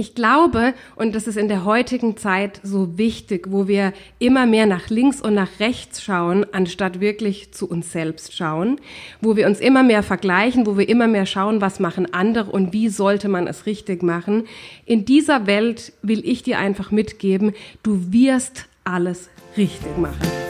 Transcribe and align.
Ich 0.00 0.14
glaube, 0.14 0.72
und 0.96 1.14
das 1.14 1.26
ist 1.26 1.36
in 1.36 1.48
der 1.48 1.66
heutigen 1.66 2.16
Zeit 2.16 2.58
so 2.62 2.96
wichtig, 2.96 3.48
wo 3.50 3.68
wir 3.68 3.92
immer 4.18 4.46
mehr 4.46 4.64
nach 4.64 4.88
links 4.88 5.20
und 5.20 5.34
nach 5.34 5.60
rechts 5.60 6.02
schauen, 6.02 6.46
anstatt 6.52 7.00
wirklich 7.00 7.52
zu 7.52 7.68
uns 7.68 7.92
selbst 7.92 8.34
schauen, 8.34 8.80
wo 9.20 9.36
wir 9.36 9.46
uns 9.46 9.60
immer 9.60 9.82
mehr 9.82 10.02
vergleichen, 10.02 10.64
wo 10.66 10.78
wir 10.78 10.88
immer 10.88 11.06
mehr 11.06 11.26
schauen, 11.26 11.60
was 11.60 11.80
machen 11.80 12.14
andere 12.14 12.50
und 12.50 12.72
wie 12.72 12.88
sollte 12.88 13.28
man 13.28 13.46
es 13.46 13.66
richtig 13.66 14.02
machen. 14.02 14.44
In 14.86 15.04
dieser 15.04 15.46
Welt 15.46 15.92
will 16.00 16.26
ich 16.26 16.42
dir 16.42 16.58
einfach 16.58 16.90
mitgeben, 16.90 17.52
du 17.82 18.10
wirst 18.10 18.68
alles 18.84 19.28
richtig 19.58 19.98
machen. 19.98 20.49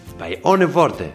bei 0.21 0.37
Ohne 0.43 0.75
Worte. 0.75 1.11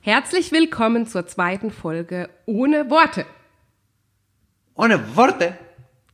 Herzlich 0.00 0.50
willkommen 0.50 1.06
zur 1.06 1.26
zweiten 1.26 1.70
Folge 1.70 2.30
Ohne 2.46 2.88
Worte. 2.88 3.26
Ohne 4.74 5.14
Worte? 5.14 5.58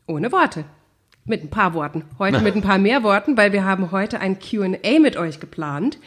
Ohne 0.08 0.32
Worte. 0.32 0.64
Mit 1.24 1.44
ein 1.44 1.50
paar 1.50 1.72
Worten. 1.72 2.04
Heute 2.18 2.40
mit 2.40 2.56
ein 2.56 2.62
paar 2.62 2.78
mehr 2.78 3.04
Worten, 3.04 3.36
weil 3.36 3.52
wir 3.52 3.64
haben 3.64 3.92
heute 3.92 4.18
ein 4.18 4.40
QA 4.40 4.98
mit 4.98 5.16
euch 5.16 5.38
geplant. 5.38 6.00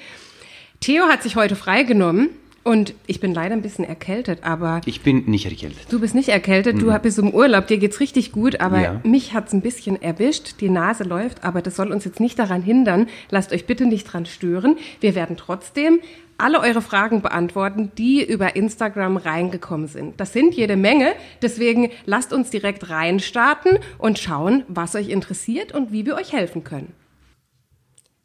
Theo 0.81 1.05
hat 1.05 1.23
sich 1.23 1.37
heute 1.37 1.55
freigenommen 1.55 2.31
und 2.67 2.93
ich 3.07 3.19
bin 3.21 3.33
leider 3.33 3.53
ein 3.55 3.61
bisschen 3.61 3.85
erkältet, 3.85 4.39
aber. 4.43 4.81
Ich 4.85 5.01
bin 5.01 5.23
nicht 5.25 5.45
erkältet. 5.45 5.87
Du 5.89 5.99
bist 5.99 6.13
nicht 6.13 6.29
erkältet, 6.29 6.81
du 6.81 6.91
bist 6.99 7.17
im 7.17 7.31
Urlaub, 7.31 7.67
dir 7.67 7.77
geht's 7.77 7.99
richtig 8.01 8.33
gut, 8.33 8.59
aber 8.59 8.81
Ja. 8.81 9.01
mich 9.03 9.33
hat's 9.33 9.53
ein 9.53 9.61
bisschen 9.61 10.01
erwischt. 10.01 10.55
Die 10.59 10.69
Nase 10.69 11.03
läuft, 11.05 11.43
aber 11.43 11.61
das 11.61 11.77
soll 11.77 11.91
uns 11.91 12.03
jetzt 12.03 12.19
nicht 12.19 12.37
daran 12.37 12.61
hindern. 12.61 13.07
Lasst 13.29 13.53
euch 13.53 13.65
bitte 13.65 13.85
nicht 13.85 14.03
dran 14.03 14.25
stören. 14.25 14.75
Wir 14.99 15.15
werden 15.15 15.37
trotzdem 15.37 15.99
alle 16.37 16.59
eure 16.59 16.81
Fragen 16.81 17.21
beantworten, 17.21 17.91
die 17.97 18.23
über 18.23 18.55
Instagram 18.55 19.17
reingekommen 19.17 19.87
sind. 19.87 20.19
Das 20.19 20.33
sind 20.33 20.53
jede 20.53 20.75
Menge, 20.75 21.13
deswegen 21.41 21.89
lasst 22.05 22.33
uns 22.33 22.49
direkt 22.49 22.89
reinstarten 22.89 23.79
und 23.97 24.19
schauen, 24.19 24.63
was 24.67 24.93
euch 24.95 25.09
interessiert 25.09 25.73
und 25.73 25.91
wie 25.91 26.05
wir 26.05 26.15
euch 26.15 26.33
helfen 26.33 26.63
können. 26.63 26.91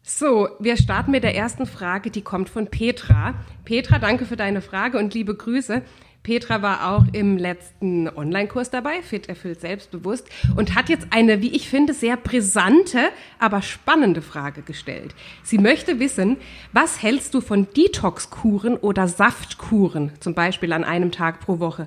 So, 0.05 0.49
wir 0.59 0.77
starten 0.77 1.13
mit 1.13 1.23
der 1.23 1.37
ersten 1.37 1.65
Frage, 1.65 2.11
die 2.11 2.23
kommt 2.23 2.51
von 2.51 2.67
Petra. 2.67 3.35
Petra, 3.65 4.01
danke 4.01 4.27
für 4.27 4.35
deine 4.35 4.61
Frage 4.61 4.99
und 4.99 5.15
liebe 5.15 5.33
Grüße. 5.33 5.83
Petra 6.25 6.61
war 6.61 6.91
auch 6.91 7.05
im 7.13 7.37
letzten 7.37 8.09
Online-Kurs 8.09 8.71
dabei, 8.71 9.01
Fit 9.03 9.29
erfüllt 9.29 9.61
selbstbewusst, 9.61 10.29
und 10.57 10.75
hat 10.75 10.89
jetzt 10.89 11.07
eine, 11.11 11.41
wie 11.41 11.55
ich 11.55 11.69
finde, 11.69 11.95
sehr 11.95 12.17
brisante, 12.17 12.99
aber 13.39 13.63
spannende 13.63 14.23
Frage 14.23 14.63
gestellt. 14.63 15.15
Sie 15.45 15.59
möchte 15.59 16.01
wissen, 16.01 16.37
was 16.73 17.01
hältst 17.01 17.35
du 17.35 17.41
von 17.41 17.69
Detox-Kuren 17.73 18.77
oder 18.77 19.07
Saftkuren, 19.07 20.11
zum 20.19 20.35
Beispiel 20.35 20.73
an 20.73 20.83
einem 20.83 21.13
Tag 21.13 21.39
pro 21.39 21.61
Woche? 21.61 21.87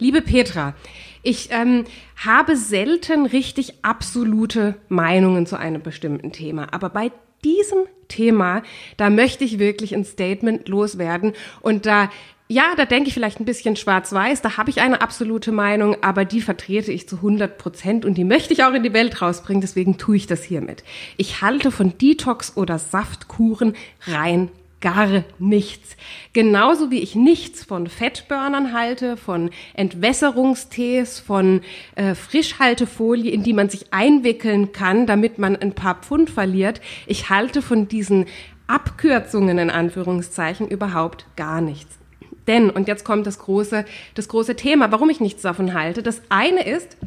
Liebe 0.00 0.22
Petra, 0.22 0.74
ich 1.22 1.50
ähm, 1.52 1.84
habe 2.16 2.56
selten 2.56 3.26
richtig 3.26 3.74
absolute 3.82 4.74
Meinungen 4.88 5.46
zu 5.46 5.56
einem 5.56 5.82
bestimmten 5.82 6.32
Thema, 6.32 6.72
aber 6.72 6.90
bei 6.90 7.12
diesem 7.44 7.84
Thema, 8.08 8.62
da 8.96 9.10
möchte 9.10 9.44
ich 9.44 9.58
wirklich 9.58 9.94
ein 9.94 10.04
Statement 10.04 10.68
loswerden 10.68 11.32
und 11.60 11.86
da 11.86 12.10
ja, 12.46 12.74
da 12.76 12.84
denke 12.84 13.08
ich 13.08 13.14
vielleicht 13.14 13.40
ein 13.40 13.46
bisschen 13.46 13.74
schwarz-weiß, 13.74 14.42
da 14.42 14.58
habe 14.58 14.68
ich 14.68 14.82
eine 14.82 15.00
absolute 15.00 15.50
Meinung, 15.50 15.96
aber 16.02 16.26
die 16.26 16.42
vertrete 16.42 16.92
ich 16.92 17.08
zu 17.08 17.16
100 17.16 17.56
Prozent 17.56 18.04
und 18.04 18.18
die 18.18 18.24
möchte 18.24 18.52
ich 18.52 18.64
auch 18.64 18.74
in 18.74 18.82
die 18.82 18.92
Welt 18.92 19.22
rausbringen, 19.22 19.62
deswegen 19.62 19.96
tue 19.96 20.16
ich 20.16 20.26
das 20.26 20.44
hiermit. 20.44 20.84
Ich 21.16 21.40
halte 21.40 21.70
von 21.70 21.96
Detox 21.96 22.54
oder 22.56 22.78
Saftkuren 22.78 23.74
rein 24.06 24.50
gar 24.84 25.24
nichts. 25.38 25.96
Genauso 26.34 26.90
wie 26.90 27.00
ich 27.00 27.14
nichts 27.14 27.64
von 27.64 27.86
Fettburnern 27.86 28.74
halte, 28.74 29.16
von 29.16 29.50
Entwässerungstees, 29.72 31.20
von 31.20 31.62
äh, 31.96 32.14
Frischhaltefolie, 32.14 33.32
in 33.32 33.42
die 33.42 33.54
man 33.54 33.70
sich 33.70 33.94
einwickeln 33.94 34.72
kann, 34.72 35.06
damit 35.06 35.38
man 35.38 35.56
ein 35.56 35.72
paar 35.72 36.02
Pfund 36.02 36.28
verliert. 36.28 36.82
Ich 37.06 37.30
halte 37.30 37.62
von 37.62 37.88
diesen 37.88 38.26
Abkürzungen 38.66 39.56
in 39.56 39.70
Anführungszeichen 39.70 40.68
überhaupt 40.68 41.24
gar 41.34 41.62
nichts. 41.62 41.98
Denn, 42.46 42.68
und 42.68 42.86
jetzt 42.86 43.06
kommt 43.06 43.26
das 43.26 43.38
große, 43.38 43.86
das 44.14 44.28
große 44.28 44.54
Thema, 44.54 44.92
warum 44.92 45.08
ich 45.08 45.18
nichts 45.18 45.40
davon 45.40 45.72
halte. 45.72 46.02
Das 46.02 46.20
eine 46.28 46.62
ist, 46.66 46.98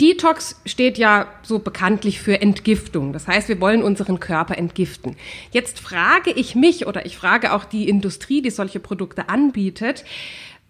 Detox 0.00 0.60
steht 0.66 0.98
ja 0.98 1.26
so 1.42 1.60
bekanntlich 1.60 2.20
für 2.20 2.40
Entgiftung. 2.40 3.12
Das 3.12 3.28
heißt, 3.28 3.48
wir 3.48 3.60
wollen 3.60 3.82
unseren 3.82 4.18
Körper 4.18 4.58
entgiften. 4.58 5.16
Jetzt 5.52 5.78
frage 5.78 6.30
ich 6.30 6.54
mich 6.54 6.86
oder 6.86 7.06
ich 7.06 7.16
frage 7.16 7.52
auch 7.52 7.64
die 7.64 7.88
Industrie, 7.88 8.42
die 8.42 8.50
solche 8.50 8.80
Produkte 8.80 9.28
anbietet, 9.28 10.04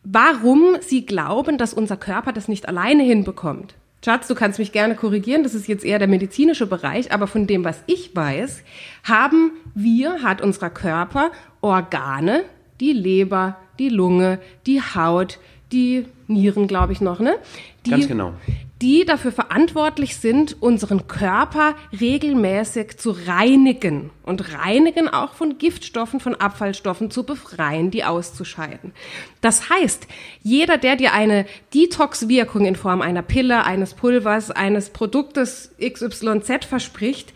warum 0.03 0.77
sie 0.81 1.07
glauben, 1.07 1.57
dass 1.57 1.73
unser 1.73 1.97
Körper 1.97 2.33
das 2.33 2.49
nicht 2.49 2.69
alleine 2.69 3.03
hinbekommt. 3.03 3.75
Schatz, 4.05 4.29
du 4.29 4.35
kannst 4.35 4.59
mich 4.59 4.73
gerne 4.73 4.97
korrigieren, 4.97 5.43
das 5.43 5.55
ist 5.55 5.67
jetzt 5.67 5.83
eher 5.83 5.99
der 5.99 6.09
medizinische 6.09 6.67
Bereich, 6.67 7.11
aber 7.11 7.27
von 7.27 7.47
dem, 7.47 7.65
was 7.65 7.83
ich 7.87 8.15
weiß, 8.15 8.63
haben 9.03 9.53
wir, 9.75 10.23
hat 10.23 10.43
unser 10.43 10.69
Körper 10.69 11.31
Organe, 11.63 12.45
die 12.81 12.93
Leber, 12.93 13.57
die 13.79 13.89
Lunge, 13.89 14.41
die 14.67 14.83
Haut, 14.83 15.39
die 15.73 16.05
Nieren, 16.29 16.69
glaube 16.69 16.93
ich 16.93 17.01
noch, 17.01 17.19
ne? 17.19 17.37
Die, 17.87 17.91
Ganz 17.91 18.07
genau. 18.07 18.35
Die 18.85 19.07
dafür 19.07 19.33
verantwortlich 19.33 20.19
sind, 20.19 20.61
unseren 20.61 21.07
Körper 21.09 21.75
regelmäßig 21.99 22.99
zu 22.99 23.13
reinigen 23.13 24.11
und 24.25 24.53
reinigen 24.53 25.09
auch 25.09 25.33
von 25.33 25.57
Giftstoffen, 25.57 26.21
von 26.21 26.35
Abfallstoffen 26.35 27.11
zu 27.11 27.25
befreien, 27.25 27.91
die 27.91 28.05
auszuscheiden. 28.05 28.93
Das 29.41 29.71
heißt, 29.71 30.07
jeder, 30.43 30.77
der 30.77 30.97
dir 30.97 31.15
eine 31.15 31.47
Detox-Wirkung 31.73 32.67
in 32.67 32.77
Form 32.77 33.01
einer 33.01 33.23
Pille, 33.23 33.65
eines 33.65 33.95
Pulvers, 33.95 34.51
eines 34.51 34.91
Produktes 34.91 35.71
XYZ 35.81 36.67
verspricht, 36.67 37.33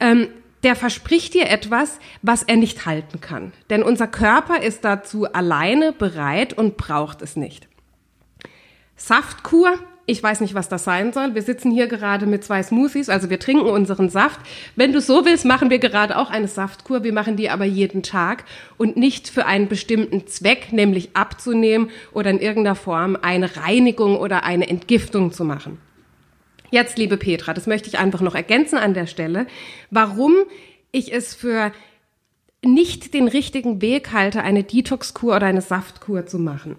ähm, 0.00 0.28
der 0.64 0.76
verspricht 0.76 1.32
dir 1.32 1.48
etwas, 1.48 1.98
was 2.20 2.42
er 2.42 2.56
nicht 2.56 2.84
halten 2.84 3.22
kann. 3.22 3.54
Denn 3.70 3.82
unser 3.82 4.06
Körper 4.06 4.62
ist 4.62 4.84
dazu 4.84 5.24
alleine 5.32 5.92
bereit 5.92 6.52
und 6.52 6.76
braucht 6.76 7.22
es 7.22 7.36
nicht. 7.36 7.68
Saftkur. 8.96 9.78
Ich 10.10 10.20
weiß 10.20 10.40
nicht, 10.40 10.54
was 10.54 10.68
das 10.68 10.82
sein 10.82 11.12
soll. 11.12 11.36
Wir 11.36 11.42
sitzen 11.42 11.70
hier 11.70 11.86
gerade 11.86 12.26
mit 12.26 12.42
zwei 12.42 12.64
Smoothies, 12.64 13.08
also 13.08 13.30
wir 13.30 13.38
trinken 13.38 13.66
unseren 13.66 14.08
Saft. 14.08 14.40
Wenn 14.74 14.92
du 14.92 15.00
so 15.00 15.24
willst, 15.24 15.44
machen 15.44 15.70
wir 15.70 15.78
gerade 15.78 16.18
auch 16.18 16.30
eine 16.30 16.48
Saftkur. 16.48 17.04
Wir 17.04 17.12
machen 17.12 17.36
die 17.36 17.48
aber 17.48 17.64
jeden 17.64 18.02
Tag 18.02 18.42
und 18.76 18.96
nicht 18.96 19.28
für 19.28 19.46
einen 19.46 19.68
bestimmten 19.68 20.26
Zweck, 20.26 20.72
nämlich 20.72 21.10
abzunehmen 21.14 21.90
oder 22.12 22.30
in 22.30 22.40
irgendeiner 22.40 22.74
Form 22.74 23.16
eine 23.22 23.56
Reinigung 23.56 24.16
oder 24.16 24.42
eine 24.42 24.68
Entgiftung 24.68 25.30
zu 25.30 25.44
machen. 25.44 25.78
Jetzt, 26.72 26.98
liebe 26.98 27.16
Petra, 27.16 27.54
das 27.54 27.68
möchte 27.68 27.88
ich 27.88 28.00
einfach 28.00 28.20
noch 28.20 28.34
ergänzen 28.34 28.78
an 28.78 28.94
der 28.94 29.06
Stelle, 29.06 29.46
warum 29.92 30.34
ich 30.90 31.14
es 31.14 31.36
für 31.36 31.70
nicht 32.64 33.14
den 33.14 33.28
richtigen 33.28 33.80
Weg 33.80 34.12
halte, 34.12 34.42
eine 34.42 34.64
Detox-Kur 34.64 35.36
oder 35.36 35.46
eine 35.46 35.62
Saftkur 35.62 36.26
zu 36.26 36.40
machen. 36.40 36.74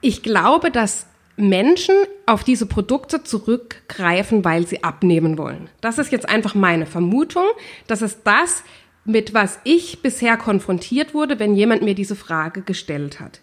Ich 0.00 0.22
glaube, 0.24 0.72
dass 0.72 1.06
Menschen 1.40 1.94
auf 2.26 2.44
diese 2.44 2.66
Produkte 2.66 3.24
zurückgreifen, 3.24 4.44
weil 4.44 4.66
sie 4.66 4.84
abnehmen 4.84 5.38
wollen. 5.38 5.68
Das 5.80 5.98
ist 5.98 6.12
jetzt 6.12 6.28
einfach 6.28 6.54
meine 6.54 6.86
Vermutung. 6.86 7.46
Das 7.86 8.02
ist 8.02 8.20
das, 8.24 8.62
mit 9.04 9.34
was 9.34 9.58
ich 9.64 10.02
bisher 10.02 10.36
konfrontiert 10.36 11.14
wurde, 11.14 11.38
wenn 11.38 11.54
jemand 11.54 11.82
mir 11.82 11.94
diese 11.94 12.16
Frage 12.16 12.62
gestellt 12.62 13.20
hat. 13.20 13.40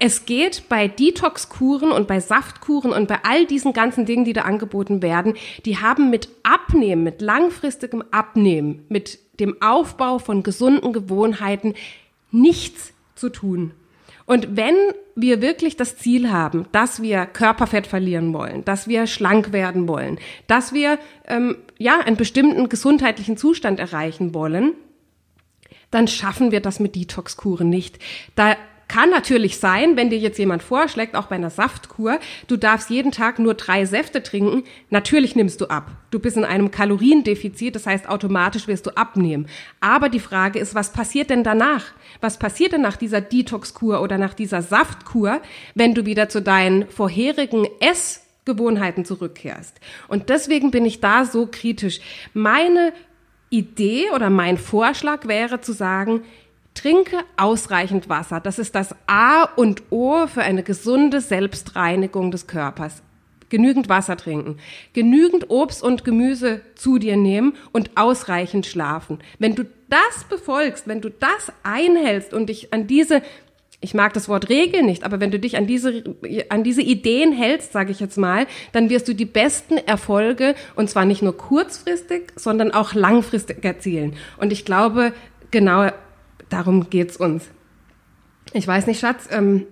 Es 0.00 0.26
geht 0.26 0.68
bei 0.68 0.86
Detox-Kuren 0.86 1.90
und 1.90 2.06
bei 2.06 2.20
Saftkuren 2.20 2.92
und 2.92 3.08
bei 3.08 3.18
all 3.24 3.46
diesen 3.46 3.72
ganzen 3.72 4.06
Dingen, 4.06 4.24
die 4.24 4.32
da 4.32 4.42
angeboten 4.42 5.02
werden, 5.02 5.34
die 5.64 5.78
haben 5.78 6.08
mit 6.08 6.28
Abnehmen, 6.44 7.02
mit 7.02 7.20
langfristigem 7.20 8.04
Abnehmen, 8.12 8.84
mit 8.88 9.18
dem 9.40 9.60
Aufbau 9.60 10.20
von 10.20 10.44
gesunden 10.44 10.92
Gewohnheiten 10.92 11.74
nichts 12.30 12.92
zu 13.16 13.28
tun. 13.28 13.72
Und 14.28 14.58
wenn 14.58 14.74
wir 15.14 15.40
wirklich 15.40 15.78
das 15.78 15.96
Ziel 15.96 16.30
haben, 16.30 16.66
dass 16.70 17.00
wir 17.00 17.24
Körperfett 17.24 17.86
verlieren 17.86 18.34
wollen, 18.34 18.62
dass 18.62 18.86
wir 18.86 19.06
schlank 19.06 19.52
werden 19.52 19.88
wollen, 19.88 20.18
dass 20.46 20.74
wir 20.74 20.98
ähm, 21.26 21.56
ja 21.78 22.00
einen 22.00 22.18
bestimmten 22.18 22.68
gesundheitlichen 22.68 23.38
Zustand 23.38 23.80
erreichen 23.80 24.34
wollen, 24.34 24.74
dann 25.90 26.08
schaffen 26.08 26.52
wir 26.52 26.60
das 26.60 26.78
mit 26.78 26.94
Detox-Kuren 26.94 27.70
nicht. 27.70 28.00
Da 28.34 28.56
kann 28.88 29.10
natürlich 29.10 29.58
sein, 29.58 29.96
wenn 29.96 30.10
dir 30.10 30.18
jetzt 30.18 30.38
jemand 30.38 30.62
vorschlägt, 30.62 31.14
auch 31.14 31.26
bei 31.26 31.36
einer 31.36 31.50
Saftkur, 31.50 32.18
du 32.46 32.56
darfst 32.56 32.90
jeden 32.90 33.12
Tag 33.12 33.38
nur 33.38 33.54
drei 33.54 33.84
Säfte 33.84 34.22
trinken, 34.22 34.64
natürlich 34.90 35.36
nimmst 35.36 35.60
du 35.60 35.66
ab. 35.66 35.90
Du 36.10 36.18
bist 36.18 36.36
in 36.36 36.44
einem 36.44 36.70
Kaloriendefizit, 36.70 37.74
das 37.74 37.86
heißt 37.86 38.08
automatisch 38.08 38.66
wirst 38.66 38.86
du 38.86 38.96
abnehmen. 38.96 39.46
Aber 39.80 40.08
die 40.08 40.20
Frage 40.20 40.58
ist, 40.58 40.74
was 40.74 40.92
passiert 40.92 41.30
denn 41.30 41.44
danach? 41.44 41.84
Was 42.20 42.38
passiert 42.38 42.72
denn 42.72 42.80
nach 42.80 42.96
dieser 42.96 43.20
Detox-Kur 43.20 44.00
oder 44.00 44.16
nach 44.16 44.34
dieser 44.34 44.62
Saftkur, 44.62 45.40
wenn 45.74 45.94
du 45.94 46.06
wieder 46.06 46.28
zu 46.28 46.40
deinen 46.40 46.88
vorherigen 46.88 47.66
Ess 47.80 48.22
Gewohnheiten 48.48 49.04
zurückkehrst. 49.04 49.78
Und 50.08 50.30
deswegen 50.30 50.70
bin 50.70 50.86
ich 50.86 51.00
da 51.00 51.26
so 51.26 51.46
kritisch. 51.50 52.00
Meine 52.32 52.94
Idee 53.50 54.10
oder 54.14 54.30
mein 54.30 54.56
Vorschlag 54.56 55.28
wäre 55.28 55.60
zu 55.60 55.72
sagen, 55.72 56.22
Trinke 56.78 57.18
ausreichend 57.36 58.08
Wasser. 58.08 58.38
Das 58.40 58.58
ist 58.60 58.74
das 58.74 58.94
A 59.08 59.44
und 59.56 59.82
O 59.90 60.28
für 60.28 60.42
eine 60.42 60.62
gesunde 60.62 61.20
Selbstreinigung 61.20 62.30
des 62.30 62.46
Körpers. 62.46 63.02
Genügend 63.48 63.88
Wasser 63.88 64.16
trinken, 64.16 64.58
genügend 64.92 65.50
Obst 65.50 65.82
und 65.82 66.04
Gemüse 66.04 66.60
zu 66.74 66.98
dir 66.98 67.16
nehmen 67.16 67.54
und 67.72 67.96
ausreichend 67.96 68.66
schlafen. 68.66 69.18
Wenn 69.38 69.54
du 69.54 69.64
das 69.88 70.24
befolgst, 70.28 70.86
wenn 70.86 71.00
du 71.00 71.08
das 71.08 71.50
einhältst 71.62 72.32
und 72.32 72.48
dich 72.48 72.72
an 72.72 72.86
diese 72.86 73.22
ich 73.80 73.94
mag 73.94 74.12
das 74.12 74.28
Wort 74.28 74.48
Regel 74.48 74.82
nicht, 74.82 75.04
aber 75.04 75.20
wenn 75.20 75.30
du 75.30 75.38
dich 75.38 75.56
an 75.56 75.68
diese, 75.68 76.02
an 76.48 76.64
diese 76.64 76.82
Ideen 76.82 77.32
hältst, 77.32 77.72
sage 77.72 77.92
ich 77.92 78.00
jetzt 78.00 78.18
mal, 78.18 78.48
dann 78.72 78.90
wirst 78.90 79.06
du 79.06 79.14
die 79.14 79.24
besten 79.24 79.76
Erfolge, 79.76 80.56
und 80.74 80.90
zwar 80.90 81.04
nicht 81.04 81.22
nur 81.22 81.36
kurzfristig, 81.36 82.32
sondern 82.34 82.72
auch 82.72 82.94
langfristig 82.94 83.64
erzielen. 83.64 84.16
Und 84.36 84.52
ich 84.52 84.64
glaube, 84.64 85.12
genau 85.52 85.90
darum 86.48 86.90
geht's 86.90 87.16
uns. 87.16 87.44
Ich 88.52 88.66
weiß 88.66 88.86
nicht, 88.86 89.00
Schatz, 89.00 89.28
ähm, 89.30 89.66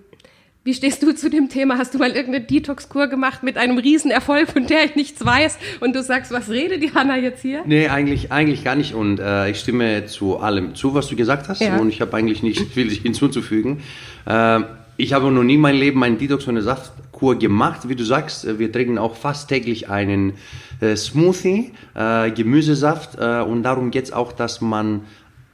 wie 0.67 0.73
stehst 0.73 1.01
du 1.01 1.15
zu 1.15 1.29
dem 1.29 1.47
Thema? 1.47 1.77
Hast 1.77 1.93
du 1.93 1.97
mal 1.97 2.11
irgendeine 2.11 2.45
Detox-Kur 2.45 3.07
gemacht 3.07 3.41
mit 3.41 3.57
einem 3.57 3.77
Riesenerfolg, 3.77 4.49
von 4.49 4.67
der 4.67 4.83
ich 4.83 4.95
nichts 4.95 5.25
weiß 5.25 5.57
und 5.79 5.95
du 5.95 6.03
sagst, 6.03 6.33
was 6.33 6.49
redet 6.49 6.83
die 6.83 6.93
Hanna 6.93 7.17
jetzt 7.17 7.41
hier? 7.41 7.63
Nee, 7.65 7.87
eigentlich, 7.87 8.33
eigentlich 8.33 8.65
gar 8.65 8.75
nicht 8.75 8.93
und 8.93 9.21
äh, 9.21 9.49
ich 9.49 9.61
stimme 9.61 10.07
zu 10.07 10.39
allem 10.39 10.75
zu, 10.75 10.93
was 10.93 11.07
du 11.07 11.15
gesagt 11.15 11.47
hast 11.47 11.61
ja. 11.61 11.77
und 11.77 11.87
ich 11.87 12.01
habe 12.01 12.17
eigentlich 12.17 12.43
nicht 12.43 12.59
viel 12.73 12.89
hinzuzufügen. 12.89 13.79
Äh, 14.25 14.59
ich 14.97 15.13
habe 15.13 15.31
noch 15.31 15.43
nie 15.43 15.57
mein 15.57 15.75
Leben 15.75 16.03
einen 16.03 16.17
Detox- 16.17 16.47
und 16.47 16.55
eine 16.55 16.63
Saftkur 16.63 17.39
gemacht. 17.39 17.87
Wie 17.87 17.95
du 17.95 18.03
sagst, 18.03 18.43
äh, 18.43 18.59
wir 18.59 18.69
trinken 18.69 18.97
auch 18.97 19.15
fast 19.15 19.47
täglich 19.47 19.89
einen 19.89 20.33
äh, 20.81 20.97
Smoothie, 20.97 21.71
äh, 21.95 22.29
Gemüsesaft 22.31 23.17
äh, 23.17 23.39
und 23.39 23.63
darum 23.63 23.89
geht 23.89 24.03
es 24.03 24.11
auch, 24.11 24.33
dass 24.33 24.59
man 24.59 25.03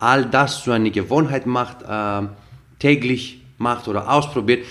all 0.03 0.25
das 0.25 0.63
zu 0.63 0.71
einer 0.71 0.89
Gewohnheit 0.89 1.45
macht, 1.45 1.83
äh, 1.83 2.27
täglich 2.79 3.41
macht 3.57 3.87
oder 3.87 4.11
ausprobiert 4.11 4.65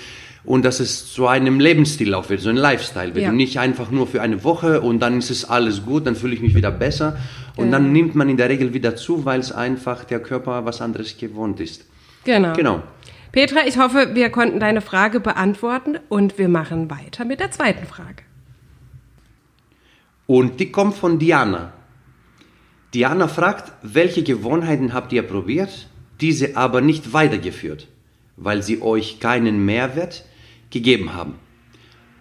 und 0.44 0.64
dass 0.64 0.80
es 0.80 1.12
zu 1.12 1.26
einem 1.26 1.60
Lebensstil 1.60 2.14
auch 2.14 2.28
wird, 2.28 2.40
so 2.40 2.50
ein 2.50 2.56
Lifestyle 2.56 3.14
wird 3.14 3.24
ja. 3.24 3.30
und 3.30 3.36
nicht 3.36 3.58
einfach 3.58 3.90
nur 3.90 4.06
für 4.06 4.20
eine 4.20 4.44
Woche 4.44 4.80
und 4.80 5.00
dann 5.00 5.18
ist 5.18 5.30
es 5.30 5.48
alles 5.48 5.84
gut, 5.84 6.06
dann 6.06 6.16
fühle 6.16 6.34
ich 6.34 6.42
mich 6.42 6.54
wieder 6.54 6.70
besser 6.70 7.16
und 7.56 7.66
genau. 7.66 7.78
dann 7.78 7.92
nimmt 7.92 8.14
man 8.14 8.28
in 8.28 8.36
der 8.36 8.48
Regel 8.48 8.74
wieder 8.74 8.96
zu, 8.96 9.24
weil 9.24 9.40
es 9.40 9.52
einfach 9.52 10.04
der 10.04 10.20
Körper 10.20 10.64
was 10.64 10.80
anderes 10.80 11.16
gewohnt 11.16 11.60
ist. 11.60 11.86
Genau. 12.24 12.52
Genau. 12.54 12.82
Petra, 13.30 13.60
ich 13.66 13.78
hoffe, 13.78 14.10
wir 14.14 14.28
konnten 14.28 14.60
deine 14.60 14.82
Frage 14.82 15.18
beantworten 15.18 15.98
und 16.10 16.38
wir 16.38 16.48
machen 16.48 16.90
weiter 16.90 17.24
mit 17.24 17.40
der 17.40 17.50
zweiten 17.50 17.86
Frage. 17.86 18.22
Und 20.26 20.60
die 20.60 20.70
kommt 20.70 20.94
von 20.94 21.18
Diana. 21.18 21.72
Diana 22.94 23.26
fragt, 23.26 23.72
welche 23.82 24.22
Gewohnheiten 24.22 24.92
habt 24.92 25.12
ihr 25.12 25.22
probiert, 25.22 25.88
diese 26.20 26.56
aber 26.56 26.80
nicht 26.80 27.12
weitergeführt, 27.12 27.88
weil 28.36 28.62
sie 28.62 28.82
euch 28.82 29.18
keinen 29.18 29.64
Mehrwert 29.64 30.24
gegeben 30.70 31.14
haben. 31.14 31.34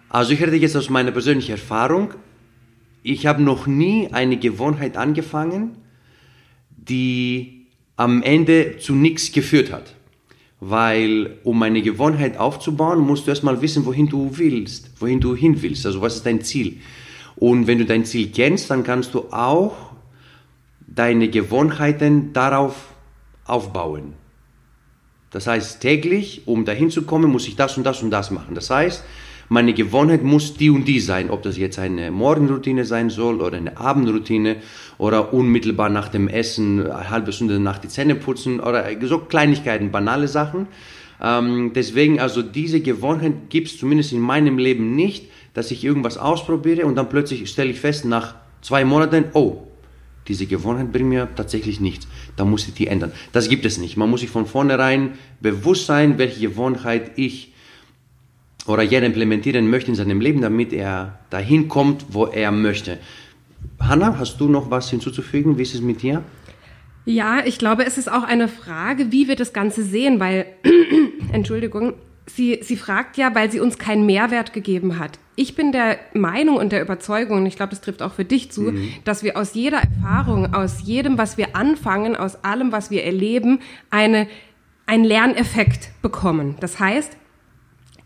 Also 0.08 0.32
ich 0.32 0.42
rede 0.42 0.56
jetzt 0.56 0.76
aus 0.76 0.90
meiner 0.90 1.10
persönlichen 1.10 1.52
Erfahrung. 1.52 2.14
Ich 3.02 3.26
habe 3.26 3.42
noch 3.42 3.66
nie 3.66 4.08
eine 4.12 4.36
Gewohnheit 4.36 4.96
angefangen, 4.96 5.76
die 6.70 7.66
am 7.96 8.22
Ende 8.22 8.78
zu 8.78 8.94
nichts 8.94 9.32
geführt 9.32 9.72
hat. 9.72 9.94
Weil 10.60 11.38
um 11.42 11.62
eine 11.62 11.82
Gewohnheit 11.82 12.38
aufzubauen, 12.38 13.00
musst 13.00 13.26
du 13.26 13.30
erstmal 13.30 13.60
wissen, 13.62 13.84
wohin 13.84 14.08
du 14.08 14.38
willst, 14.38 14.90
wohin 15.00 15.20
du 15.20 15.34
hin 15.34 15.60
willst. 15.60 15.84
Also 15.86 16.00
was 16.00 16.16
ist 16.16 16.26
dein 16.26 16.42
Ziel? 16.42 16.78
Und 17.36 17.66
wenn 17.66 17.78
du 17.78 17.84
dein 17.84 18.04
Ziel 18.04 18.30
kennst, 18.30 18.70
dann 18.70 18.84
kannst 18.84 19.14
du 19.14 19.32
auch 19.32 19.91
deine 20.94 21.28
Gewohnheiten 21.28 22.32
darauf 22.32 22.74
aufbauen. 23.44 24.14
Das 25.30 25.46
heißt, 25.46 25.80
täglich, 25.80 26.42
um 26.46 26.64
dahin 26.64 26.90
zu 26.90 27.02
kommen, 27.02 27.30
muss 27.30 27.48
ich 27.48 27.56
das 27.56 27.76
und 27.78 27.84
das 27.84 28.02
und 28.02 28.10
das 28.10 28.30
machen. 28.30 28.54
Das 28.54 28.68
heißt, 28.68 29.02
meine 29.48 29.72
Gewohnheit 29.72 30.22
muss 30.22 30.54
die 30.54 30.70
und 30.70 30.86
die 30.86 31.00
sein. 31.00 31.30
Ob 31.30 31.42
das 31.42 31.56
jetzt 31.56 31.78
eine 31.78 32.10
Morgenroutine 32.10 32.84
sein 32.84 33.10
soll 33.10 33.40
oder 33.40 33.56
eine 33.56 33.76
Abendroutine 33.78 34.56
oder 34.98 35.32
unmittelbar 35.32 35.88
nach 35.88 36.08
dem 36.08 36.28
Essen, 36.28 36.86
eine 36.86 37.10
halbe 37.10 37.32
Stunde 37.32 37.58
nach 37.58 37.78
die 37.78 37.88
Zähne 37.88 38.14
putzen 38.14 38.60
oder 38.60 38.86
so 39.02 39.18
Kleinigkeiten, 39.18 39.90
banale 39.90 40.28
Sachen. 40.28 40.68
Ähm, 41.20 41.72
deswegen, 41.74 42.20
also 42.20 42.42
diese 42.42 42.80
Gewohnheit 42.80 43.48
gibt 43.48 43.68
es 43.68 43.78
zumindest 43.78 44.12
in 44.12 44.20
meinem 44.20 44.58
Leben 44.58 44.94
nicht, 44.94 45.30
dass 45.54 45.70
ich 45.70 45.84
irgendwas 45.84 46.18
ausprobiere 46.18 46.86
und 46.86 46.96
dann 46.96 47.08
plötzlich 47.08 47.48
stelle 47.48 47.70
ich 47.70 47.80
fest, 47.80 48.04
nach 48.04 48.34
zwei 48.60 48.84
Monaten, 48.84 49.26
oh, 49.34 49.66
diese 50.28 50.46
Gewohnheit 50.46 50.92
bringt 50.92 51.08
mir 51.08 51.28
tatsächlich 51.34 51.80
nichts. 51.80 52.06
Da 52.36 52.44
muss 52.44 52.66
ich 52.68 52.74
die 52.74 52.86
ändern. 52.86 53.12
Das 53.32 53.48
gibt 53.48 53.64
es 53.64 53.78
nicht. 53.78 53.96
Man 53.96 54.08
muss 54.10 54.20
sich 54.20 54.30
von 54.30 54.46
vornherein 54.46 55.12
bewusst 55.40 55.86
sein, 55.86 56.18
welche 56.18 56.40
Gewohnheit 56.40 57.12
ich 57.16 57.52
oder 58.66 58.82
jeder 58.82 59.06
implementieren 59.06 59.68
möchte 59.68 59.90
in 59.90 59.96
seinem 59.96 60.20
Leben, 60.20 60.40
damit 60.40 60.72
er 60.72 61.18
dahin 61.30 61.68
kommt, 61.68 62.06
wo 62.10 62.26
er 62.26 62.52
möchte. 62.52 62.98
Hanna, 63.80 64.18
hast 64.18 64.40
du 64.40 64.48
noch 64.48 64.70
was 64.70 64.90
hinzuzufügen? 64.90 65.58
Wie 65.58 65.62
ist 65.62 65.74
es 65.74 65.80
mit 65.80 66.02
dir? 66.02 66.22
Ja, 67.04 67.44
ich 67.44 67.58
glaube, 67.58 67.84
es 67.84 67.98
ist 67.98 68.10
auch 68.10 68.22
eine 68.22 68.46
Frage, 68.46 69.10
wie 69.10 69.26
wir 69.26 69.34
das 69.34 69.52
Ganze 69.52 69.82
sehen, 69.82 70.20
weil, 70.20 70.46
Entschuldigung, 71.32 71.94
sie, 72.26 72.60
sie 72.62 72.76
fragt 72.76 73.16
ja, 73.16 73.34
weil 73.34 73.50
sie 73.50 73.60
uns 73.60 73.78
keinen 73.78 74.06
Mehrwert 74.06 74.52
gegeben 74.52 74.98
hat. 74.98 75.18
Ich 75.34 75.54
bin 75.54 75.72
der 75.72 75.98
Meinung 76.12 76.56
und 76.56 76.72
der 76.72 76.82
Überzeugung, 76.82 77.38
und 77.38 77.46
ich 77.46 77.56
glaube, 77.56 77.70
das 77.70 77.80
trifft 77.80 78.02
auch 78.02 78.12
für 78.12 78.24
dich 78.24 78.52
zu, 78.52 78.62
mhm. 78.62 78.92
dass 79.04 79.22
wir 79.22 79.36
aus 79.36 79.54
jeder 79.54 79.78
Erfahrung, 79.78 80.54
aus 80.54 80.82
jedem, 80.84 81.16
was 81.18 81.38
wir 81.38 81.56
anfangen, 81.56 82.16
aus 82.16 82.44
allem, 82.44 82.70
was 82.70 82.90
wir 82.90 83.04
erleben, 83.04 83.60
eine, 83.90 84.28
einen 84.86 85.04
Lerneffekt 85.04 85.90
bekommen. 86.02 86.56
Das 86.60 86.78
heißt, 86.78 87.16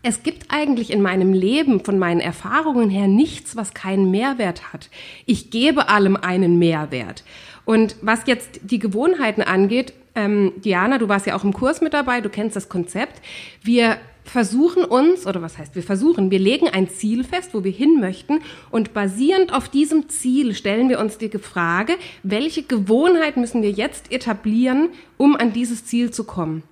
es 0.03 0.23
gibt 0.23 0.45
eigentlich 0.49 0.91
in 0.91 1.01
meinem 1.01 1.33
Leben 1.33 1.83
von 1.83 1.99
meinen 1.99 2.21
Erfahrungen 2.21 2.89
her 2.89 3.07
nichts, 3.07 3.57
was 3.57 3.73
keinen 3.73 4.09
Mehrwert 4.09 4.71
hat. 4.71 4.89
Ich 5.25 5.49
gebe 5.49 5.89
allem 5.89 6.15
einen 6.15 6.57
Mehrwert. 6.59 7.25
Und 7.65 7.97
was 8.01 8.21
jetzt 8.25 8.61
die 8.63 8.79
Gewohnheiten 8.79 9.41
angeht, 9.41 9.93
ähm, 10.17 10.53
Diana, 10.57 10.97
du 10.97 11.07
warst 11.07 11.27
ja 11.27 11.35
auch 11.35 11.43
im 11.43 11.53
Kurs 11.53 11.79
mit 11.79 11.93
dabei, 11.93 12.19
du 12.19 12.29
kennst 12.29 12.55
das 12.55 12.67
Konzept. 12.67 13.21
Wir 13.63 13.97
versuchen 14.25 14.83
uns, 14.83 15.25
oder 15.25 15.41
was 15.41 15.57
heißt 15.57 15.75
wir 15.75 15.83
versuchen, 15.83 16.31
wir 16.31 16.39
legen 16.39 16.67
ein 16.67 16.89
Ziel 16.89 17.23
fest, 17.23 17.53
wo 17.53 17.63
wir 17.63 17.71
hin 17.71 17.99
möchten 18.01 18.41
und 18.71 18.93
basierend 18.93 19.53
auf 19.53 19.69
diesem 19.69 20.09
Ziel 20.09 20.53
stellen 20.53 20.89
wir 20.89 20.99
uns 20.99 21.17
die 21.17 21.29
Frage, 21.29 21.93
welche 22.23 22.63
Gewohnheit 22.63 23.37
müssen 23.37 23.61
wir 23.61 23.71
jetzt 23.71 24.11
etablieren, 24.11 24.89
um 25.15 25.35
an 25.35 25.53
dieses 25.53 25.85
Ziel 25.85 26.11
zu 26.11 26.25
kommen. 26.25 26.63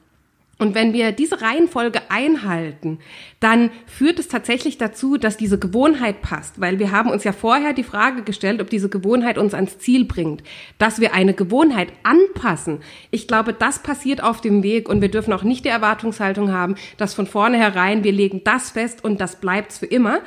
Und 0.57 0.73
wenn 0.73 0.93
wir 0.93 1.11
diese 1.11 1.41
Reihenfolge 1.41 1.99
einhalten, 2.09 2.99
dann 3.41 3.71
führt 3.87 4.19
es 4.19 4.29
tatsächlich 4.29 4.77
dazu, 4.77 5.17
dass 5.17 5.35
diese 5.35 5.59
Gewohnheit 5.59 6.21
passt, 6.21 6.61
weil 6.61 6.79
wir 6.79 6.91
haben 6.91 7.09
uns 7.09 7.25
ja 7.25 7.33
vorher 7.33 7.73
die 7.73 7.83
Frage 7.83 8.23
gestellt, 8.23 8.61
ob 8.61 8.69
diese 8.69 8.87
Gewohnheit 8.87 9.37
uns 9.37 9.53
ans 9.53 9.79
Ziel 9.79 10.05
bringt, 10.05 10.43
dass 10.77 11.01
wir 11.01 11.13
eine 11.13 11.33
Gewohnheit 11.33 11.89
anpassen. 12.03 12.79
Ich 13.11 13.27
glaube, 13.27 13.51
das 13.51 13.79
passiert 13.79 14.23
auf 14.23 14.39
dem 14.39 14.63
Weg 14.63 14.87
und 14.87 15.01
wir 15.01 15.11
dürfen 15.11 15.33
auch 15.33 15.43
nicht 15.43 15.65
die 15.65 15.69
Erwartungshaltung 15.69 16.53
haben, 16.53 16.75
dass 16.97 17.13
von 17.13 17.27
vornherein 17.27 18.05
wir 18.05 18.13
legen 18.13 18.41
das 18.45 18.71
fest 18.71 19.03
und 19.03 19.19
das 19.19 19.41
bleibt's 19.41 19.79
für 19.79 19.87
immer. 19.87 20.19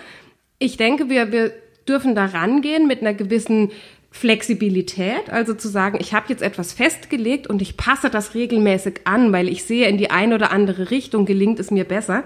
Ich 0.59 0.77
denke, 0.77 1.09
wir, 1.09 1.33
wir 1.33 1.53
dürfen 1.89 2.15
da 2.15 2.27
rangehen 2.27 2.87
mit 2.87 3.01
einer 3.01 3.15
gewissen 3.15 3.71
Flexibilität, 4.11 5.31
also 5.31 5.55
zu 5.55 5.69
sagen, 5.69 5.99
ich 6.01 6.15
habe 6.15 6.27
jetzt 6.29 6.43
etwas 6.43 6.73
festgelegt 6.73 7.47
und 7.47 7.63
ich 7.63 7.77
passe 7.77 8.11
das 8.11 8.35
regelmäßig 8.35 9.03
an, 9.05 9.33
weil 9.33 9.49
ich 9.49 9.65
sehe, 9.65 9.87
in 9.87 9.99
die 9.99 10.11
eine 10.11 10.35
oder 10.35 10.51
andere 10.51 10.91
Richtung 10.91 11.27
gelingt 11.27 11.61
es 11.61 11.71
mir 11.71 11.85
besser. 11.85 12.25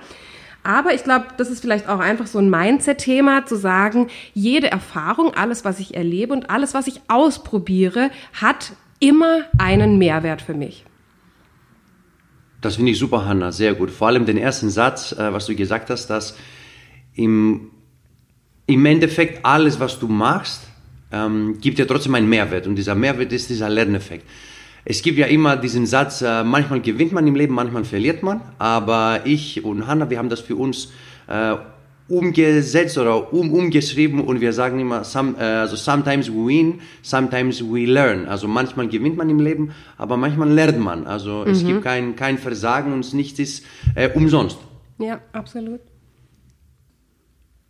Aber 0.62 0.94
ich 0.94 1.02
glaube, 1.02 1.26
das 1.38 1.50
ist 1.50 1.60
vielleicht 1.60 1.88
auch 1.88 1.98
einfach 1.98 2.28
so 2.28 2.38
ein 2.38 2.48
Mindset-Thema, 2.48 3.46
zu 3.46 3.56
sagen, 3.56 4.08
jede 4.32 4.70
Erfahrung, 4.70 5.34
alles, 5.34 5.64
was 5.64 5.80
ich 5.80 5.94
erlebe 5.94 6.32
und 6.32 6.50
alles, 6.50 6.72
was 6.72 6.86
ich 6.86 7.00
ausprobiere, 7.08 8.10
hat 8.40 8.72
immer 9.00 9.42
einen 9.58 9.98
Mehrwert 9.98 10.40
für 10.40 10.54
mich. 10.54 10.84
Das 12.60 12.76
finde 12.76 12.92
ich 12.92 12.98
super, 12.98 13.26
Hanna, 13.26 13.50
sehr 13.50 13.74
gut. 13.74 13.90
Vor 13.90 14.06
allem 14.06 14.24
den 14.24 14.38
ersten 14.38 14.70
Satz, 14.70 15.10
äh, 15.12 15.32
was 15.32 15.46
du 15.46 15.56
gesagt 15.56 15.90
hast, 15.90 16.06
dass 16.06 16.36
im, 17.12 17.72
im 18.66 18.86
Endeffekt 18.86 19.44
alles, 19.44 19.80
was 19.80 19.98
du 19.98 20.06
machst, 20.06 20.68
ähm, 21.12 21.58
gibt 21.60 21.78
ja 21.78 21.84
trotzdem 21.84 22.14
einen 22.14 22.28
Mehrwert. 22.28 22.66
Und 22.66 22.76
dieser 22.76 22.94
Mehrwert 22.94 23.32
ist 23.32 23.50
dieser 23.50 23.68
Lerneffekt. 23.68 24.26
Es 24.84 25.02
gibt 25.02 25.18
ja 25.18 25.26
immer 25.26 25.56
diesen 25.56 25.86
Satz, 25.86 26.22
äh, 26.22 26.42
manchmal 26.42 26.80
gewinnt 26.80 27.12
man 27.12 27.26
im 27.26 27.36
Leben, 27.36 27.54
manchmal 27.54 27.84
verliert 27.84 28.22
man. 28.22 28.40
Aber 28.58 29.20
ich 29.24 29.64
und 29.64 29.86
Hanna, 29.86 30.10
wir 30.10 30.18
haben 30.18 30.28
das 30.28 30.40
für 30.40 30.56
uns 30.56 30.92
äh, 31.28 31.54
umgesetzt 32.08 32.98
oder 32.98 33.32
um, 33.32 33.52
umgeschrieben 33.52 34.20
und 34.20 34.40
wir 34.40 34.52
sagen 34.52 34.80
immer, 34.80 35.04
some, 35.04 35.34
äh, 35.38 35.44
also 35.44 35.76
sometimes 35.76 36.28
we 36.30 36.46
win, 36.46 36.80
sometimes 37.02 37.62
we 37.62 37.86
learn. 37.86 38.26
Also 38.26 38.48
manchmal 38.48 38.88
gewinnt 38.88 39.16
man 39.16 39.30
im 39.30 39.38
Leben, 39.38 39.70
aber 39.98 40.16
manchmal 40.16 40.50
lernt 40.50 40.80
man. 40.80 41.06
Also 41.06 41.44
mhm. 41.44 41.52
es 41.52 41.64
gibt 41.64 41.82
kein, 41.82 42.16
kein 42.16 42.38
Versagen 42.38 42.92
und 42.92 43.14
nichts 43.14 43.38
ist 43.38 43.64
äh, 43.94 44.08
umsonst. 44.10 44.58
Ja, 44.98 45.20
absolut. 45.32 45.80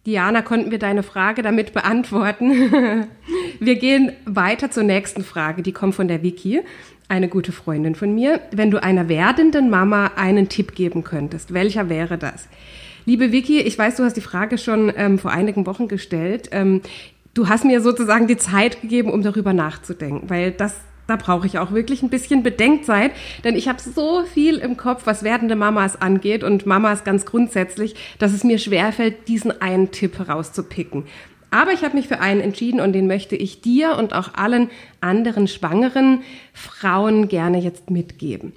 Diana, 0.04 0.42
konnten 0.42 0.73
wir 0.73 0.80
deine 0.80 1.04
Frage 1.04 1.42
damit 1.42 1.73
beantworten? 1.73 3.06
wir 3.61 3.76
gehen 3.76 4.12
weiter 4.25 4.71
zur 4.71 4.82
nächsten 4.82 5.23
Frage, 5.23 5.62
die 5.62 5.71
kommt 5.71 5.94
von 5.94 6.09
der 6.09 6.25
Vicky, 6.25 6.61
eine 7.09 7.28
gute 7.28 7.52
Freundin 7.52 7.94
von 7.94 8.12
mir. 8.12 8.40
Wenn 8.50 8.73
du 8.73 8.82
einer 8.82 9.09
werdenden 9.09 9.71
Mama 9.71 10.12
einen 10.16 10.49
Tipp 10.49 10.75
geben 10.75 11.04
könntest, 11.04 11.54
welcher 11.54 11.88
wäre 11.88 12.18
das? 12.18 12.49
Liebe 13.06 13.30
Vicky, 13.30 13.61
ich 13.61 13.78
weiß, 13.78 13.97
du 13.97 14.02
hast 14.02 14.16
die 14.16 14.23
Frage 14.23 14.59
schon 14.59 14.92
ähm, 14.97 15.21
vor 15.21 15.30
einigen 15.30 15.66
Wochen 15.66 15.87
gestellt. 15.87 16.49
Ähm, 16.50 16.80
du 17.35 17.49
hast 17.49 17.64
mir 17.64 17.80
sozusagen 17.80 18.26
die 18.26 18.37
Zeit 18.37 18.80
gegeben, 18.80 19.11
um 19.11 19.23
darüber 19.23 19.52
nachzudenken, 19.52 20.28
weil 20.28 20.50
das 20.50 20.80
da 21.06 21.16
brauche 21.16 21.47
ich 21.47 21.59
auch 21.59 21.73
wirklich 21.73 22.02
ein 22.02 22.11
bisschen 22.11 22.42
Bedenkzeit, 22.42 23.12
denn 23.44 23.56
ich 23.56 23.68
habe 23.68 23.80
so 23.80 24.25
viel 24.25 24.59
im 24.59 24.76
Kopf, 24.76 25.02
was 25.04 25.23
werdende 25.23 25.56
Mamas 25.56 26.00
angeht 26.00 26.44
und 26.44 26.66
Mamas 26.66 27.04
ganz 27.04 27.26
grundsätzlich, 27.26 27.94
dass 28.18 28.32
es 28.32 28.44
mir 28.44 28.59
schwerfällt, 28.59 29.28
diesen 29.28 29.61
einen 29.61 29.90
Tipp 29.90 30.18
herauszupicken. 30.18 31.04
Aber 31.50 31.73
ich 31.73 31.85
habe 31.85 31.97
mich 31.97 32.09
für 32.09 32.21
einen 32.21 32.40
entschieden 32.40 32.80
und 32.80 32.94
den 32.94 33.06
möchte 33.06 33.37
ich 33.37 33.61
dir 33.61 33.97
und 33.99 34.14
auch 34.14 34.35
allen 34.35 34.71
anderen 35.02 35.49
schwangeren 35.49 36.23
Frauen 36.54 37.28
gerne 37.28 37.59
jetzt 37.59 37.90
mitgeben. 37.90 38.54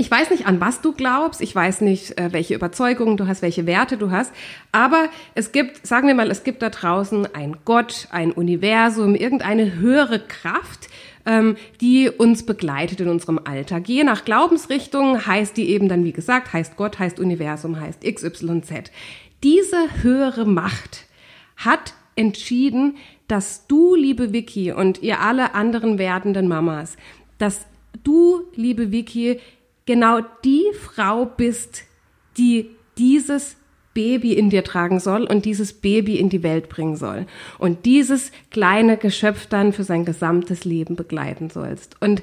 Ich 0.00 0.08
weiß 0.08 0.30
nicht, 0.30 0.46
an 0.46 0.60
was 0.60 0.80
du 0.80 0.92
glaubst, 0.92 1.40
ich 1.40 1.52
weiß 1.52 1.80
nicht, 1.80 2.18
äh, 2.18 2.32
welche 2.32 2.54
Überzeugungen 2.54 3.16
du 3.16 3.26
hast, 3.26 3.42
welche 3.42 3.66
Werte 3.66 3.96
du 3.96 4.12
hast, 4.12 4.32
aber 4.70 5.08
es 5.34 5.50
gibt, 5.50 5.84
sagen 5.84 6.06
wir 6.06 6.14
mal, 6.14 6.30
es 6.30 6.44
gibt 6.44 6.62
da 6.62 6.70
draußen 6.70 7.34
ein 7.34 7.56
Gott, 7.64 8.06
ein 8.12 8.30
Universum, 8.30 9.16
irgendeine 9.16 9.74
höhere 9.74 10.20
Kraft, 10.20 10.88
ähm, 11.28 11.56
die 11.82 12.08
uns 12.08 12.44
begleitet 12.44 13.00
in 13.00 13.08
unserem 13.08 13.38
Alltag. 13.44 13.88
Je 13.88 14.02
nach 14.02 14.24
Glaubensrichtung 14.24 15.26
heißt 15.26 15.56
die 15.56 15.68
eben 15.68 15.88
dann, 15.88 16.04
wie 16.04 16.12
gesagt, 16.12 16.52
heißt 16.52 16.76
Gott, 16.76 16.98
heißt 16.98 17.20
Universum, 17.20 17.78
heißt 17.78 18.02
XYZ. 18.02 18.90
Diese 19.44 20.02
höhere 20.02 20.46
Macht 20.46 21.04
hat 21.56 21.94
entschieden, 22.16 22.96
dass 23.28 23.66
du, 23.66 23.94
liebe 23.94 24.32
Vicky, 24.32 24.72
und 24.72 25.02
ihr 25.02 25.20
alle 25.20 25.54
anderen 25.54 25.98
werdenden 25.98 26.48
Mamas, 26.48 26.96
dass 27.36 27.66
du, 28.02 28.44
liebe 28.54 28.90
Vicky, 28.90 29.38
genau 29.84 30.20
die 30.44 30.64
Frau 30.80 31.26
bist, 31.26 31.84
die 32.38 32.70
dieses 32.96 33.56
Baby 33.98 34.34
in 34.34 34.48
dir 34.48 34.62
tragen 34.62 35.00
soll 35.00 35.24
und 35.24 35.44
dieses 35.44 35.72
Baby 35.72 36.20
in 36.20 36.28
die 36.28 36.44
Welt 36.44 36.68
bringen 36.68 36.94
soll 36.94 37.26
und 37.58 37.84
dieses 37.84 38.30
kleine 38.52 38.96
Geschöpf 38.96 39.46
dann 39.46 39.72
für 39.72 39.82
sein 39.82 40.04
gesamtes 40.04 40.64
Leben 40.64 40.94
begleiten 40.94 41.50
sollst. 41.50 41.96
Und 42.00 42.22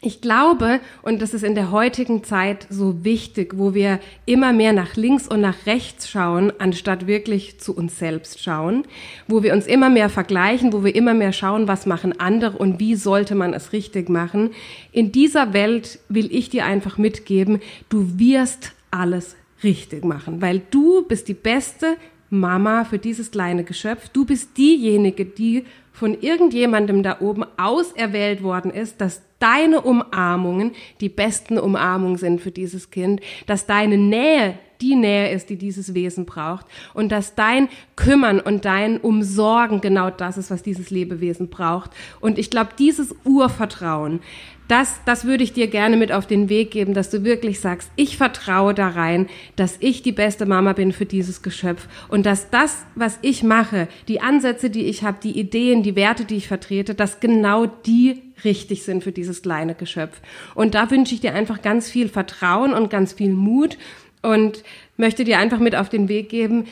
ich 0.00 0.22
glaube, 0.22 0.80
und 1.02 1.20
das 1.20 1.34
ist 1.34 1.44
in 1.44 1.54
der 1.54 1.70
heutigen 1.70 2.24
Zeit 2.24 2.66
so 2.70 3.04
wichtig, 3.04 3.58
wo 3.58 3.74
wir 3.74 4.00
immer 4.24 4.54
mehr 4.54 4.72
nach 4.72 4.96
links 4.96 5.28
und 5.28 5.42
nach 5.42 5.66
rechts 5.66 6.08
schauen, 6.08 6.50
anstatt 6.58 7.06
wirklich 7.06 7.60
zu 7.60 7.76
uns 7.76 7.98
selbst 7.98 8.42
schauen, 8.42 8.84
wo 9.28 9.42
wir 9.42 9.52
uns 9.52 9.66
immer 9.66 9.90
mehr 9.90 10.08
vergleichen, 10.08 10.72
wo 10.72 10.82
wir 10.82 10.94
immer 10.94 11.12
mehr 11.12 11.34
schauen, 11.34 11.68
was 11.68 11.84
machen 11.84 12.18
andere 12.18 12.56
und 12.56 12.80
wie 12.80 12.94
sollte 12.94 13.34
man 13.34 13.52
es 13.52 13.74
richtig 13.74 14.08
machen. 14.08 14.52
In 14.92 15.12
dieser 15.12 15.52
Welt 15.52 15.98
will 16.08 16.34
ich 16.34 16.48
dir 16.48 16.64
einfach 16.64 16.96
mitgeben, 16.96 17.60
du 17.90 18.18
wirst 18.18 18.72
alles 18.90 19.36
richtig 19.62 20.04
machen, 20.04 20.40
weil 20.40 20.62
du 20.70 21.02
bist 21.06 21.28
die 21.28 21.34
beste 21.34 21.96
Mama 22.30 22.84
für 22.84 22.98
dieses 22.98 23.30
kleine 23.30 23.64
Geschöpf. 23.64 24.08
Du 24.08 24.24
bist 24.24 24.56
diejenige, 24.56 25.24
die 25.24 25.64
von 25.92 26.18
irgendjemandem 26.20 27.02
da 27.02 27.20
oben 27.20 27.44
auserwählt 27.58 28.42
worden 28.42 28.70
ist, 28.70 29.00
dass 29.00 29.22
deine 29.40 29.80
Umarmungen 29.80 30.72
die 31.00 31.08
besten 31.08 31.58
Umarmungen 31.58 32.16
sind 32.16 32.40
für 32.40 32.52
dieses 32.52 32.90
Kind, 32.90 33.20
dass 33.46 33.66
deine 33.66 33.98
Nähe 33.98 34.58
die 34.80 34.94
Nähe 34.94 35.30
ist, 35.32 35.50
die 35.50 35.56
dieses 35.56 35.92
Wesen 35.92 36.24
braucht 36.24 36.66
und 36.94 37.12
dass 37.12 37.34
dein 37.34 37.68
Kümmern 37.96 38.40
und 38.40 38.64
dein 38.64 38.98
Umsorgen 38.98 39.80
genau 39.80 40.10
das 40.10 40.38
ist, 40.38 40.50
was 40.50 40.62
dieses 40.62 40.90
Lebewesen 40.90 41.48
braucht. 41.48 41.90
Und 42.20 42.38
ich 42.38 42.50
glaube, 42.50 42.70
dieses 42.78 43.14
Urvertrauen, 43.24 44.20
das, 44.70 45.00
das 45.04 45.24
würde 45.24 45.42
ich 45.42 45.52
dir 45.52 45.66
gerne 45.66 45.96
mit 45.96 46.12
auf 46.12 46.26
den 46.26 46.48
Weg 46.48 46.70
geben, 46.70 46.94
dass 46.94 47.10
du 47.10 47.24
wirklich 47.24 47.60
sagst, 47.60 47.90
ich 47.96 48.16
vertraue 48.16 48.72
da 48.72 48.88
rein, 48.88 49.28
dass 49.56 49.76
ich 49.80 50.02
die 50.02 50.12
beste 50.12 50.46
Mama 50.46 50.72
bin 50.74 50.92
für 50.92 51.06
dieses 51.06 51.42
Geschöpf 51.42 51.88
und 52.08 52.24
dass 52.24 52.50
das, 52.50 52.84
was 52.94 53.18
ich 53.22 53.42
mache, 53.42 53.88
die 54.06 54.20
Ansätze, 54.20 54.70
die 54.70 54.84
ich 54.84 55.02
habe, 55.02 55.18
die 55.22 55.38
Ideen, 55.38 55.82
die 55.82 55.96
Werte, 55.96 56.24
die 56.24 56.36
ich 56.36 56.46
vertrete, 56.46 56.94
dass 56.94 57.18
genau 57.18 57.66
die 57.66 58.22
richtig 58.44 58.84
sind 58.84 59.02
für 59.02 59.12
dieses 59.12 59.42
kleine 59.42 59.74
Geschöpf. 59.74 60.20
Und 60.54 60.74
da 60.74 60.90
wünsche 60.90 61.14
ich 61.14 61.20
dir 61.20 61.34
einfach 61.34 61.62
ganz 61.62 61.90
viel 61.90 62.08
Vertrauen 62.08 62.72
und 62.72 62.90
ganz 62.90 63.12
viel 63.12 63.32
Mut 63.32 63.76
und 64.22 64.62
möchte 64.96 65.24
dir 65.24 65.38
einfach 65.38 65.58
mit 65.58 65.74
auf 65.74 65.88
den 65.88 66.08
Weg 66.08 66.28
geben, 66.28 66.66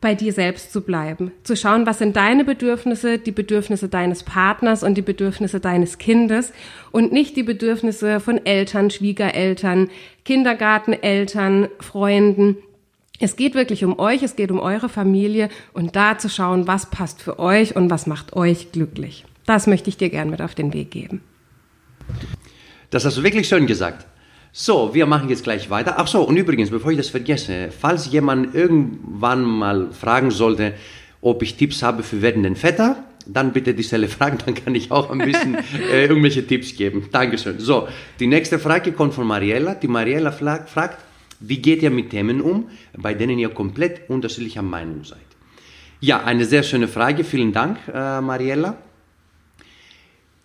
bei 0.00 0.14
dir 0.14 0.32
selbst 0.32 0.72
zu 0.72 0.82
bleiben, 0.82 1.32
zu 1.42 1.56
schauen, 1.56 1.86
was 1.86 1.98
sind 1.98 2.14
deine 2.16 2.44
Bedürfnisse, 2.44 3.18
die 3.18 3.32
Bedürfnisse 3.32 3.88
deines 3.88 4.22
Partners 4.22 4.82
und 4.82 4.94
die 4.94 5.02
Bedürfnisse 5.02 5.60
deines 5.60 5.98
Kindes 5.98 6.52
und 6.92 7.12
nicht 7.12 7.36
die 7.36 7.42
Bedürfnisse 7.42 8.20
von 8.20 8.44
Eltern, 8.46 8.90
Schwiegereltern, 8.90 9.88
Kindergarteneltern, 10.24 11.68
Freunden. 11.80 12.58
Es 13.18 13.34
geht 13.34 13.54
wirklich 13.54 13.84
um 13.84 13.98
euch, 13.98 14.22
es 14.22 14.36
geht 14.36 14.52
um 14.52 14.60
eure 14.60 14.88
Familie 14.88 15.48
und 15.72 15.96
da 15.96 16.18
zu 16.18 16.28
schauen, 16.28 16.68
was 16.68 16.90
passt 16.90 17.20
für 17.20 17.40
euch 17.40 17.74
und 17.74 17.90
was 17.90 18.06
macht 18.06 18.34
euch 18.34 18.70
glücklich. 18.70 19.24
Das 19.46 19.66
möchte 19.66 19.88
ich 19.88 19.96
dir 19.96 20.10
gern 20.10 20.30
mit 20.30 20.40
auf 20.40 20.54
den 20.54 20.72
Weg 20.72 20.92
geben. 20.92 21.22
Das 22.90 23.04
hast 23.04 23.16
du 23.16 23.22
wirklich 23.22 23.48
schön 23.48 23.66
gesagt. 23.66 24.06
So, 24.52 24.94
wir 24.94 25.06
machen 25.06 25.28
jetzt 25.28 25.44
gleich 25.44 25.68
weiter. 25.70 25.94
Ach 25.98 26.06
so, 26.06 26.22
und 26.22 26.36
übrigens, 26.36 26.70
bevor 26.70 26.90
ich 26.90 26.96
das 26.96 27.10
vergesse, 27.10 27.70
falls 27.70 28.10
jemand 28.10 28.54
irgendwann 28.54 29.44
mal 29.44 29.92
fragen 29.92 30.30
sollte, 30.30 30.74
ob 31.20 31.42
ich 31.42 31.56
Tipps 31.56 31.82
habe 31.82 32.02
für 32.02 32.22
werdenden 32.22 32.56
Vetter, 32.56 33.04
dann 33.26 33.52
bitte 33.52 33.74
die 33.74 33.82
Stelle 33.82 34.08
fragen, 34.08 34.38
dann 34.44 34.54
kann 34.54 34.74
ich 34.74 34.90
auch 34.90 35.10
ein 35.10 35.18
bisschen 35.18 35.54
äh, 35.92 36.06
irgendwelche 36.06 36.46
Tipps 36.46 36.74
geben. 36.74 37.08
Dankeschön. 37.12 37.58
So, 37.58 37.88
die 38.18 38.26
nächste 38.26 38.58
Frage 38.58 38.92
kommt 38.92 39.14
von 39.14 39.26
Mariella. 39.26 39.74
Die 39.74 39.88
Mariella 39.88 40.32
fragt, 40.32 41.04
wie 41.40 41.58
geht 41.58 41.82
ihr 41.82 41.90
mit 41.90 42.10
Themen 42.10 42.40
um, 42.40 42.68
bei 42.96 43.14
denen 43.14 43.38
ihr 43.38 43.50
komplett 43.50 44.08
unterschiedlicher 44.08 44.62
Meinung 44.62 45.04
seid? 45.04 45.18
Ja, 46.00 46.24
eine 46.24 46.44
sehr 46.44 46.62
schöne 46.62 46.88
Frage. 46.88 47.22
Vielen 47.22 47.52
Dank, 47.52 47.78
äh, 47.92 48.20
Mariella. 48.20 48.76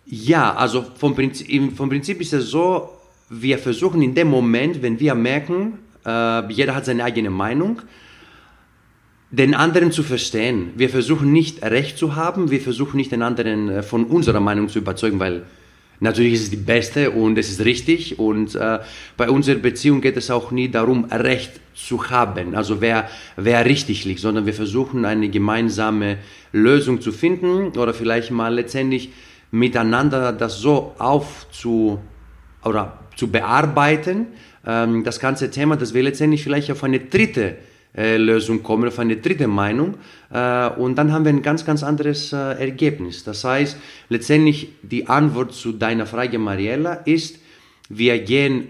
Ja, 0.06 0.54
also 0.54 0.84
vom 0.96 1.14
Prinzip, 1.14 1.76
vom 1.76 1.88
Prinzip 1.88 2.20
ist 2.20 2.32
es 2.34 2.46
so, 2.50 2.93
wir 3.40 3.58
versuchen 3.58 4.02
in 4.02 4.14
dem 4.14 4.28
Moment, 4.28 4.82
wenn 4.82 5.00
wir 5.00 5.14
merken, 5.14 5.78
äh, 6.06 6.52
jeder 6.52 6.74
hat 6.74 6.84
seine 6.84 7.04
eigene 7.04 7.30
Meinung, 7.30 7.80
den 9.30 9.54
anderen 9.54 9.90
zu 9.90 10.02
verstehen. 10.02 10.70
Wir 10.76 10.88
versuchen 10.88 11.32
nicht 11.32 11.62
Recht 11.62 11.98
zu 11.98 12.14
haben, 12.14 12.50
wir 12.50 12.60
versuchen 12.60 12.96
nicht 12.96 13.10
den 13.10 13.22
anderen 13.22 13.68
äh, 13.68 13.82
von 13.82 14.04
unserer 14.04 14.40
Meinung 14.40 14.68
zu 14.68 14.78
überzeugen, 14.78 15.18
weil 15.18 15.42
natürlich 16.00 16.34
ist 16.34 16.42
es 16.42 16.50
die 16.50 16.56
beste 16.56 17.10
und 17.10 17.36
es 17.38 17.50
ist 17.50 17.64
richtig 17.64 18.18
und 18.18 18.54
äh, 18.54 18.78
bei 19.16 19.28
unserer 19.28 19.58
Beziehung 19.58 20.00
geht 20.00 20.16
es 20.16 20.30
auch 20.30 20.50
nie 20.50 20.68
darum, 20.68 21.06
Recht 21.06 21.60
zu 21.74 22.10
haben, 22.10 22.54
also 22.54 22.80
wer, 22.80 23.08
wer 23.36 23.64
richtig 23.64 24.04
liegt, 24.04 24.20
sondern 24.20 24.46
wir 24.46 24.54
versuchen 24.54 25.04
eine 25.04 25.28
gemeinsame 25.28 26.18
Lösung 26.52 27.00
zu 27.00 27.10
finden 27.10 27.76
oder 27.76 27.92
vielleicht 27.92 28.30
mal 28.30 28.54
letztendlich 28.54 29.10
miteinander 29.50 30.32
das 30.32 30.58
so 30.58 30.94
aufzu 30.98 31.98
oder 32.64 32.98
zu 33.16 33.30
bearbeiten, 33.30 34.26
ähm, 34.66 35.04
das 35.04 35.20
ganze 35.20 35.50
Thema, 35.50 35.76
dass 35.76 35.94
wir 35.94 36.02
letztendlich 36.02 36.42
vielleicht 36.42 36.70
auf 36.70 36.84
eine 36.84 37.00
dritte 37.00 37.56
äh, 37.96 38.16
Lösung 38.16 38.62
kommen, 38.62 38.88
auf 38.88 38.98
eine 38.98 39.16
dritte 39.16 39.46
Meinung 39.46 39.94
äh, 40.30 40.68
und 40.70 40.96
dann 40.96 41.12
haben 41.12 41.24
wir 41.24 41.32
ein 41.32 41.42
ganz, 41.42 41.64
ganz 41.64 41.82
anderes 41.82 42.32
äh, 42.32 42.36
Ergebnis. 42.36 43.24
Das 43.24 43.44
heißt, 43.44 43.76
letztendlich 44.08 44.72
die 44.82 45.06
Antwort 45.06 45.52
zu 45.52 45.72
deiner 45.72 46.06
Frage, 46.06 46.38
Mariella, 46.38 46.94
ist, 46.94 47.38
wir 47.88 48.18
gehen 48.18 48.68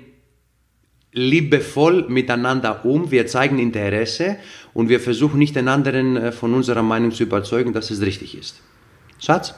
liebevoll 1.13 2.07
miteinander 2.09 2.85
um, 2.85 3.11
wir 3.11 3.27
zeigen 3.27 3.59
Interesse 3.59 4.37
und 4.75 4.89
wir 4.89 4.99
versuchen 4.99 5.39
nicht 5.39 5.55
den 5.55 5.69
anderen 5.69 6.17
äh, 6.17 6.33
von 6.33 6.53
unserer 6.53 6.83
Meinung 6.83 7.13
zu 7.13 7.23
überzeugen, 7.23 7.73
dass 7.73 7.91
es 7.91 8.01
richtig 8.03 8.37
ist. 8.37 8.61
Schatz? 9.21 9.55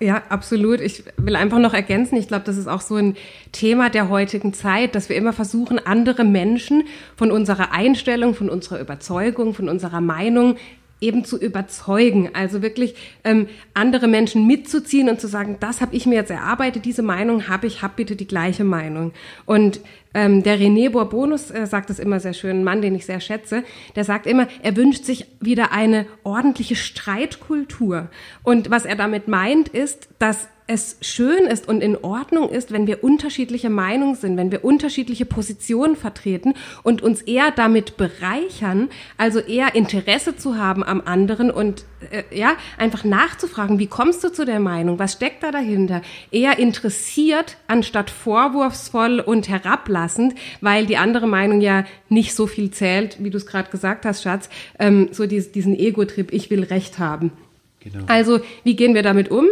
Ja, 0.00 0.22
absolut. 0.28 0.80
Ich 0.80 1.04
will 1.16 1.36
einfach 1.36 1.58
noch 1.60 1.72
ergänzen, 1.72 2.16
ich 2.16 2.26
glaube, 2.26 2.44
das 2.44 2.56
ist 2.56 2.66
auch 2.66 2.80
so 2.80 2.96
ein 2.96 3.16
Thema 3.52 3.90
der 3.90 4.08
heutigen 4.08 4.52
Zeit, 4.52 4.94
dass 4.94 5.08
wir 5.08 5.16
immer 5.16 5.32
versuchen, 5.32 5.78
andere 5.78 6.24
Menschen 6.24 6.84
von 7.16 7.30
unserer 7.30 7.72
Einstellung, 7.72 8.34
von 8.34 8.50
unserer 8.50 8.80
Überzeugung, 8.80 9.54
von 9.54 9.68
unserer 9.68 10.00
Meinung 10.00 10.56
eben 11.00 11.24
zu 11.24 11.38
überzeugen, 11.38 12.30
also 12.34 12.62
wirklich 12.62 12.94
ähm, 13.24 13.48
andere 13.74 14.08
Menschen 14.08 14.46
mitzuziehen 14.46 15.08
und 15.08 15.20
zu 15.20 15.28
sagen, 15.28 15.56
das 15.60 15.80
habe 15.80 15.94
ich 15.94 16.06
mir 16.06 16.14
jetzt 16.14 16.30
erarbeitet, 16.30 16.84
diese 16.84 17.02
Meinung 17.02 17.48
habe 17.48 17.66
ich, 17.66 17.82
hab 17.82 17.96
bitte 17.96 18.16
die 18.16 18.26
gleiche 18.26 18.64
Meinung. 18.64 19.12
Und 19.44 19.80
ähm, 20.14 20.42
der 20.42 20.58
René 20.58 20.90
Bourbonus 20.90 21.50
äh, 21.50 21.66
sagt 21.66 21.90
das 21.90 21.98
immer 21.98 22.20
sehr 22.20 22.32
schön, 22.32 22.60
ein 22.60 22.64
Mann, 22.64 22.80
den 22.80 22.94
ich 22.94 23.04
sehr 23.04 23.20
schätze, 23.20 23.64
der 23.96 24.04
sagt 24.04 24.26
immer, 24.26 24.46
er 24.62 24.76
wünscht 24.76 25.04
sich 25.04 25.26
wieder 25.40 25.72
eine 25.72 26.06
ordentliche 26.22 26.76
Streitkultur. 26.76 28.08
Und 28.42 28.70
was 28.70 28.84
er 28.84 28.96
damit 28.96 29.28
meint, 29.28 29.68
ist, 29.68 30.08
dass 30.18 30.48
es 30.66 30.96
schön 31.02 31.44
ist 31.44 31.68
und 31.68 31.82
in 31.82 31.94
Ordnung 31.94 32.48
ist, 32.48 32.72
wenn 32.72 32.86
wir 32.86 33.04
unterschiedliche 33.04 33.68
Meinungen 33.68 34.14
sind, 34.14 34.38
wenn 34.38 34.50
wir 34.50 34.64
unterschiedliche 34.64 35.26
Positionen 35.26 35.94
vertreten 35.94 36.54
und 36.82 37.02
uns 37.02 37.20
eher 37.20 37.50
damit 37.50 37.98
bereichern, 37.98 38.88
also 39.18 39.40
eher 39.40 39.74
Interesse 39.74 40.36
zu 40.36 40.56
haben 40.56 40.82
am 40.82 41.02
anderen 41.02 41.50
und 41.50 41.84
äh, 42.10 42.22
ja, 42.34 42.56
einfach 42.78 43.04
nachzufragen, 43.04 43.78
wie 43.78 43.88
kommst 43.88 44.24
du 44.24 44.32
zu 44.32 44.46
der 44.46 44.58
Meinung, 44.58 44.98
was 44.98 45.12
steckt 45.12 45.42
da 45.42 45.50
dahinter? 45.50 46.00
Eher 46.30 46.58
interessiert 46.58 47.58
anstatt 47.66 48.08
vorwurfsvoll 48.08 49.20
und 49.20 49.50
herablassend, 49.50 50.34
weil 50.62 50.86
die 50.86 50.96
andere 50.96 51.26
Meinung 51.26 51.60
ja 51.60 51.84
nicht 52.08 52.34
so 52.34 52.46
viel 52.46 52.70
zählt, 52.70 53.22
wie 53.22 53.28
du 53.28 53.36
es 53.36 53.46
gerade 53.46 53.70
gesagt 53.70 54.06
hast, 54.06 54.22
Schatz, 54.22 54.48
ähm, 54.78 55.08
so 55.12 55.26
diesen 55.26 55.78
Ego-Trip, 55.78 56.32
ich 56.32 56.48
will 56.50 56.64
Recht 56.64 56.98
haben. 56.98 57.32
Genau. 57.80 58.06
Also, 58.06 58.40
wie 58.62 58.76
gehen 58.76 58.94
wir 58.94 59.02
damit 59.02 59.30
um? 59.30 59.44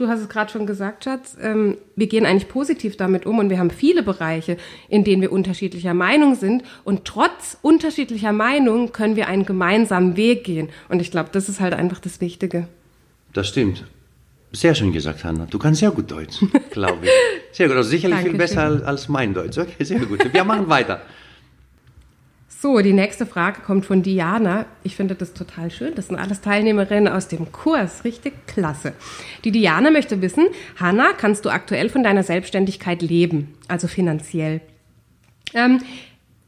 Du 0.00 0.08
hast 0.08 0.20
es 0.20 0.30
gerade 0.30 0.50
schon 0.50 0.64
gesagt, 0.64 1.04
Schatz. 1.04 1.36
Ähm, 1.42 1.76
wir 1.94 2.06
gehen 2.06 2.24
eigentlich 2.24 2.48
positiv 2.48 2.96
damit 2.96 3.26
um 3.26 3.38
und 3.38 3.50
wir 3.50 3.58
haben 3.58 3.70
viele 3.70 4.02
Bereiche, 4.02 4.56
in 4.88 5.04
denen 5.04 5.20
wir 5.20 5.30
unterschiedlicher 5.30 5.92
Meinung 5.92 6.36
sind. 6.36 6.62
Und 6.84 7.04
trotz 7.04 7.58
unterschiedlicher 7.60 8.32
Meinung 8.32 8.92
können 8.92 9.14
wir 9.14 9.28
einen 9.28 9.44
gemeinsamen 9.44 10.16
Weg 10.16 10.44
gehen. 10.44 10.70
Und 10.88 11.02
ich 11.02 11.10
glaube, 11.10 11.28
das 11.32 11.50
ist 11.50 11.60
halt 11.60 11.74
einfach 11.74 11.98
das 11.98 12.22
Wichtige. 12.22 12.66
Das 13.34 13.48
stimmt. 13.48 13.84
Sehr 14.52 14.74
schön 14.74 14.90
gesagt, 14.90 15.22
Hanna. 15.22 15.44
Du 15.50 15.58
kannst 15.58 15.80
sehr 15.80 15.90
gut 15.90 16.10
Deutsch, 16.10 16.38
glaube 16.70 17.00
ich. 17.02 17.10
Sehr 17.52 17.68
gut. 17.68 17.76
Also 17.76 17.90
sicherlich 17.90 18.20
Dankeschön. 18.20 18.30
viel 18.30 18.38
besser 18.38 18.86
als 18.86 19.06
mein 19.10 19.34
Deutsch. 19.34 19.58
Okay, 19.58 19.84
sehr 19.84 19.98
gut. 19.98 20.32
Wir 20.32 20.44
machen 20.44 20.66
weiter. 20.70 21.02
So, 22.62 22.78
die 22.80 22.92
nächste 22.92 23.24
Frage 23.24 23.62
kommt 23.62 23.86
von 23.86 24.02
Diana. 24.02 24.66
Ich 24.82 24.94
finde 24.94 25.14
das 25.14 25.32
total 25.32 25.70
schön. 25.70 25.94
Das 25.94 26.08
sind 26.08 26.18
alles 26.18 26.42
Teilnehmerinnen 26.42 27.10
aus 27.10 27.26
dem 27.26 27.52
Kurs. 27.52 28.04
Richtig 28.04 28.34
klasse. 28.46 28.92
Die 29.44 29.50
Diana 29.50 29.90
möchte 29.90 30.20
wissen, 30.20 30.46
Hanna, 30.78 31.14
kannst 31.16 31.46
du 31.46 31.48
aktuell 31.48 31.88
von 31.88 32.02
deiner 32.02 32.22
Selbstständigkeit 32.22 33.00
leben? 33.00 33.54
Also 33.66 33.88
finanziell. 33.88 34.60
Ähm, 35.54 35.80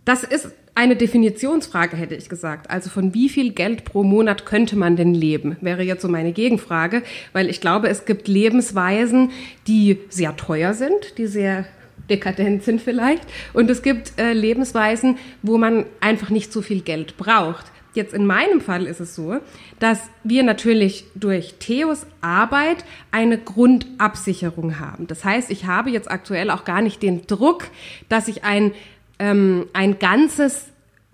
das 0.04 0.22
ist 0.22 0.50
eine 0.74 0.96
Definitionsfrage, 0.96 1.96
hätte 1.96 2.14
ich 2.14 2.28
gesagt. 2.28 2.68
Also 2.68 2.90
von 2.90 3.14
wie 3.14 3.30
viel 3.30 3.52
Geld 3.52 3.86
pro 3.86 4.02
Monat 4.02 4.44
könnte 4.44 4.76
man 4.76 4.96
denn 4.96 5.14
leben? 5.14 5.56
Wäre 5.62 5.82
jetzt 5.82 6.02
so 6.02 6.08
meine 6.08 6.32
Gegenfrage, 6.32 7.04
weil 7.32 7.48
ich 7.48 7.62
glaube, 7.62 7.88
es 7.88 8.04
gibt 8.04 8.28
Lebensweisen, 8.28 9.30
die 9.66 9.98
sehr 10.10 10.36
teuer 10.36 10.74
sind, 10.74 11.16
die 11.16 11.26
sehr 11.26 11.64
dekadent 12.10 12.62
sind 12.62 12.80
vielleicht. 12.80 13.22
Und 13.52 13.70
es 13.70 13.82
gibt 13.82 14.18
äh, 14.18 14.32
Lebensweisen, 14.32 15.18
wo 15.42 15.58
man 15.58 15.86
einfach 16.00 16.30
nicht 16.30 16.52
so 16.52 16.62
viel 16.62 16.80
Geld 16.80 17.16
braucht. 17.16 17.66
Jetzt 17.94 18.14
in 18.14 18.24
meinem 18.24 18.62
Fall 18.62 18.86
ist 18.86 19.00
es 19.00 19.14
so, 19.14 19.38
dass 19.78 20.00
wir 20.24 20.42
natürlich 20.42 21.04
durch 21.14 21.54
Theos 21.58 22.06
Arbeit 22.22 22.84
eine 23.10 23.36
Grundabsicherung 23.36 24.80
haben. 24.80 25.06
Das 25.06 25.24
heißt, 25.24 25.50
ich 25.50 25.66
habe 25.66 25.90
jetzt 25.90 26.10
aktuell 26.10 26.50
auch 26.50 26.64
gar 26.64 26.80
nicht 26.80 27.02
den 27.02 27.26
Druck, 27.26 27.64
dass 28.08 28.28
ich 28.28 28.44
ein, 28.44 28.72
ähm, 29.18 29.66
ein 29.74 29.98
ganzes 29.98 30.71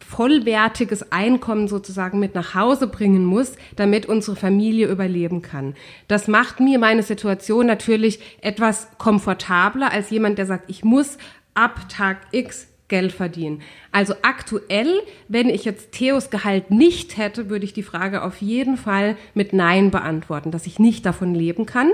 vollwertiges 0.08 1.12
Einkommen 1.12 1.68
sozusagen 1.68 2.18
mit 2.18 2.34
nach 2.34 2.54
Hause 2.54 2.86
bringen 2.86 3.26
muss, 3.26 3.52
damit 3.76 4.06
unsere 4.06 4.36
Familie 4.36 4.88
überleben 4.88 5.42
kann. 5.42 5.74
Das 6.08 6.28
macht 6.28 6.60
mir 6.60 6.78
meine 6.78 7.02
Situation 7.02 7.66
natürlich 7.66 8.20
etwas 8.40 8.88
komfortabler 8.96 9.92
als 9.92 10.08
jemand, 10.08 10.38
der 10.38 10.46
sagt, 10.46 10.70
ich 10.70 10.82
muss 10.82 11.18
ab 11.52 11.90
Tag 11.90 12.22
X 12.32 12.68
Geld 12.88 13.12
verdienen. 13.12 13.60
Also 13.92 14.14
aktuell, 14.22 15.02
wenn 15.28 15.50
ich 15.50 15.66
jetzt 15.66 15.92
Theos 15.92 16.30
Gehalt 16.30 16.70
nicht 16.70 17.18
hätte, 17.18 17.50
würde 17.50 17.66
ich 17.66 17.74
die 17.74 17.82
Frage 17.82 18.22
auf 18.22 18.40
jeden 18.40 18.78
Fall 18.78 19.14
mit 19.34 19.52
Nein 19.52 19.90
beantworten, 19.90 20.50
dass 20.50 20.66
ich 20.66 20.78
nicht 20.78 21.04
davon 21.04 21.34
leben 21.34 21.66
kann. 21.66 21.90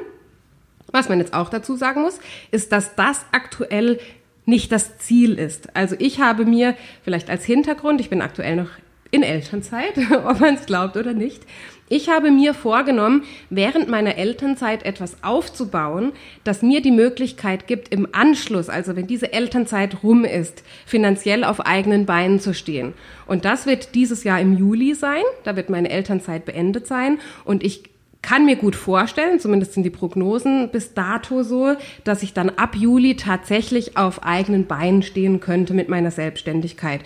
Was 0.93 1.09
man 1.09 1.19
jetzt 1.19 1.35
auch 1.35 1.49
dazu 1.49 1.75
sagen 1.75 2.03
muss, 2.03 2.21
ist, 2.53 2.71
dass 2.71 2.95
das 2.95 3.27
aktuell 3.33 3.99
nicht 4.47 4.73
das 4.73 4.99
Ziel 4.99 5.39
ist. 5.39 5.75
Also 5.77 5.97
ich 5.99 6.21
habe 6.21 6.45
mir 6.45 6.75
vielleicht 7.03 7.31
als 7.31 7.45
Hintergrund, 7.45 8.01
ich 8.01 8.11
bin 8.11 8.23
aktuell 8.23 8.57
noch 8.57 8.71
in 9.11 9.23
Elternzeit, 9.23 9.95
ob 10.25 10.41
man 10.41 10.55
es 10.55 10.67
glaubt 10.67 10.97
oder 10.97 11.13
nicht, 11.13 11.43
ich 11.91 12.09
habe 12.09 12.31
mir 12.31 12.55
vorgenommen, 12.55 13.25
während 13.51 13.89
meiner 13.89 14.17
Elternzeit 14.17 14.85
etwas 14.85 15.23
aufzubauen, 15.23 16.13
das 16.43 16.63
mir 16.63 16.81
die 16.81 16.91
Möglichkeit 16.91 17.67
gibt, 17.67 17.91
im 17.91 18.09
Anschluss, 18.13 18.71
also 18.71 18.97
wenn 18.97 19.07
diese 19.07 19.35
Elternzeit 19.35 20.03
rum 20.03 20.25
ist, 20.25 20.65
finanziell 20.87 21.45
auf 21.45 21.61
eigenen 21.61 22.07
Beinen 22.07 22.41
zu 22.41 22.55
stehen. 22.55 22.95
Und 23.27 23.45
das 23.45 23.67
wird 23.67 23.95
dieses 23.95 24.25
Jahr 24.25 24.41
im 24.41 24.57
Juli 24.57 24.95
sein, 24.95 25.23
da 25.45 25.57
wird 25.57 25.69
meine 25.69 25.91
Elternzeit 25.91 26.47
beendet 26.47 26.87
sein 26.87 27.19
und 27.45 27.63
ich 27.63 27.85
kann 28.25 28.47
mir 28.47 28.57
gut 28.57 28.75
vorstellen, 28.75 29.39
zumindest 29.39 29.75
sind 29.75 29.83
die 29.83 29.91
Prognosen 29.91 30.71
bis 30.73 30.95
dato 30.95 31.43
so, 31.43 31.77
dass 32.05 32.23
ich 32.23 32.33
dann 32.33 32.49
ab 32.49 32.75
Juli 32.75 33.17
tatsächlich 33.17 33.99
auf 33.99 34.23
eigenen 34.23 34.67
Beinen 34.67 35.03
stehen 35.03 35.41
könnte 35.41 35.75
mit 35.75 35.91
meiner 35.91 36.11
Selbstständigkeit. 36.11 37.03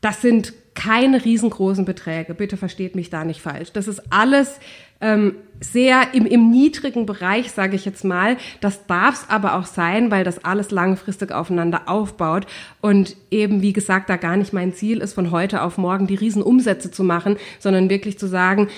Das 0.00 0.22
sind 0.22 0.52
keine 0.74 1.24
riesengroßen 1.24 1.84
Beträge, 1.84 2.34
bitte 2.34 2.56
versteht 2.56 2.94
mich 2.94 3.10
da 3.10 3.24
nicht 3.24 3.40
falsch. 3.40 3.72
Das 3.72 3.88
ist 3.88 4.12
alles 4.12 4.60
ähm, 5.00 5.34
sehr 5.60 6.14
im, 6.14 6.24
im 6.24 6.50
niedrigen 6.50 7.04
Bereich, 7.04 7.50
sage 7.50 7.74
ich 7.74 7.84
jetzt 7.84 8.04
mal. 8.04 8.36
Das 8.60 8.86
darf 8.86 9.22
es 9.22 9.30
aber 9.30 9.56
auch 9.56 9.66
sein, 9.66 10.12
weil 10.12 10.22
das 10.22 10.44
alles 10.44 10.70
langfristig 10.70 11.32
aufeinander 11.32 11.88
aufbaut 11.88 12.46
und 12.80 13.16
eben, 13.32 13.60
wie 13.60 13.72
gesagt, 13.72 14.08
da 14.08 14.16
gar 14.16 14.36
nicht 14.36 14.52
mein 14.52 14.72
Ziel 14.72 14.98
ist, 14.98 15.14
von 15.14 15.32
heute 15.32 15.62
auf 15.62 15.78
morgen 15.78 16.06
die 16.06 16.14
Riesenumsätze 16.14 16.92
zu 16.92 17.02
machen, 17.02 17.38
sondern 17.58 17.90
wirklich 17.90 18.18
zu 18.18 18.28
sagen, 18.28 18.68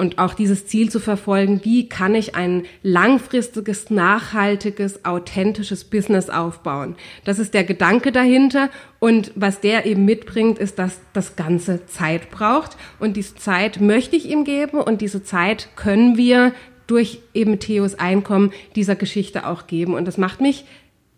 und 0.00 0.16
auch 0.16 0.32
dieses 0.32 0.66
Ziel 0.66 0.88
zu 0.90 0.98
verfolgen, 0.98 1.60
wie 1.62 1.86
kann 1.86 2.14
ich 2.14 2.34
ein 2.34 2.64
langfristiges, 2.82 3.90
nachhaltiges, 3.90 5.04
authentisches 5.04 5.84
Business 5.84 6.30
aufbauen. 6.30 6.96
Das 7.24 7.38
ist 7.38 7.52
der 7.52 7.64
Gedanke 7.64 8.10
dahinter 8.10 8.70
und 8.98 9.30
was 9.34 9.60
der 9.60 9.84
eben 9.84 10.06
mitbringt, 10.06 10.58
ist, 10.58 10.78
dass 10.78 11.00
das 11.12 11.36
Ganze 11.36 11.84
Zeit 11.84 12.30
braucht 12.30 12.78
und 12.98 13.18
diese 13.18 13.34
Zeit 13.34 13.82
möchte 13.82 14.16
ich 14.16 14.30
ihm 14.30 14.44
geben 14.44 14.80
und 14.80 15.02
diese 15.02 15.22
Zeit 15.22 15.68
können 15.76 16.16
wir 16.16 16.54
durch 16.86 17.20
eben 17.34 17.58
Theos 17.58 17.94
Einkommen 17.96 18.54
dieser 18.76 18.96
Geschichte 18.96 19.46
auch 19.46 19.66
geben 19.66 19.92
und 19.92 20.06
das 20.06 20.16
macht 20.16 20.40
mich, 20.40 20.64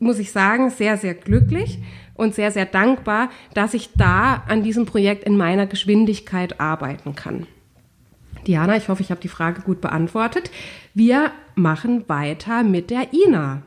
muss 0.01 0.19
ich 0.19 0.33
sagen, 0.33 0.71
sehr, 0.71 0.97
sehr 0.97 1.15
glücklich 1.15 1.79
und 2.15 2.35
sehr, 2.35 2.51
sehr 2.51 2.67
dankbar, 2.67 3.31
dass 3.55 3.75
ich 3.75 3.91
da 3.97 4.43
an 4.49 4.65
diesem 4.65 4.87
Projekt 4.87 5.23
in 5.23 5.37
meiner 5.37 5.67
Geschwindigkeit 5.67 6.59
arbeiten 6.59 7.15
kann. 7.15 7.47
Diana, 8.47 8.77
ich 8.77 8.89
hoffe, 8.89 9.03
ich 9.03 9.11
habe 9.11 9.21
die 9.21 9.29
Frage 9.29 9.63
gut 9.63 9.81
beantwortet. 9.81 10.51
Wir 10.95 11.33
machen 11.55 12.09
weiter 12.09 12.63
mit 12.63 12.91
der 12.91 13.13
Ina. 13.13 13.63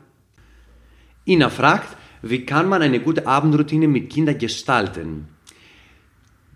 Ina 1.24 1.50
fragt, 1.50 1.96
wie 2.22 2.44
kann 2.44 2.68
man 2.68 2.82
eine 2.82 3.00
gute 3.00 3.26
Abendroutine 3.26 3.88
mit 3.88 4.10
Kindern 4.10 4.38
gestalten? 4.38 5.28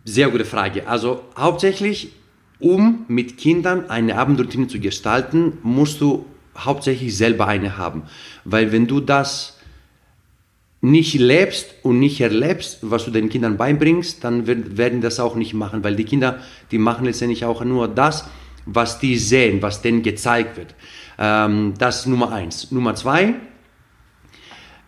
Sehr 0.04 0.28
gute 0.30 0.44
Frage. 0.44 0.88
Also 0.88 1.24
hauptsächlich, 1.36 2.12
um 2.58 3.04
mit 3.08 3.38
Kindern 3.38 3.88
eine 3.88 4.16
Abendroutine 4.16 4.68
zu 4.68 4.80
gestalten, 4.80 5.58
musst 5.62 6.00
du 6.00 6.26
hauptsächlich 6.56 7.16
selber 7.16 7.46
eine 7.46 7.78
haben. 7.78 8.02
Weil 8.44 8.72
wenn 8.72 8.86
du 8.86 9.00
das 9.00 9.59
nicht 10.80 11.14
lebst 11.14 11.74
und 11.82 11.98
nicht 11.98 12.20
erlebst, 12.20 12.78
was 12.82 13.04
du 13.04 13.10
den 13.10 13.28
Kindern 13.28 13.56
beibringst, 13.56 14.24
dann 14.24 14.46
werden 14.46 15.00
das 15.00 15.20
auch 15.20 15.34
nicht 15.34 15.52
machen, 15.52 15.84
weil 15.84 15.94
die 15.94 16.04
Kinder, 16.04 16.38
die 16.70 16.78
machen 16.78 17.04
letztendlich 17.04 17.44
auch 17.44 17.62
nur 17.64 17.86
das, 17.88 18.26
was 18.64 18.98
die 18.98 19.16
sehen, 19.16 19.60
was 19.62 19.82
denen 19.82 20.02
gezeigt 20.02 20.56
wird. 20.56 20.74
Ähm, 21.18 21.74
das 21.78 22.00
ist 22.00 22.06
Nummer 22.06 22.32
eins. 22.32 22.70
Nummer 22.70 22.94
zwei, 22.94 23.34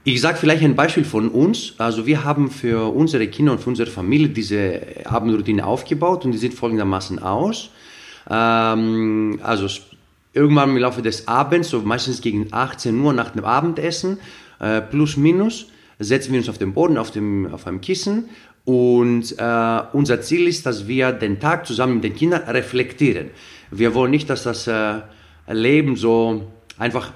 ich 0.04 0.20
sage 0.20 0.36
vielleicht 0.36 0.64
ein 0.64 0.74
Beispiel 0.74 1.04
von 1.04 1.28
uns. 1.28 1.74
Also 1.78 2.06
wir 2.06 2.24
haben 2.24 2.50
für 2.50 2.92
unsere 2.92 3.28
Kinder 3.28 3.52
und 3.52 3.60
für 3.60 3.70
unsere 3.70 3.90
Familie 3.90 4.30
diese 4.30 4.80
Abendroutine 5.04 5.64
aufgebaut 5.64 6.24
und 6.24 6.32
die 6.32 6.38
sieht 6.38 6.54
folgendermaßen 6.54 7.20
aus. 7.20 7.70
Ähm, 8.28 9.38
also 9.42 9.68
irgendwann 10.32 10.70
im 10.70 10.78
Laufe 10.78 11.02
des 11.02 11.28
Abends, 11.28 11.68
so 11.68 11.82
meistens 11.82 12.20
gegen 12.20 12.48
18 12.50 12.98
Uhr 12.98 13.12
nach 13.12 13.30
dem 13.30 13.44
Abendessen, 13.44 14.18
äh, 14.58 14.80
plus 14.80 15.16
minus, 15.16 15.66
setzen 16.02 16.32
wir 16.32 16.40
uns 16.40 16.48
auf 16.48 16.58
den 16.58 16.72
Boden, 16.72 16.98
auf, 16.98 17.10
dem, 17.10 17.52
auf 17.52 17.66
einem 17.66 17.80
Kissen 17.80 18.28
und 18.64 19.38
äh, 19.38 19.80
unser 19.92 20.20
Ziel 20.20 20.46
ist, 20.46 20.66
dass 20.66 20.86
wir 20.86 21.12
den 21.12 21.40
Tag 21.40 21.66
zusammen 21.66 21.94
mit 21.94 22.04
den 22.04 22.14
Kindern 22.14 22.42
reflektieren. 22.42 23.30
Wir 23.70 23.94
wollen 23.94 24.10
nicht, 24.10 24.30
dass 24.30 24.44
das 24.44 24.66
äh, 24.66 25.00
Leben 25.48 25.96
so 25.96 26.46
einfach 26.78 27.12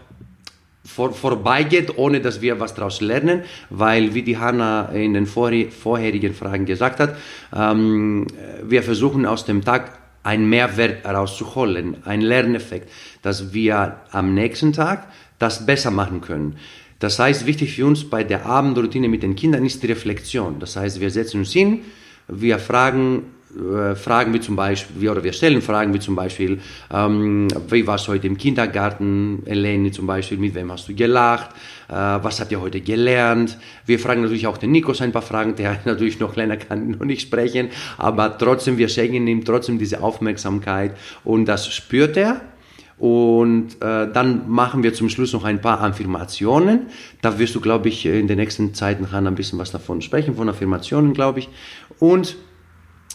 vor, 0.85 1.13
vorbeigeht, 1.13 1.99
ohne 1.99 2.21
dass 2.21 2.41
wir 2.41 2.59
was 2.59 2.75
daraus 2.75 3.01
lernen, 3.01 3.43
weil, 3.71 4.15
wie 4.15 4.23
die 4.23 4.39
Hanna 4.39 4.87
in 4.87 5.15
den 5.15 5.27
vor, 5.27 5.53
vorherigen 5.71 6.35
Fragen 6.35 6.65
gesagt 6.65 7.01
hat, 7.01 7.17
ähm, 7.55 8.27
wir 8.63 8.83
versuchen 8.83 9.27
aus 9.27 9.45
dem 9.45 9.65
Tag 9.65 9.99
einen 10.23 10.49
Mehrwert 10.49 11.05
herauszuholen, 11.05 11.99
einen 12.05 12.23
Lerneffekt, 12.23 12.91
dass 13.23 13.53
wir 13.53 13.99
am 14.11 14.35
nächsten 14.35 14.73
Tag 14.73 15.07
das 15.39 15.67
besser 15.67 15.93
machen 15.93 16.21
können. 16.21 16.57
Das 16.99 17.19
heißt, 17.19 17.47
wichtig 17.47 17.75
für 17.75 17.87
uns 17.87 18.09
bei 18.09 18.25
der 18.25 18.47
Abendroutine 18.47 19.09
mit 19.09 19.23
den 19.23 19.37
Kindern 19.37 19.65
ist 19.65 19.83
die 19.83 19.87
Reflexion. 19.87 20.59
Das 20.59 20.77
heißt, 20.77 21.01
wir 21.01 21.11
setzen 21.11 21.41
uns 21.41 21.53
hin, 21.53 21.83
wir 22.29 22.59
fragen, 22.59 23.25
äh, 23.57 23.95
Fragen 23.95 24.35
wie 24.35 24.41
zum 24.41 24.57
Beispiel, 24.57 25.09
oder 25.09 25.23
wir 25.23 25.33
stellen 25.33 25.63
Fragen 25.63 25.95
wie 25.95 25.99
zum 25.99 26.15
Beispiel, 26.15 26.61
ähm, 26.93 27.49
wie 27.69 27.87
war 27.87 27.95
es 27.95 28.07
heute 28.09 28.27
im 28.27 28.37
Kindergarten, 28.37 29.43
Eleni 29.47 29.93
zum 29.93 30.07
Beispiel, 30.07 30.37
mit 30.37 30.55
wem 30.55 30.71
hast 30.73 30.89
du 30.89 30.95
gelacht, 30.95 31.51
äh, 31.89 31.93
was 31.93 32.41
habt 32.41 32.53
ihr 32.53 32.61
heute 32.61 32.81
gelernt? 32.81 33.57
Wir 33.87 33.99
fragen 33.99 34.23
natürlich 34.23 34.47
auch 34.47 34.59
den 34.59 34.73
Nikos 34.73 35.01
ein 35.01 35.13
paar 35.13 35.23
Fragen, 35.23 35.55
der 35.57 35.79
natürlich 35.85 36.19
noch 36.19 36.35
kleiner 36.35 36.57
kann, 36.57 36.91
noch 36.91 37.07
nicht 37.07 37.23
sprechen, 37.23 37.69
aber 37.97 38.37
trotzdem, 38.37 38.77
wir 38.79 38.89
schenken 38.89 39.27
ihm 39.27 39.45
trotzdem 39.45 39.79
diese 39.79 40.03
Aufmerksamkeit 40.03 40.97
und 41.25 41.47
das 41.47 41.73
spürt 41.73 42.17
er 42.17 42.43
und 42.99 43.83
äh, 43.83 44.11
dann 44.11 44.49
machen 44.49 44.83
wir 44.83 44.95
zum 44.95 45.11
Schluss 45.11 45.33
noch 45.33 45.45
ein 45.45 45.61
paar 45.61 45.83
Affirmationen. 45.83 46.87
Da 47.21 47.39
wirst 47.39 47.55
du, 47.55 47.61
glaube 47.61 47.89
ich, 47.89 48.07
in 48.07 48.27
der 48.27 48.37
nächsten 48.37 48.73
Zeit 48.73 49.01
noch 49.01 49.13
ein 49.13 49.35
bisschen 49.35 49.59
was 49.59 49.71
davon 49.71 50.01
sprechen, 50.01 50.37
von 50.37 50.49
Affirmationen, 50.49 51.13
glaube 51.13 51.41
ich. 51.41 51.49
Und 51.99 52.37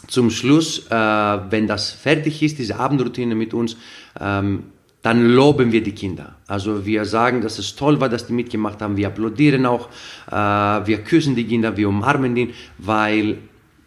zum 0.06 0.30
Schluss, 0.30 0.86
äh, 0.88 0.94
wenn 0.94 1.66
das 1.66 1.90
fertig 1.90 2.42
ist, 2.42 2.58
diese 2.58 2.78
Abendroutine 2.78 3.34
mit 3.34 3.54
uns, 3.54 3.76
ähm, 4.20 4.64
dann 5.02 5.26
loben 5.26 5.72
wir 5.72 5.82
die 5.82 5.92
Kinder. 5.92 6.36
Also 6.46 6.86
wir 6.86 7.04
sagen, 7.04 7.40
dass 7.40 7.58
es 7.58 7.74
toll 7.74 8.00
war, 8.00 8.08
dass 8.08 8.28
die 8.28 8.32
mitgemacht 8.32 8.80
haben. 8.80 8.96
Wir 8.96 9.08
applaudieren 9.08 9.66
auch, 9.66 9.88
äh, 10.30 10.34
wir 10.34 11.02
küssen 11.02 11.34
die 11.34 11.44
Kinder, 11.44 11.76
wir 11.76 11.88
umarmen 11.88 12.36
die, 12.36 12.54
weil 12.78 13.38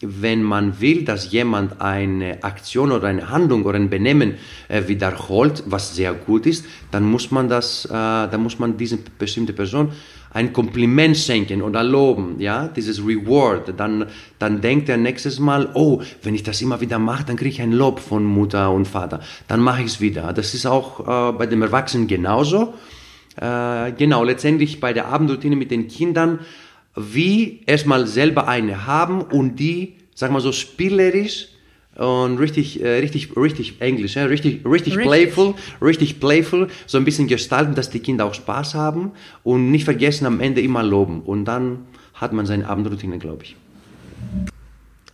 wenn 0.08 0.44
man 0.44 0.80
will, 0.80 1.04
dass 1.04 1.32
jemand 1.32 1.82
eine 1.82 2.44
Aktion 2.44 2.92
oder 2.92 3.08
eine 3.08 3.30
Handlung 3.30 3.64
oder 3.64 3.78
ein 3.78 3.90
Benehmen 3.90 4.36
äh, 4.68 4.88
wiederholt, 4.88 5.64
was 5.66 5.96
sehr 5.96 6.14
gut 6.14 6.46
ist, 6.46 6.66
dann 6.92 7.04
muss 7.04 7.32
man 7.32 7.50
das, 7.50 7.86
äh, 7.86 7.90
dann 7.90 8.44
muss 8.44 8.60
man 8.60 8.78
diese 8.78 8.98
bestimmte 9.18 9.54
Person 9.54 9.92
ein 10.36 10.52
Kompliment 10.52 11.16
schenken 11.16 11.62
oder 11.62 11.82
loben, 11.82 12.36
ja, 12.40 12.68
dieses 12.68 13.00
Reward, 13.00 13.74
dann, 13.78 14.08
dann 14.38 14.60
denkt 14.60 14.90
er 14.90 14.98
nächstes 14.98 15.40
Mal, 15.40 15.70
oh, 15.76 16.02
wenn 16.24 16.36
ich 16.36 16.44
das 16.44 16.62
immer 16.62 16.82
wieder 16.82 17.00
mache, 17.00 17.24
dann 17.24 17.38
kriege 17.38 17.52
ich 17.52 17.62
ein 17.62 17.72
Lob 17.72 18.00
von 18.00 18.26
Mutter 18.26 18.70
und 18.72 18.86
Vater, 18.86 19.22
dann 19.48 19.62
mache 19.62 19.82
ich 19.82 19.88
es 19.88 20.02
wieder. 20.02 20.34
Das 20.34 20.54
ist 20.54 20.66
auch 20.66 21.00
äh, 21.00 21.32
bei 21.38 21.46
dem 21.46 21.62
Erwachsenen 21.62 22.08
genauso. 22.08 22.74
Äh, 23.38 23.94
genau, 23.94 24.26
letztendlich 24.26 24.82
bei 24.82 24.92
der 24.92 25.08
Abendroutine 25.08 25.56
mit 25.56 25.72
den 25.72 25.88
Kindern 25.88 26.40
wie 26.96 27.62
erstmal 27.66 28.08
selber 28.08 28.48
eine 28.48 28.86
haben 28.88 29.22
und 29.22 29.58
die, 29.58 29.96
sag 30.14 30.32
mal 30.32 30.40
so, 30.40 30.52
spielerisch 30.52 31.50
und 31.96 32.38
richtig, 32.38 32.82
äh, 32.82 33.00
richtig, 33.00 33.36
richtig 33.38 33.82
Englisch, 33.82 34.16
ja? 34.16 34.26
richtig, 34.26 34.66
richtig, 34.66 34.96
richtig, 34.96 34.98
playful, 34.98 35.54
richtig 35.82 36.20
playful, 36.20 36.68
so 36.88 36.98
ein 36.98 37.06
bisschen 37.06 37.28
gestalten, 37.28 37.76
dass 37.76 37.90
die 37.90 38.00
Kinder 38.00 38.26
auch 38.26 38.34
Spaß 38.34 38.76
haben 38.76 39.12
und 39.44 39.72
nicht 39.72 39.86
vergessen 39.86 40.26
am 40.26 40.42
Ende 40.42 40.62
immer 40.62 40.84
loben. 40.84 41.22
Und 41.22 41.46
dann 41.46 41.86
hat 42.14 42.34
man 42.34 42.46
seine 42.46 42.68
Abendroutine, 42.68 43.18
glaube 43.18 43.44
ich. 43.44 43.56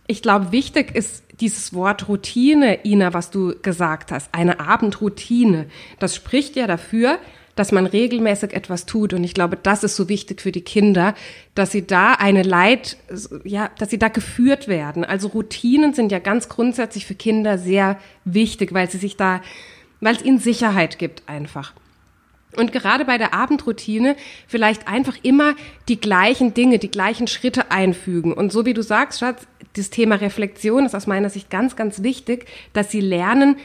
Ich 0.08 0.22
glaube, 0.22 0.52
wichtig 0.52 0.94
ist 0.94 1.24
dieses 1.40 1.72
Wort 1.72 2.08
Routine, 2.08 2.84
Ina, 2.84 3.14
was 3.14 3.30
du 3.30 3.54
gesagt 3.62 4.12
hast. 4.12 4.34
Eine 4.34 4.60
Abendroutine. 4.60 5.66
Das 5.98 6.14
spricht 6.14 6.56
ja 6.56 6.66
dafür, 6.66 7.18
dass 7.54 7.72
man 7.72 7.86
regelmäßig 7.86 8.54
etwas 8.54 8.86
tut. 8.86 9.12
Und 9.12 9.24
ich 9.24 9.34
glaube, 9.34 9.58
das 9.62 9.84
ist 9.84 9.96
so 9.96 10.08
wichtig 10.08 10.40
für 10.40 10.52
die 10.52 10.62
Kinder, 10.62 11.14
dass 11.54 11.72
sie 11.72 11.86
da 11.86 12.14
eine 12.14 12.42
Leit, 12.42 12.96
ja, 13.44 13.70
dass 13.78 13.90
sie 13.90 13.98
da 13.98 14.08
geführt 14.08 14.68
werden. 14.68 15.04
Also 15.04 15.28
Routinen 15.28 15.94
sind 15.94 16.12
ja 16.12 16.18
ganz 16.18 16.48
grundsätzlich 16.48 17.06
für 17.06 17.14
Kinder 17.14 17.58
sehr 17.58 17.98
wichtig, 18.24 18.72
weil 18.72 18.90
sie 18.90 18.98
sich 18.98 19.16
da, 19.16 19.42
weil 20.00 20.16
es 20.16 20.22
ihnen 20.22 20.38
Sicherheit 20.38 20.98
gibt 20.98 21.22
einfach. 21.26 21.74
Und 22.56 22.72
gerade 22.72 23.04
bei 23.04 23.16
der 23.16 23.32
Abendroutine 23.32 24.16
vielleicht 24.46 24.86
einfach 24.86 25.16
immer 25.22 25.54
die 25.88 25.98
gleichen 25.98 26.52
Dinge, 26.52 26.78
die 26.78 26.90
gleichen 26.90 27.26
Schritte 27.26 27.70
einfügen. 27.70 28.32
Und 28.32 28.52
so 28.52 28.66
wie 28.66 28.74
du 28.74 28.82
sagst, 28.82 29.20
Schatz, 29.20 29.46
das 29.74 29.88
Thema 29.88 30.16
Reflexion 30.16 30.84
ist 30.84 30.94
aus 30.94 31.06
meiner 31.06 31.30
Sicht 31.30 31.48
ganz, 31.48 31.76
ganz 31.76 32.02
wichtig, 32.02 32.46
dass 32.74 32.90
sie 32.90 33.00
lernen, 33.00 33.56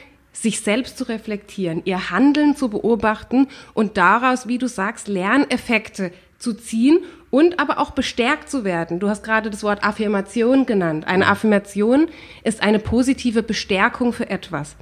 sich 0.42 0.62
selbst 0.62 0.98
zu 0.98 1.04
reflektieren, 1.06 1.82
ihr 1.86 2.12
Handeln 2.12 2.56
zu 2.56 2.70
beobachten 2.70 3.48
und 3.74 3.98
daraus, 3.98 4.48
wie 4.48 4.58
du 4.58 4.68
sagst, 4.68 5.08
Lerneffekte 5.08 6.12
zu 6.38 6.54
ziehen 6.54 7.00
und 7.30 7.60
aber 7.60 7.80
auch 7.80 7.92
bestärkt 7.92 8.50
zu 8.50 8.64
werden. 8.64 9.00
Du 9.00 9.10
hast 9.10 9.24
gerade 9.24 9.50
das 9.50 9.64
Wort 9.64 9.84
Affirmation 9.84 10.66
genannt. 10.66 11.08
Eine 11.08 11.28
Affirmation 11.28 12.08
ist 12.44 12.62
eine 12.62 12.80
positive 12.80 13.44
Bestärkung 13.44 14.14
für 14.14 14.30
etwas. 14.30 14.76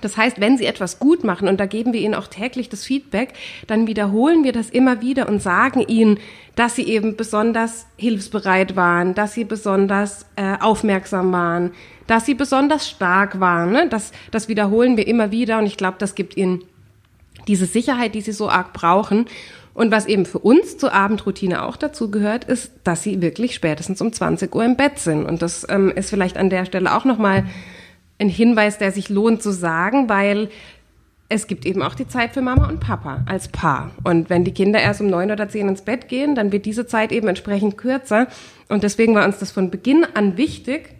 Das 0.00 0.16
heißt, 0.16 0.40
wenn 0.40 0.56
sie 0.56 0.66
etwas 0.66 0.98
gut 0.98 1.24
machen, 1.24 1.48
und 1.48 1.58
da 1.58 1.66
geben 1.66 1.92
wir 1.92 2.00
ihnen 2.00 2.14
auch 2.14 2.26
täglich 2.26 2.68
das 2.68 2.84
Feedback, 2.84 3.34
dann 3.66 3.86
wiederholen 3.86 4.44
wir 4.44 4.52
das 4.52 4.70
immer 4.70 5.00
wieder 5.00 5.28
und 5.28 5.42
sagen 5.42 5.84
ihnen, 5.86 6.18
dass 6.54 6.76
sie 6.76 6.84
eben 6.84 7.16
besonders 7.16 7.86
hilfsbereit 7.96 8.76
waren, 8.76 9.14
dass 9.14 9.34
sie 9.34 9.44
besonders 9.44 10.26
äh, 10.36 10.56
aufmerksam 10.60 11.32
waren, 11.32 11.72
dass 12.06 12.26
sie 12.26 12.34
besonders 12.34 12.88
stark 12.88 13.38
waren. 13.40 13.72
Ne? 13.72 13.88
Das, 13.88 14.12
das 14.30 14.48
wiederholen 14.48 14.96
wir 14.96 15.06
immer 15.06 15.30
wieder 15.30 15.58
und 15.58 15.66
ich 15.66 15.76
glaube, 15.76 15.96
das 15.98 16.14
gibt 16.14 16.36
ihnen 16.36 16.64
diese 17.46 17.66
Sicherheit, 17.66 18.14
die 18.14 18.20
sie 18.20 18.32
so 18.32 18.48
arg 18.48 18.72
brauchen. 18.72 19.26
Und 19.74 19.92
was 19.92 20.06
eben 20.06 20.26
für 20.26 20.40
uns 20.40 20.76
zur 20.76 20.92
Abendroutine 20.92 21.62
auch 21.62 21.76
dazu 21.76 22.10
gehört, 22.10 22.42
ist, 22.44 22.72
dass 22.82 23.04
sie 23.04 23.22
wirklich 23.22 23.54
spätestens 23.54 24.00
um 24.00 24.12
20 24.12 24.52
Uhr 24.52 24.64
im 24.64 24.76
Bett 24.76 24.98
sind. 24.98 25.24
Und 25.24 25.40
das 25.40 25.64
ähm, 25.68 25.92
ist 25.94 26.10
vielleicht 26.10 26.36
an 26.36 26.50
der 26.50 26.64
Stelle 26.64 26.96
auch 26.96 27.04
nochmal 27.04 27.44
ein 28.18 28.28
Hinweis, 28.28 28.78
der 28.78 28.92
sich 28.92 29.08
lohnt 29.08 29.42
zu 29.42 29.52
sagen, 29.52 30.08
weil 30.08 30.48
es 31.28 31.46
gibt 31.46 31.66
eben 31.66 31.82
auch 31.82 31.94
die 31.94 32.08
Zeit 32.08 32.32
für 32.32 32.40
Mama 32.40 32.68
und 32.68 32.80
Papa 32.80 33.22
als 33.26 33.48
Paar. 33.48 33.90
Und 34.02 34.30
wenn 34.30 34.44
die 34.44 34.54
Kinder 34.54 34.80
erst 34.80 35.00
um 35.00 35.08
neun 35.08 35.30
oder 35.30 35.48
zehn 35.48 35.68
ins 35.68 35.82
Bett 35.82 36.08
gehen, 36.08 36.34
dann 36.34 36.52
wird 36.52 36.64
diese 36.64 36.86
Zeit 36.86 37.12
eben 37.12 37.28
entsprechend 37.28 37.76
kürzer. 37.76 38.28
Und 38.68 38.82
deswegen 38.82 39.14
war 39.14 39.26
uns 39.26 39.38
das 39.38 39.50
von 39.50 39.70
Beginn 39.70 40.06
an 40.14 40.36
wichtig, 40.36 40.94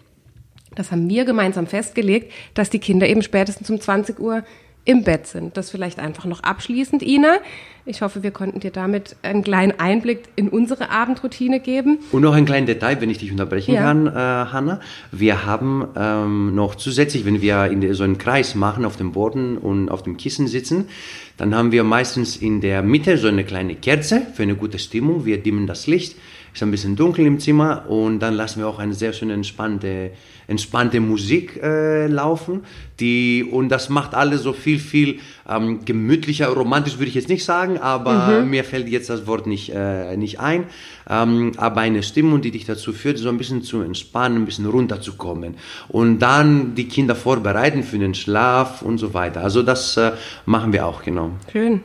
das 0.75 0.93
haben 0.93 1.09
wir 1.09 1.25
gemeinsam 1.25 1.67
festgelegt, 1.67 2.33
dass 2.55 2.71
die 2.71 2.79
Kinder 2.79 3.09
eben 3.09 3.23
spätestens 3.23 3.69
um 3.71 3.81
20 3.81 4.21
Uhr 4.21 4.45
im 4.89 5.05
Bett 5.05 5.27
sind. 5.27 5.59
Das 5.59 5.71
vielleicht 5.71 5.99
einfach 5.99 6.25
noch 6.25 6.41
abschließend, 6.41 7.03
Ina. 7.03 7.37
Ich 7.85 8.01
hoffe, 8.01 8.23
wir 8.23 8.31
konnten 8.31 8.61
dir 8.61 8.71
damit 8.71 9.17
einen 9.23 9.43
kleinen 9.43 9.79
Einblick 9.79 10.25
in 10.35 10.49
unsere 10.49 10.89
Abendroutine 10.91 11.61
geben. 11.61 11.99
Und 12.11 12.23
noch 12.23 12.33
ein 12.33 12.47
kleines 12.47 12.69
Detail, 12.69 12.99
wenn 13.03 13.11
ich 13.11 13.19
dich 13.19 13.31
unterbrechen 13.31 13.75
ja. 13.75 13.83
kann, 13.83 14.07
äh, 14.07 14.11
Hanna. 14.11 14.81
Wir 15.13 15.45
haben 15.45 15.89
ähm, 15.95 16.55
noch 16.55 16.75
zusätzlich, 16.75 17.27
wenn 17.27 17.43
wir 17.43 17.67
in 17.67 17.93
so 17.93 18.03
einen 18.03 18.17
Kreis 18.17 18.55
machen, 18.55 18.87
auf 18.87 18.97
dem 18.97 19.13
Boden 19.13 19.59
und 19.59 19.91
auf 19.91 20.03
dem 20.03 20.17
Kissen 20.17 20.47
sitzen, 20.47 20.89
dann 21.37 21.55
haben 21.55 21.71
wir 21.71 21.85
meistens 21.85 22.37
in 22.37 22.63
der 22.63 22.83
Mitte 22.83 23.19
so 23.19 23.29
eine 23.29 23.45
kleine 23.45 23.75
Kerze 23.75 24.23
für 24.33 24.43
eine 24.43 24.57
gute 24.57 24.79
Stimmung. 24.79 25.27
Wir 25.27 25.37
dimmen 25.37 25.67
das 25.67 25.87
Licht 25.87 26.17
ist 26.59 26.63
ein 26.63 26.71
bisschen 26.71 26.97
dunkel 26.97 27.27
im 27.27 27.39
Zimmer 27.39 27.85
und 27.89 28.21
dann 28.21 28.35
lassen 28.35 28.61
wir 28.61 28.69
auch 28.69 28.79
eine 28.79 28.95
sehr 28.95 29.13
schöne 29.13 29.35
entspannte, 29.35 30.11
entspannte 30.49 30.99
Musik 30.99 31.61
äh, 31.63 32.07
laufen. 32.09 32.63
Die, 32.99 33.45
und 33.45 33.69
das 33.69 33.91
macht 33.91 34.15
alles 34.15 34.43
so 34.43 34.53
viel, 34.53 34.81
viel 34.81 35.21
ähm, 35.49 35.85
gemütlicher, 35.85 36.49
romantisch 36.49 36.99
würde 36.99 37.11
ich 37.11 37.15
jetzt 37.15 37.29
nicht 37.29 37.45
sagen, 37.45 37.79
aber 37.79 38.41
mhm. 38.41 38.51
mir 38.51 38.65
fällt 38.65 38.89
jetzt 38.89 39.09
das 39.11 39.27
Wort 39.29 39.47
nicht, 39.47 39.71
äh, 39.73 40.17
nicht 40.17 40.41
ein. 40.41 40.65
Ähm, 41.09 41.53
aber 41.59 41.83
eine 41.83 42.03
Stimmung, 42.03 42.41
die 42.41 42.51
dich 42.51 42.65
dazu 42.65 42.93
führt, 42.93 43.19
so 43.19 43.29
ein 43.29 43.39
bisschen 43.39 43.63
zu 43.63 43.83
entspannen, 43.83 44.39
ein 44.39 44.45
bisschen 44.47 44.67
runterzukommen. 44.67 45.55
Und 45.89 46.19
dann 46.19 46.75
die 46.75 46.89
Kinder 46.89 47.15
vorbereiten 47.15 47.85
für 47.85 47.99
den 47.99 48.15
Schlaf 48.15 48.83
und 48.83 48.99
so 48.99 49.15
weiter. 49.15 49.43
Also 49.43 49.63
das 49.63 49.97
äh, 49.99 50.13
machen 50.47 50.73
wir 50.73 50.87
auch, 50.87 51.03
genau. 51.03 51.33
Schön. 51.53 51.83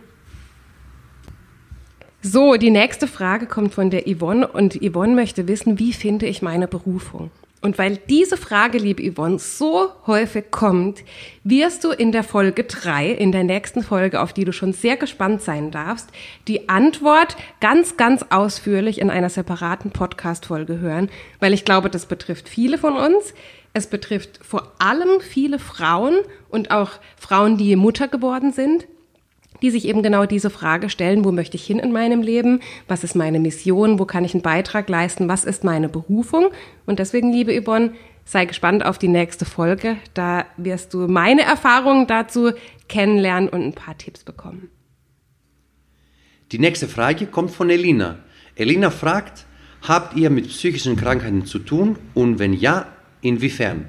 So, 2.22 2.56
die 2.56 2.72
nächste 2.72 3.08
Frage 3.08 3.46
kommt 3.48 3.74
von 3.74 3.90
der 3.90 4.04
Yvonne 4.04 4.48
und 4.48 4.80
Yvonne 4.82 5.14
möchte 5.14 5.50
wissen, 5.50 5.78
wie 5.80 5.92
finde 5.92 6.26
ich 6.26 6.42
meine 6.42 6.70
Berufung? 6.70 7.30
Und 7.64 7.78
weil 7.78 7.96
diese 8.10 8.36
Frage, 8.36 8.78
liebe 8.78 9.10
Yvonne, 9.10 9.40
so 9.40 9.90
häufig 10.06 10.52
kommt, 10.52 11.00
wirst 11.46 11.86
du 11.86 11.92
in 11.92 12.12
der 12.12 12.26
Folge 12.26 12.66
drei, 12.66 13.10
in 13.10 13.32
der 13.32 13.46
nächsten 13.46 13.84
Folge, 13.84 14.22
auf 14.22 14.34
die 14.34 14.44
du 14.44 14.52
schon 14.52 14.74
sehr 14.74 14.98
gespannt 14.98 15.42
sein 15.42 15.72
darfst, 15.72 16.10
die 16.50 16.68
Antwort 16.68 17.38
ganz, 17.62 17.96
ganz 17.96 18.26
ausführlich 18.32 19.00
in 19.00 19.10
einer 19.10 19.30
separaten 19.30 19.92
Podcast-Folge 19.92 20.80
hören, 20.80 21.10
weil 21.40 21.54
ich 21.54 21.64
glaube, 21.64 21.90
das 21.90 22.06
betrifft 22.06 22.50
viele 22.50 22.78
von 22.78 22.98
uns. 22.98 23.34
Es 23.72 23.88
betrifft 23.88 24.42
vor 24.44 24.74
allem 24.80 25.22
viele 25.22 25.58
Frauen 25.58 26.16
und 26.50 26.70
auch 26.70 26.92
Frauen, 27.16 27.56
die 27.56 27.78
Mutter 27.78 28.10
geworden 28.10 28.52
sind 28.52 28.88
die 29.64 29.72
sich 29.72 29.88
eben 29.88 30.04
genau 30.04 30.26
diese 30.26 30.50
Frage 30.50 30.90
stellen, 30.90 31.24
wo 31.24 31.32
möchte 31.32 31.56
ich 31.56 31.66
hin 31.66 31.80
in 31.80 31.94
meinem 31.94 32.22
Leben, 32.22 32.60
was 32.88 33.04
ist 33.04 33.16
meine 33.16 33.40
Mission, 33.40 33.98
wo 33.98 34.06
kann 34.06 34.26
ich 34.26 34.34
einen 34.34 34.44
Beitrag 34.44 34.90
leisten, 34.90 35.30
was 35.30 35.46
ist 35.46 35.64
meine 35.64 35.88
Berufung. 35.88 36.50
Und 36.86 37.00
deswegen, 37.00 37.32
liebe 37.32 37.60
Yvonne, 37.60 37.94
sei 38.26 38.46
gespannt 38.46 38.86
auf 38.86 38.98
die 38.98 39.08
nächste 39.08 39.46
Folge. 39.46 39.96
Da 40.14 40.46
wirst 40.58 40.94
du 40.94 41.08
meine 41.08 41.44
Erfahrungen 41.44 42.08
dazu 42.08 42.52
kennenlernen 42.90 43.48
und 43.48 43.64
ein 43.64 43.74
paar 43.74 43.98
Tipps 43.98 44.26
bekommen. 44.26 44.70
Die 46.52 46.60
nächste 46.60 46.90
Frage 46.90 47.26
kommt 47.26 47.52
von 47.52 47.70
Elina. 47.70 48.20
Elina 48.56 48.90
fragt, 48.90 49.46
habt 49.82 50.18
ihr 50.18 50.30
mit 50.30 50.50
psychischen 50.50 50.98
Krankheiten 50.98 51.46
zu 51.46 51.60
tun 51.60 51.98
und 52.14 52.38
wenn 52.38 52.54
ja, 52.54 52.88
inwiefern? 53.22 53.88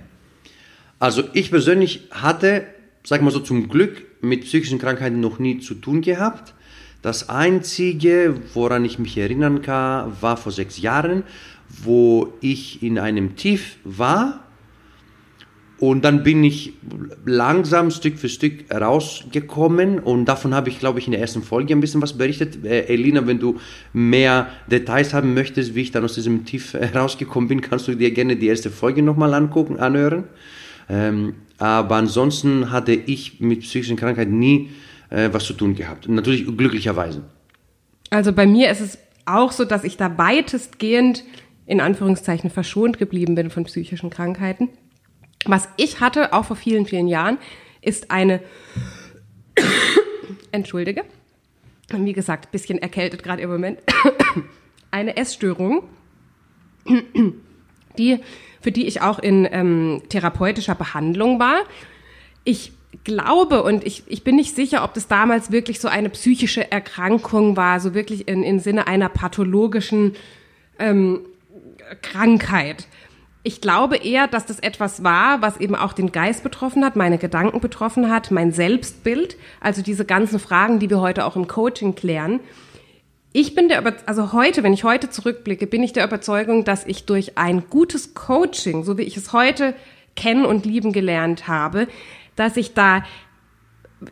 Also 1.01 1.25
ich 1.33 1.51
persönlich 1.51 2.09
hatte, 2.13 2.65
sag 3.05 3.23
mal 3.23 3.33
so 3.33 3.41
zum 3.41 3.69
Glück, 3.69 4.07
mit 4.25 4.43
psychischen 4.43 4.79
Krankheiten 4.79 5.21
noch 5.21 5.39
nie 5.39 5.59
zu 5.59 5.75
tun 5.75 6.01
gehabt. 6.01 6.55
Das 7.03 7.29
Einzige, 7.29 8.35
woran 8.55 8.85
ich 8.85 8.99
mich 8.99 9.17
erinnern 9.19 9.63
kann, 9.63 10.13
war 10.21 10.37
vor 10.37 10.53
sechs 10.53 10.81
Jahren, 10.81 11.25
wo 11.83 12.33
ich 12.41 12.83
in 12.83 12.99
einem 12.99 13.37
Tief 13.37 13.77
war 13.85 14.45
und 15.79 16.03
dann 16.05 16.23
bin 16.23 16.45
ich 16.45 16.73
langsam 17.27 17.91
Stück 17.91 18.17
für 18.17 18.29
Stück 18.29 18.73
rausgekommen 18.73 19.99
und 19.99 20.25
davon 20.25 20.55
habe 20.55 20.71
ich, 20.71 20.79
glaube 20.79 20.99
ich, 20.99 21.07
in 21.07 21.13
der 21.13 21.21
ersten 21.21 21.43
Folge 21.43 21.75
ein 21.75 21.81
bisschen 21.81 22.01
was 22.01 22.17
berichtet. 22.17 22.65
Äh, 22.65 22.87
Elina, 22.87 23.27
wenn 23.27 23.41
du 23.41 23.59
mehr 23.93 24.49
Details 24.71 25.13
haben 25.13 25.35
möchtest, 25.35 25.75
wie 25.75 25.83
ich 25.83 25.91
dann 25.91 26.05
aus 26.05 26.15
diesem 26.15 26.45
Tief 26.45 26.75
rausgekommen 26.95 27.49
bin, 27.49 27.61
kannst 27.61 27.89
du 27.89 27.95
dir 27.95 28.13
gerne 28.13 28.37
die 28.37 28.47
erste 28.47 28.71
Folge 28.71 29.03
nochmal 29.03 29.35
angucken, 29.35 29.79
anhören. 29.79 30.25
Ähm, 30.89 31.35
aber 31.59 31.97
ansonsten 31.97 32.71
hatte 32.71 32.93
ich 32.93 33.41
mit 33.41 33.61
psychischen 33.61 33.97
Krankheiten 33.97 34.39
nie 34.39 34.71
äh, 35.11 35.31
was 35.33 35.45
zu 35.45 35.55
tun 35.55 35.75
gehabt. 35.75 36.09
Natürlich 36.09 36.45
glücklicherweise. 36.57 37.23
Also 38.11 38.33
bei 38.33 38.47
mir 38.47 38.71
ist 38.71 38.81
es 38.81 38.99
auch 39.27 39.53
so, 39.53 39.65
dass 39.65 39.85
ich 39.85 39.97
da 39.97 40.19
weitestgehend 40.19 41.25
in 41.67 41.81
Anführungszeichen 41.81 42.51
verschont 42.51 42.99
geblieben 42.99 43.35
bin 43.35 43.51
von 43.51 43.65
psychischen 43.65 44.11
Krankheiten. 44.11 44.69
Was 45.47 45.69
ich 45.77 46.01
hatte, 46.01 46.33
auch 46.33 46.45
vor 46.45 46.57
vielen, 46.57 46.87
vielen 46.87 47.09
Jahren, 47.09 47.39
ist 47.81 48.11
eine, 48.11 48.41
entschuldige, 50.53 51.05
wie 51.91 52.13
gesagt, 52.13 52.51
bisschen 52.51 52.79
erkältet 52.79 53.23
gerade 53.23 53.43
im 53.43 53.51
Moment, 53.51 53.79
eine 54.91 55.17
Essstörung, 55.17 55.85
die, 57.99 58.21
für 58.61 58.73
die 58.73 58.87
ich 58.87 59.03
auch 59.03 59.19
in 59.19 59.47
ähm, 59.51 60.03
therapeutischer 60.09 60.75
Behandlung 60.75 61.39
war. 61.39 61.59
Ich 62.45 62.73
glaube 63.03 63.63
und 63.63 63.85
ich, 63.85 64.05
ich 64.07 64.23
bin 64.23 64.37
nicht 64.37 64.55
sicher, 64.55 64.85
ob 64.85 64.95
das 64.95 65.09
damals 65.09 65.51
wirklich 65.51 65.81
so 65.81 65.89
eine 65.89 66.11
psychische 66.11 66.71
Erkrankung 66.71 67.57
war, 67.57 67.81
so 67.81 67.95
wirklich 67.95 68.29
in, 68.29 68.43
im 68.43 68.59
Sinne 68.59 68.87
einer 68.87 69.09
pathologischen 69.09 70.15
ähm, 70.79 71.21
Krankheit. 72.03 72.87
Ich 73.43 73.61
glaube 73.61 73.97
eher, 73.97 74.27
dass 74.27 74.47
das 74.47 74.59
etwas 74.59 75.05
war, 75.05 75.43
was 75.43 75.59
eben 75.59 75.75
auch 75.75 75.93
den 75.93 76.13
Geist 76.13 76.43
betroffen 76.43 76.83
hat, 76.85 76.97
meine 76.97 77.19
Gedanken 77.19 77.61
betroffen 77.61 78.11
hat, 78.11 78.31
mein 78.31 78.53
Selbstbild, 78.53 79.37
also 79.61 79.83
diese 79.83 80.07
ganzen 80.07 80.39
Fragen, 80.39 80.79
die 80.79 80.89
wir 80.89 81.01
heute 81.01 81.27
auch 81.27 81.37
im 81.37 81.47
Coaching 81.47 81.95
klären. 81.95 82.41
Ich 83.37 83.57
bin 83.57 83.69
der, 83.69 83.83
also 84.07 84.33
heute, 84.33 84.63
wenn 84.63 84.73
ich 84.73 84.85
heute 84.85 85.11
zurückblicke, 85.11 85.67
bin 85.67 85.83
ich 85.83 85.93
der 85.93 86.05
Überzeugung, 86.05 86.63
dass 86.63 86.87
ich 86.87 87.05
durch 87.05 87.37
ein 87.37 87.69
gutes 87.69 88.15
Coaching, 88.15 88.85
so 88.85 88.97
wie 88.97 89.03
ich 89.03 89.17
es 89.17 89.33
heute 89.33 89.75
kennen 90.15 90.45
und 90.45 90.65
lieben 90.65 90.93
gelernt 90.93 91.49
habe, 91.49 91.89
dass 92.37 92.57
ich 92.57 92.75
da 92.75 93.05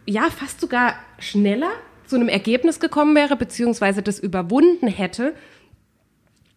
ja 0.06 0.22
fast 0.22 0.60
sogar 0.60 0.96
schneller 1.20 1.70
zu 2.04 2.16
einem 2.16 2.28
Ergebnis 2.28 2.80
gekommen 2.80 3.14
wäre, 3.14 3.36
beziehungsweise 3.36 4.02
das 4.02 4.18
überwunden 4.18 4.88
hätte, 4.88 5.36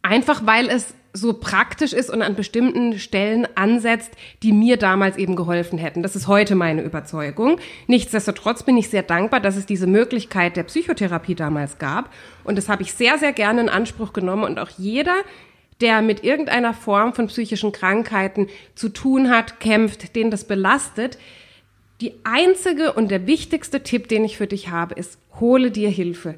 einfach 0.01 0.47
weil 0.47 0.67
es 0.67 0.95
so 1.15 1.33
praktisch 1.33 1.93
ist 1.93 2.09
und 2.09 2.21
an 2.21 2.35
bestimmten 2.35 2.99
Stellen 2.99 3.47
ansetzt, 3.55 4.11
die 4.43 4.51
mir 4.51 4.77
damals 4.77 5.17
eben 5.17 5.35
geholfen 5.35 5.79
hätten. 5.79 6.03
Das 6.03 6.15
ist 6.15 6.27
heute 6.27 6.55
meine 6.55 6.81
Überzeugung. 6.81 7.57
Nichtsdestotrotz 7.87 8.63
bin 8.63 8.75
ich 8.77 8.89
sehr 8.89 9.03
dankbar, 9.03 9.39
dass 9.39 9.55
es 9.55 9.65
diese 9.65 9.87
Möglichkeit 9.87 10.57
der 10.57 10.63
Psychotherapie 10.63 11.35
damals 11.35 11.77
gab. 11.77 12.11
Und 12.43 12.57
das 12.57 12.67
habe 12.67 12.83
ich 12.83 12.93
sehr, 12.93 13.17
sehr 13.17 13.31
gerne 13.31 13.61
in 13.61 13.69
Anspruch 13.69 14.11
genommen. 14.11 14.43
Und 14.43 14.59
auch 14.59 14.69
jeder, 14.77 15.15
der 15.79 16.01
mit 16.01 16.23
irgendeiner 16.23 16.73
Form 16.73 17.13
von 17.13 17.27
psychischen 17.27 17.71
Krankheiten 17.71 18.47
zu 18.75 18.89
tun 18.89 19.29
hat, 19.29 19.59
kämpft, 19.61 20.15
den 20.15 20.31
das 20.31 20.43
belastet, 20.43 21.17
die 22.01 22.13
einzige 22.25 22.91
und 22.91 23.09
der 23.09 23.25
wichtigste 23.25 23.81
Tipp, 23.81 24.09
den 24.09 24.25
ich 24.25 24.37
für 24.37 24.47
dich 24.47 24.69
habe, 24.69 24.95
ist, 24.95 25.17
hole 25.39 25.71
dir 25.71 25.89
Hilfe. 25.89 26.35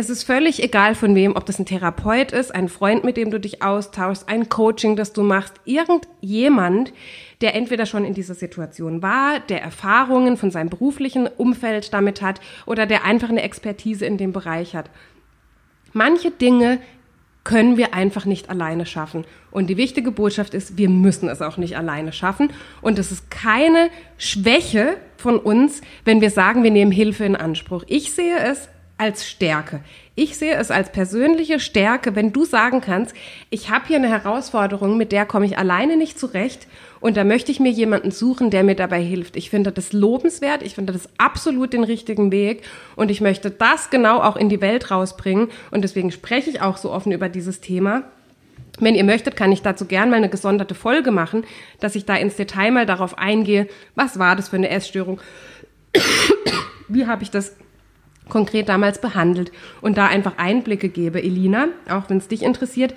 Es 0.00 0.10
ist 0.10 0.22
völlig 0.22 0.62
egal 0.62 0.94
von 0.94 1.16
wem, 1.16 1.34
ob 1.34 1.44
das 1.44 1.58
ein 1.58 1.66
Therapeut 1.66 2.30
ist, 2.30 2.54
ein 2.54 2.68
Freund, 2.68 3.02
mit 3.02 3.16
dem 3.16 3.32
du 3.32 3.40
dich 3.40 3.64
austauschst, 3.64 4.28
ein 4.28 4.48
Coaching, 4.48 4.94
das 4.94 5.12
du 5.12 5.24
machst, 5.24 5.54
irgendjemand, 5.64 6.92
der 7.40 7.56
entweder 7.56 7.84
schon 7.84 8.04
in 8.04 8.14
dieser 8.14 8.36
Situation 8.36 9.02
war, 9.02 9.40
der 9.40 9.60
Erfahrungen 9.60 10.36
von 10.36 10.52
seinem 10.52 10.70
beruflichen 10.70 11.26
Umfeld 11.26 11.92
damit 11.92 12.22
hat 12.22 12.40
oder 12.64 12.86
der 12.86 13.04
einfach 13.04 13.28
eine 13.28 13.42
Expertise 13.42 14.06
in 14.06 14.18
dem 14.18 14.32
Bereich 14.32 14.76
hat. 14.76 14.88
Manche 15.92 16.30
Dinge 16.30 16.78
können 17.42 17.76
wir 17.76 17.92
einfach 17.92 18.24
nicht 18.24 18.50
alleine 18.50 18.86
schaffen. 18.86 19.24
Und 19.50 19.66
die 19.68 19.76
wichtige 19.76 20.12
Botschaft 20.12 20.54
ist, 20.54 20.78
wir 20.78 20.90
müssen 20.90 21.28
es 21.28 21.42
auch 21.42 21.56
nicht 21.56 21.76
alleine 21.76 22.12
schaffen. 22.12 22.52
Und 22.82 23.00
es 23.00 23.10
ist 23.10 23.32
keine 23.32 23.90
Schwäche 24.16 24.96
von 25.16 25.40
uns, 25.40 25.80
wenn 26.04 26.20
wir 26.20 26.30
sagen, 26.30 26.62
wir 26.62 26.70
nehmen 26.70 26.92
Hilfe 26.92 27.24
in 27.24 27.34
Anspruch. 27.34 27.82
Ich 27.88 28.12
sehe 28.12 28.38
es 28.38 28.68
als 28.98 29.26
Stärke. 29.26 29.80
Ich 30.16 30.36
sehe 30.36 30.54
es 30.54 30.72
als 30.72 30.90
persönliche 30.90 31.60
Stärke, 31.60 32.16
wenn 32.16 32.32
du 32.32 32.44
sagen 32.44 32.80
kannst, 32.80 33.14
ich 33.50 33.70
habe 33.70 33.86
hier 33.86 33.96
eine 33.96 34.08
Herausforderung, 34.08 34.96
mit 34.96 35.12
der 35.12 35.24
komme 35.24 35.46
ich 35.46 35.56
alleine 35.56 35.96
nicht 35.96 36.18
zurecht 36.18 36.66
und 36.98 37.16
da 37.16 37.22
möchte 37.22 37.52
ich 37.52 37.60
mir 37.60 37.70
jemanden 37.70 38.10
suchen, 38.10 38.50
der 38.50 38.64
mir 38.64 38.74
dabei 38.74 39.00
hilft. 39.00 39.36
Ich 39.36 39.50
finde 39.50 39.70
das 39.70 39.92
lobenswert, 39.92 40.62
ich 40.64 40.74
finde 40.74 40.92
das 40.92 41.08
absolut 41.18 41.72
den 41.72 41.84
richtigen 41.84 42.32
Weg 42.32 42.64
und 42.96 43.12
ich 43.12 43.20
möchte 43.20 43.52
das 43.52 43.90
genau 43.90 44.18
auch 44.18 44.36
in 44.36 44.48
die 44.48 44.60
Welt 44.60 44.90
rausbringen 44.90 45.48
und 45.70 45.82
deswegen 45.82 46.10
spreche 46.10 46.50
ich 46.50 46.60
auch 46.60 46.76
so 46.76 46.90
offen 46.90 47.12
über 47.12 47.28
dieses 47.28 47.60
Thema. 47.60 48.02
Wenn 48.80 48.96
ihr 48.96 49.04
möchtet, 49.04 49.36
kann 49.36 49.52
ich 49.52 49.62
dazu 49.62 49.86
gern 49.86 50.10
mal 50.10 50.16
eine 50.16 50.28
gesonderte 50.28 50.74
Folge 50.74 51.12
machen, 51.12 51.44
dass 51.78 51.94
ich 51.94 52.04
da 52.04 52.16
ins 52.16 52.36
Detail 52.36 52.72
mal 52.72 52.86
darauf 52.86 53.18
eingehe, 53.18 53.68
was 53.94 54.18
war 54.18 54.34
das 54.34 54.48
für 54.48 54.56
eine 54.56 54.68
Essstörung, 54.68 55.20
wie 56.88 57.06
habe 57.06 57.22
ich 57.22 57.30
das 57.30 57.54
konkret 58.28 58.68
damals 58.68 59.00
behandelt 59.00 59.52
und 59.80 59.98
da 59.98 60.06
einfach 60.06 60.38
Einblicke 60.38 60.88
gebe, 60.88 61.22
Elina, 61.22 61.68
auch 61.88 62.08
wenn 62.08 62.18
es 62.18 62.28
dich 62.28 62.42
interessiert. 62.42 62.94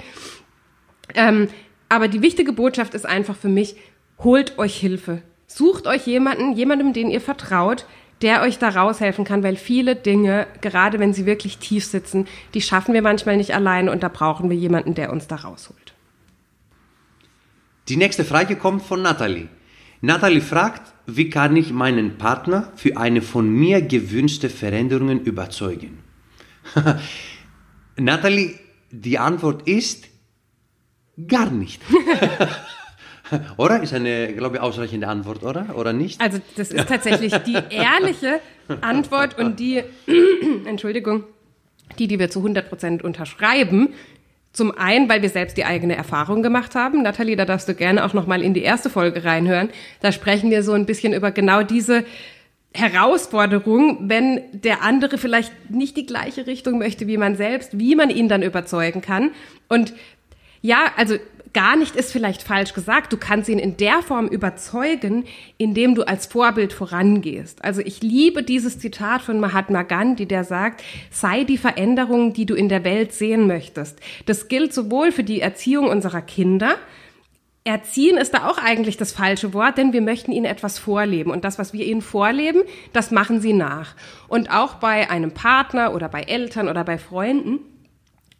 Ähm, 1.16 1.50
aber 1.90 2.08
die 2.08 2.22
wichtige 2.22 2.54
Botschaft 2.54 2.94
ist 2.94 3.06
einfach 3.06 3.36
für 3.36 3.50
mich, 3.50 3.76
holt 4.20 4.58
euch 4.58 4.78
Hilfe. 4.78 5.22
Sucht 5.48 5.88
euch 5.88 6.08
jemanden, 6.08 6.54
jemandem, 6.54 6.94
den 6.94 7.10
ihr 7.10 7.22
vertraut, 7.22 7.86
der 8.22 8.42
euch 8.44 8.60
da 8.60 8.70
raushelfen 8.70 9.26
kann, 9.26 9.44
weil 9.44 9.56
viele 9.56 9.96
Dinge, 9.96 10.48
gerade 10.62 11.00
wenn 11.00 11.14
sie 11.14 11.26
wirklich 11.26 11.58
tief 11.58 11.86
sitzen, 11.86 12.28
die 12.54 12.62
schaffen 12.62 12.94
wir 12.94 13.02
manchmal 13.02 13.38
nicht 13.38 13.54
alleine 13.54 13.92
und 13.92 14.04
da 14.04 14.10
brauchen 14.10 14.50
wir 14.50 14.58
jemanden, 14.58 14.94
der 14.94 15.12
uns 15.12 15.28
da 15.28 15.38
rausholt. 15.38 15.94
Die 17.90 17.98
nächste 17.98 18.24
Frage 18.24 18.56
kommt 18.56 18.84
von 18.84 19.02
Nathalie. 19.02 19.50
Nathalie 20.02 20.42
fragt, 20.42 20.94
wie 21.06 21.30
kann 21.30 21.56
ich 21.56 21.72
meinen 21.72 22.18
Partner 22.18 22.72
für 22.76 22.98
eine 22.98 23.22
von 23.22 23.50
mir 23.50 23.82
gewünschte 23.82 24.50
Veränderung 24.50 25.22
überzeugen? 25.22 26.00
Nathalie, 27.98 28.56
die 28.90 29.20
Antwort 29.20 29.68
ist 29.68 30.08
gar 31.28 31.52
nicht. 31.52 31.82
oder? 33.58 33.84
Ist 33.84 33.94
eine, 33.94 34.34
glaube 34.34 34.58
ich, 34.58 34.62
ausreichende 34.62 35.08
Antwort, 35.08 35.44
oder? 35.44 35.76
Oder 35.76 35.94
nicht? 35.94 36.20
Also, 36.20 36.40
das 36.56 36.72
ist 36.72 36.88
tatsächlich 36.88 37.34
die 37.44 37.54
ehrliche 37.70 38.40
Antwort 38.82 39.38
und 39.38 39.60
die, 39.60 39.84
Entschuldigung, 40.66 41.26
die, 42.00 42.08
die 42.08 42.18
wir 42.18 42.30
zu 42.30 42.40
100 42.40 42.70
Prozent 42.70 43.04
unterschreiben. 43.04 43.94
Zum 44.54 44.78
einen, 44.78 45.08
weil 45.08 45.22
wir 45.22 45.30
selbst 45.30 45.56
die 45.58 45.64
eigene 45.64 45.96
Erfahrung 45.96 46.44
gemacht 46.44 46.76
haben. 46.76 47.04
Nathalie, 47.04 47.38
da 47.38 47.46
darfst 47.46 47.70
du 47.70 47.74
gerne 47.74 48.04
auch 48.06 48.14
nochmal 48.14 48.42
in 48.42 48.54
die 48.54 48.64
erste 48.64 48.90
Folge 48.90 49.24
reinhören. 49.24 49.70
Da 50.02 50.12
sprechen 50.12 50.52
wir 50.52 50.64
so 50.64 50.74
ein 50.74 50.86
bisschen 50.86 51.14
über 51.14 51.32
genau 51.32 51.64
diese 51.64 52.04
Herausforderung, 52.74 54.10
wenn 54.10 54.42
der 54.52 54.82
andere 54.82 55.18
vielleicht 55.18 55.70
nicht 55.70 55.98
die 55.98 56.06
gleiche 56.06 56.48
Richtung 56.48 56.80
möchte 56.80 57.08
wie 57.08 57.18
man 57.18 57.36
selbst, 57.36 57.78
wie 57.80 57.96
man 57.96 58.10
ihn 58.10 58.30
dann 58.30 58.44
überzeugen 58.44 59.02
kann. 59.02 59.32
Und 59.68 59.94
ja, 60.62 60.92
also 60.96 61.16
gar 61.54 61.76
nicht 61.76 61.96
ist 61.96 62.12
vielleicht 62.12 62.44
falsch 62.44 62.74
gesagt. 62.74 63.12
Du 63.12 63.18
kannst 63.18 63.50
ihn 63.50 63.60
in 63.60 63.78
der 63.78 64.02
Form 64.02 64.28
überzeugen, 64.28 65.26
indem 65.58 65.96
du 65.96 66.04
als 66.04 66.26
Vorbild 66.26 66.74
vorangehst. 66.74 67.64
Also 67.64 67.82
ich 67.82 68.02
liebe 68.02 68.44
dieses 68.44 68.80
Zitat 68.80 69.22
von 69.22 69.40
Mahatma 69.40 69.84
Gandhi, 69.84 70.26
der 70.26 70.44
sagt, 70.44 70.84
sei 71.10 71.44
die 71.44 71.58
Veränderung, 71.58 72.34
die 72.34 72.46
du 72.46 72.56
in 72.56 72.70
der 72.70 72.84
Welt 72.84 73.14
sehen 73.14 73.48
möchtest. 73.48 74.00
Das 74.26 74.48
gilt 74.48 74.74
sowohl 74.74 75.12
für 75.12 75.24
die 75.24 75.42
Erziehung 75.42 75.88
unserer 75.88 76.22
Kinder, 76.22 76.78
Erziehen 77.64 78.18
ist 78.18 78.34
da 78.34 78.50
auch 78.50 78.58
eigentlich 78.58 78.98
das 78.98 79.12
falsche 79.12 79.54
Wort, 79.54 79.78
denn 79.78 79.94
wir 79.94 80.02
möchten 80.02 80.32
ihnen 80.32 80.48
etwas 80.48 80.80
vorleben. 80.80 81.30
Und 81.30 81.46
das, 81.46 81.60
was 81.60 81.74
wir 81.74 81.86
ihnen 81.86 82.02
vorleben, 82.02 82.64
das 82.92 83.12
machen 83.12 83.40
sie 83.40 83.54
nach. 83.54 83.94
Und 84.28 84.52
auch 84.52 84.76
bei 84.76 85.12
einem 85.12 85.32
Partner 85.32 85.94
oder 85.94 86.10
bei 86.10 86.24
Eltern 86.24 86.68
oder 86.68 86.84
bei 86.84 86.98
Freunden 86.98 87.60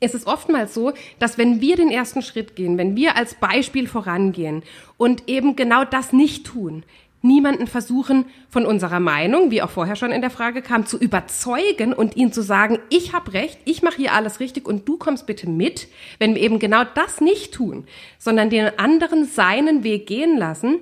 es 0.02 0.14
ist 0.14 0.28
oftmals 0.28 0.74
so, 0.74 0.92
dass 1.20 1.38
wenn 1.38 1.62
wir 1.62 1.78
den 1.78 1.90
ersten 1.90 2.22
Schritt 2.22 2.56
gehen, 2.56 2.78
wenn 2.78 2.96
wir 2.98 3.16
als 3.16 3.36
Beispiel 3.36 3.88
vorangehen 3.88 4.64
und 4.98 5.30
eben 5.30 5.56
genau 5.56 5.86
das 5.86 6.12
nicht 6.12 6.46
tun, 6.46 6.84
niemanden 7.22 7.68
versuchen, 7.68 8.26
von 8.50 8.66
unserer 8.66 9.00
Meinung, 9.00 9.52
wie 9.52 9.62
auch 9.62 9.70
vorher 9.70 9.96
schon 9.96 10.12
in 10.12 10.22
der 10.22 10.32
Frage 10.32 10.64
kam, 10.64 10.88
zu 10.88 10.98
überzeugen 10.98 11.94
und 11.94 12.18
ihn 12.18 12.34
zu 12.34 12.42
sagen, 12.42 12.80
ich 12.90 13.14
habe 13.14 13.34
recht, 13.34 13.60
ich 13.66 13.84
mache 13.84 13.98
hier 13.98 14.14
alles 14.14 14.40
richtig 14.40 14.68
und 14.68 14.88
du 14.88 14.98
kommst 14.98 15.28
bitte 15.28 15.48
mit, 15.48 15.88
wenn 16.18 16.34
wir 16.34 16.42
eben 16.42 16.58
genau 16.58 16.84
das 16.84 17.22
nicht 17.22 17.54
tun, 17.54 17.86
sondern 18.18 18.50
den 18.50 18.78
anderen 18.80 19.26
seinen 19.26 19.84
Weg 19.84 20.08
gehen 20.08 20.36
lassen 20.36 20.80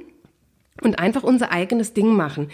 und 0.82 0.98
einfach 0.98 1.24
unser 1.24 1.52
eigenes 1.52 1.94
Ding 1.94 2.16
machen. 2.16 2.50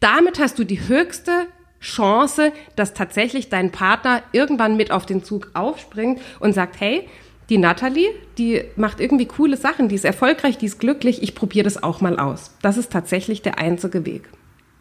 Damit 0.00 0.38
hast 0.38 0.58
du 0.58 0.64
die 0.64 0.86
höchste 0.86 1.46
Chance, 1.80 2.52
dass 2.76 2.94
tatsächlich 2.94 3.48
dein 3.48 3.72
Partner 3.72 4.22
irgendwann 4.32 4.76
mit 4.76 4.90
auf 4.90 5.06
den 5.06 5.24
Zug 5.24 5.50
aufspringt 5.54 6.20
und 6.38 6.52
sagt, 6.52 6.80
hey, 6.80 7.08
die 7.48 7.58
Natalie, 7.58 8.08
die 8.38 8.62
macht 8.76 9.00
irgendwie 9.00 9.26
coole 9.26 9.56
Sachen, 9.56 9.88
die 9.88 9.96
ist 9.96 10.04
erfolgreich, 10.04 10.56
die 10.56 10.66
ist 10.66 10.78
glücklich, 10.78 11.22
ich 11.22 11.34
probiere 11.34 11.64
das 11.64 11.82
auch 11.82 12.00
mal 12.00 12.18
aus. 12.18 12.54
Das 12.62 12.76
ist 12.76 12.92
tatsächlich 12.92 13.42
der 13.42 13.58
einzige 13.58 14.06
Weg. 14.06 14.28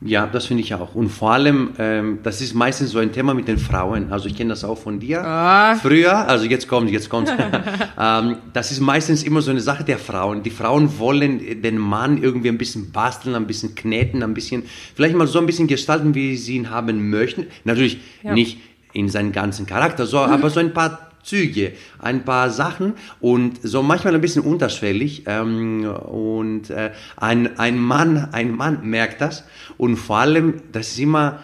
Ja, 0.02 0.28
das 0.28 0.46
finde 0.46 0.64
ich 0.64 0.74
auch. 0.74 0.96
Und 0.96 1.10
vor 1.10 1.34
allem, 1.34 1.72
ähm, 1.78 2.20
das 2.24 2.40
ist 2.40 2.54
meistens 2.54 2.92
so 2.92 3.00
ein 3.00 3.12
Thema 3.12 3.34
mit 3.34 3.50
den 3.50 3.58
Frauen. 3.58 4.14
Also 4.14 4.28
ich 4.28 4.36
kenne 4.36 4.52
das 4.52 4.64
auch 4.64 4.78
von 4.78 5.00
dir. 5.00 5.26
Ah. 5.26 5.76
Früher, 5.76 6.16
also 6.28 6.46
jetzt 6.46 6.70
kommt, 6.70 6.90
jetzt 6.90 7.10
kommt. 7.10 7.30
ähm, 8.00 8.38
das 8.54 8.72
ist 8.72 8.80
meistens 8.80 9.24
immer 9.24 9.42
so 9.42 9.52
eine 9.52 9.60
Sache 9.60 9.84
der 9.84 9.98
Frauen. 9.98 10.42
Die 10.42 10.52
Frauen 10.52 10.98
wollen 11.00 11.62
den 11.62 11.78
Mann 11.78 12.24
irgendwie 12.24 12.48
ein 12.48 12.58
bisschen 12.58 12.92
basteln, 12.92 13.36
ein 13.36 13.46
bisschen 13.46 13.76
kneten, 13.76 14.24
ein 14.24 14.34
bisschen, 14.34 14.64
vielleicht 14.96 15.16
mal 15.16 15.28
so 15.28 15.38
ein 15.40 15.46
bisschen 15.46 15.68
gestalten, 15.68 16.16
wie 16.16 16.38
sie 16.38 16.56
ihn 16.56 16.70
haben 16.70 17.10
möchten. 17.10 17.48
Natürlich 17.66 18.00
ja. 18.24 18.34
nicht 18.34 18.58
in 18.94 19.10
seinen 19.10 19.34
ganzen 19.34 19.66
Charakter, 19.66 20.06
so, 20.06 20.18
mhm. 20.18 20.32
aber 20.32 20.50
so 20.50 20.62
ein 20.62 20.74
paar 20.74 21.09
Züge, 21.30 21.74
ein 22.00 22.26
paar 22.26 22.50
Sachen 22.50 22.94
und 23.22 23.60
so 23.62 23.84
manchmal 23.84 24.16
ein 24.16 24.22
bisschen 24.22 24.44
unterschwellig. 24.44 25.24
Ähm, 25.28 25.86
und 25.86 26.70
äh, 26.72 26.92
ein, 27.18 27.60
ein 27.60 27.78
Mann, 27.78 28.30
ein 28.32 28.56
Mann 28.56 28.80
merkt 28.84 29.22
das 29.22 29.44
und 29.78 29.98
vor 29.98 30.18
allem, 30.18 30.62
das 30.72 30.90
ist 30.90 31.00
immer 31.00 31.44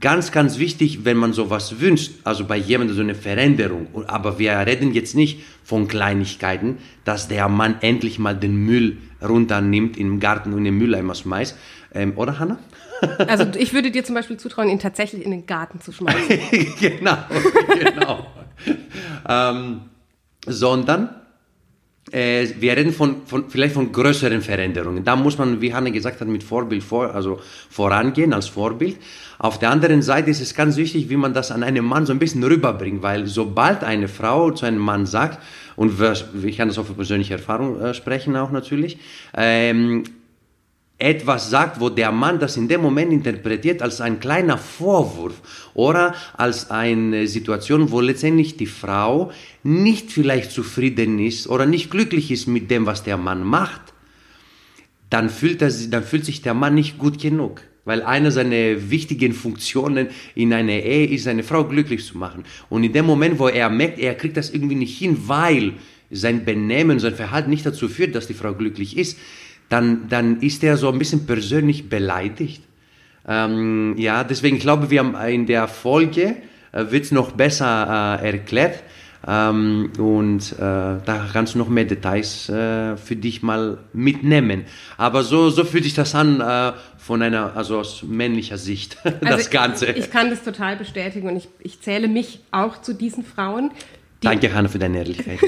ganz, 0.00 0.30
ganz 0.30 0.58
wichtig, 0.58 1.04
wenn 1.04 1.16
man 1.16 1.32
sowas 1.32 1.80
wünscht, 1.80 2.12
also 2.24 2.44
bei 2.44 2.56
jemandem 2.56 2.96
so 2.96 3.02
eine 3.02 3.14
Veränderung. 3.14 3.88
Aber 4.06 4.38
wir 4.38 4.52
reden 4.52 4.92
jetzt 4.92 5.14
nicht 5.14 5.40
von 5.64 5.88
Kleinigkeiten, 5.88 6.78
dass 7.04 7.28
der 7.28 7.48
Mann 7.48 7.76
endlich 7.80 8.18
mal 8.18 8.36
den 8.36 8.56
Müll 8.56 8.98
runternimmt 9.26 9.96
im 9.96 10.20
Garten 10.20 10.52
und 10.52 10.58
in 10.58 10.64
den 10.64 10.78
Mülleimer 10.78 11.14
schmeißt. 11.14 11.56
Ähm, 11.94 12.12
oder 12.16 12.38
Hanna? 12.38 12.58
Also 13.26 13.46
ich 13.58 13.72
würde 13.72 13.90
dir 13.90 14.04
zum 14.04 14.14
Beispiel 14.14 14.36
zutrauen, 14.36 14.68
ihn 14.68 14.78
tatsächlich 14.78 15.24
in 15.24 15.30
den 15.30 15.46
Garten 15.46 15.80
zu 15.80 15.92
schmeißen. 15.92 16.38
genau, 16.78 17.16
genau. 17.78 18.26
ähm, 19.28 19.82
sondern 20.46 21.10
äh, 22.12 22.46
wir 22.60 22.76
reden 22.76 22.92
von, 22.92 23.26
von, 23.26 23.50
vielleicht 23.50 23.74
von 23.74 23.90
größeren 23.90 24.40
Veränderungen. 24.40 25.04
Da 25.04 25.16
muss 25.16 25.38
man, 25.38 25.60
wie 25.60 25.74
Hanne 25.74 25.90
gesagt 25.90 26.20
hat, 26.20 26.28
mit 26.28 26.44
Vorbild 26.44 26.82
vor, 26.82 27.14
also 27.14 27.40
vorangehen 27.68 28.32
als 28.32 28.46
Vorbild. 28.46 28.96
Auf 29.38 29.58
der 29.58 29.70
anderen 29.70 30.02
Seite 30.02 30.30
ist 30.30 30.40
es 30.40 30.54
ganz 30.54 30.76
wichtig, 30.76 31.10
wie 31.10 31.16
man 31.16 31.34
das 31.34 31.50
an 31.50 31.62
einen 31.62 31.84
Mann 31.84 32.06
so 32.06 32.12
ein 32.12 32.18
bisschen 32.18 32.44
rüberbringt, 32.44 33.02
weil 33.02 33.26
sobald 33.26 33.82
eine 33.82 34.08
Frau 34.08 34.50
zu 34.52 34.66
einem 34.66 34.78
Mann 34.78 35.06
sagt, 35.06 35.42
und 35.74 36.00
ich 36.42 36.56
kann 36.56 36.68
das 36.68 36.78
auch 36.78 36.86
für 36.86 36.94
persönliche 36.94 37.34
Erfahrung 37.34 37.80
äh, 37.80 37.92
sprechen 37.92 38.36
auch 38.36 38.50
natürlich, 38.50 38.98
ähm, 39.36 40.04
etwas 40.98 41.50
sagt, 41.50 41.80
wo 41.80 41.90
der 41.90 42.10
Mann 42.10 42.38
das 42.38 42.56
in 42.56 42.68
dem 42.68 42.80
Moment 42.80 43.12
interpretiert 43.12 43.82
als 43.82 44.00
ein 44.00 44.18
kleiner 44.18 44.56
Vorwurf 44.56 45.70
oder 45.74 46.14
als 46.34 46.70
eine 46.70 47.26
Situation, 47.26 47.90
wo 47.90 48.00
letztendlich 48.00 48.56
die 48.56 48.66
Frau 48.66 49.30
nicht 49.62 50.10
vielleicht 50.10 50.52
zufrieden 50.52 51.18
ist 51.18 51.48
oder 51.48 51.66
nicht 51.66 51.90
glücklich 51.90 52.30
ist 52.30 52.46
mit 52.46 52.70
dem, 52.70 52.86
was 52.86 53.02
der 53.02 53.18
Mann 53.18 53.44
macht, 53.44 53.92
dann 55.10 55.28
fühlt, 55.28 55.60
er, 55.60 55.70
dann 55.90 56.02
fühlt 56.02 56.24
sich 56.24 56.40
der 56.40 56.54
Mann 56.54 56.74
nicht 56.74 56.98
gut 56.98 57.20
genug. 57.20 57.62
Weil 57.84 58.02
eine 58.02 58.32
seiner 58.32 58.90
wichtigen 58.90 59.32
Funktionen 59.32 60.08
in 60.34 60.52
einer 60.52 60.72
Ehe 60.72 61.06
ist, 61.06 61.24
seine 61.24 61.44
Frau 61.44 61.64
glücklich 61.64 62.04
zu 62.04 62.18
machen. 62.18 62.44
Und 62.68 62.82
in 62.82 62.92
dem 62.92 63.06
Moment, 63.06 63.38
wo 63.38 63.46
er 63.46 63.70
merkt, 63.70 64.00
er 64.00 64.16
kriegt 64.16 64.36
das 64.36 64.50
irgendwie 64.50 64.74
nicht 64.74 64.98
hin, 64.98 65.16
weil 65.26 65.74
sein 66.10 66.44
Benehmen, 66.44 66.98
sein 66.98 67.14
Verhalten 67.14 67.50
nicht 67.50 67.64
dazu 67.66 67.88
führt, 67.88 68.14
dass 68.14 68.26
die 68.26 68.34
Frau 68.34 68.54
glücklich 68.54 68.96
ist, 68.96 69.18
dann, 69.68 70.08
dann 70.08 70.40
ist 70.40 70.62
er 70.62 70.76
so 70.76 70.90
ein 70.90 70.98
bisschen 70.98 71.26
persönlich 71.26 71.88
beleidigt. 71.88 72.62
Ähm, 73.28 73.94
ja, 73.98 74.24
deswegen 74.24 74.58
glaube 74.58 74.90
wir 74.90 75.02
in 75.28 75.46
der 75.46 75.66
Folge 75.68 76.36
äh, 76.72 76.84
wird 76.90 77.04
es 77.04 77.12
noch 77.12 77.32
besser 77.32 78.20
äh, 78.22 78.26
erklärt. 78.26 78.82
Ähm, 79.26 79.90
und 79.98 80.52
äh, 80.52 80.56
da 80.58 81.26
kannst 81.32 81.54
du 81.54 81.58
noch 81.58 81.68
mehr 81.68 81.84
Details 81.84 82.48
äh, 82.48 82.96
für 82.96 83.16
dich 83.16 83.42
mal 83.42 83.78
mitnehmen. 83.92 84.64
Aber 84.96 85.24
so, 85.24 85.50
so 85.50 85.64
fühlt 85.64 85.82
sich 85.82 85.94
das 85.94 86.14
an 86.14 86.40
äh, 86.40 86.72
von 86.98 87.22
einer, 87.22 87.56
also 87.56 87.78
aus 87.78 88.04
männlicher 88.04 88.58
Sicht, 88.58 88.98
das 89.04 89.22
also 89.22 89.50
Ganze. 89.50 89.86
Ich, 89.86 89.96
ich, 89.96 90.10
kann 90.10 90.30
das 90.30 90.44
total 90.44 90.76
bestätigen 90.76 91.28
und 91.28 91.36
ich, 91.36 91.48
ich 91.58 91.80
zähle 91.80 92.06
mich 92.06 92.40
auch 92.52 92.80
zu 92.80 92.94
diesen 92.94 93.24
Frauen, 93.24 93.72
die, 94.22 94.26
Danke, 94.26 94.54
Hanna, 94.54 94.68
für 94.68 94.78
deine 94.78 94.98
Ehrlichkeit. 94.98 95.38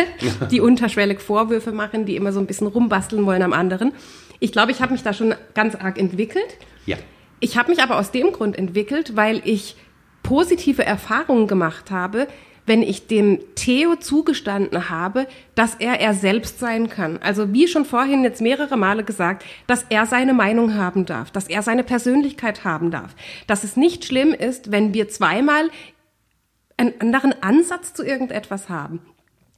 die 0.50 0.60
unterschwellig 0.60 1.20
Vorwürfe 1.20 1.72
machen, 1.72 2.06
die 2.06 2.16
immer 2.16 2.32
so 2.32 2.40
ein 2.40 2.46
bisschen 2.46 2.66
rumbasteln 2.66 3.24
wollen 3.26 3.42
am 3.42 3.52
anderen. 3.52 3.92
Ich 4.40 4.52
glaube, 4.52 4.72
ich 4.72 4.80
habe 4.80 4.92
mich 4.92 5.02
da 5.02 5.12
schon 5.12 5.34
ganz 5.54 5.74
arg 5.74 5.98
entwickelt. 5.98 6.58
Ja. 6.86 6.96
Ich 7.40 7.56
habe 7.56 7.70
mich 7.70 7.82
aber 7.82 7.98
aus 7.98 8.10
dem 8.10 8.32
Grund 8.32 8.58
entwickelt, 8.58 9.16
weil 9.16 9.42
ich 9.44 9.76
positive 10.22 10.84
Erfahrungen 10.84 11.46
gemacht 11.46 11.90
habe, 11.90 12.26
wenn 12.66 12.82
ich 12.82 13.06
dem 13.06 13.38
Theo 13.54 13.94
zugestanden 13.96 14.90
habe, 14.90 15.28
dass 15.54 15.76
er 15.76 16.00
er 16.00 16.14
selbst 16.14 16.58
sein 16.58 16.88
kann. 16.90 17.18
Also 17.22 17.52
wie 17.52 17.68
schon 17.68 17.84
vorhin 17.84 18.24
jetzt 18.24 18.40
mehrere 18.40 18.76
Male 18.76 19.04
gesagt, 19.04 19.44
dass 19.68 19.86
er 19.88 20.04
seine 20.06 20.34
Meinung 20.34 20.74
haben 20.74 21.06
darf, 21.06 21.30
dass 21.30 21.48
er 21.48 21.62
seine 21.62 21.84
Persönlichkeit 21.84 22.64
haben 22.64 22.90
darf, 22.90 23.14
dass 23.46 23.62
es 23.62 23.76
nicht 23.76 24.04
schlimm 24.04 24.32
ist, 24.32 24.72
wenn 24.72 24.92
wir 24.92 25.08
zweimal 25.08 25.70
einen 26.76 27.00
anderen 27.00 27.34
Ansatz 27.42 27.94
zu 27.94 28.04
irgendetwas 28.04 28.68
haben. 28.68 29.00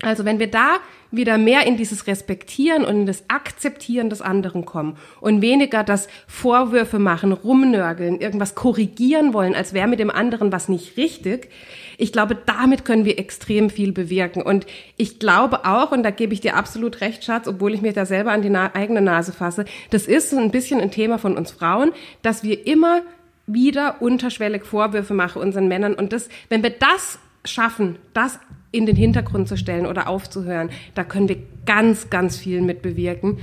Also 0.03 0.25
wenn 0.25 0.39
wir 0.39 0.49
da 0.49 0.77
wieder 1.11 1.39
mehr 1.39 1.67
in 1.67 1.77
dieses 1.77 2.07
Respektieren 2.07 2.85
und 2.85 3.01
in 3.01 3.07
das 3.07 3.25
Akzeptieren 3.29 4.11
des 4.11 4.23
anderen 4.23 4.65
kommen 4.65 4.97
und 5.21 5.43
weniger 5.43 5.83
das 5.83 6.07
Vorwürfe 6.29 7.01
machen, 7.01 7.33
rumnörgeln, 7.33 8.21
irgendwas 8.21 8.55
korrigieren 8.55 9.35
wollen, 9.35 9.57
als 9.57 9.73
wäre 9.73 9.89
mit 9.89 9.99
dem 9.99 10.11
anderen 10.11 10.53
was 10.53 10.69
nicht 10.69 10.97
richtig, 10.97 11.51
ich 11.97 12.13
glaube, 12.13 12.37
damit 12.47 12.85
können 12.85 13.05
wir 13.05 13.19
extrem 13.19 13.71
viel 13.71 13.91
bewirken. 13.91 14.41
Und 14.43 14.67
ich 14.97 15.19
glaube 15.19 15.65
auch, 15.65 15.91
und 15.91 16.05
da 16.05 16.11
gebe 16.11 16.33
ich 16.33 16.41
dir 16.41 16.55
absolut 16.55 17.01
recht, 17.01 17.25
Schatz, 17.25 17.49
obwohl 17.49 17.75
ich 17.75 17.83
mir 17.83 17.93
da 17.93 18.07
selber 18.07 18.31
an 18.31 18.43
die 18.43 18.51
Na 18.51 18.73
eigene 18.77 19.01
Nase 19.01 19.33
fasse, 19.33 19.65
das 19.91 20.07
ist 20.07 20.33
ein 20.33 20.53
bisschen 20.53 20.81
ein 20.81 20.93
Thema 20.93 21.19
von 21.19 21.37
uns 21.37 21.51
Frauen, 21.51 21.91
dass 22.23 22.45
wir 22.45 22.69
immer 22.69 23.03
wieder 23.49 24.01
unterschwellig 24.01 24.65
Vorwürfe 24.65 25.15
mache 25.15 25.41
unseren 25.41 25.67
Männern. 25.67 25.95
Und 25.95 26.13
das, 26.13 26.29
wenn 26.49 26.63
wir 26.63 26.71
das 26.71 27.19
schaffen, 27.45 27.97
das 28.15 28.39
in 28.71 28.87
den 28.87 28.97
Hintergrund 28.97 29.49
zu 29.49 29.57
stellen 29.57 29.87
oder 29.87 30.09
aufzuhören, 30.09 30.71
da 30.95 31.03
können 31.03 31.29
wir 31.29 31.39
ganz, 31.67 32.11
ganz 32.11 32.37
viel 32.37 32.61
mit 32.61 32.83
bewirken. 32.83 33.39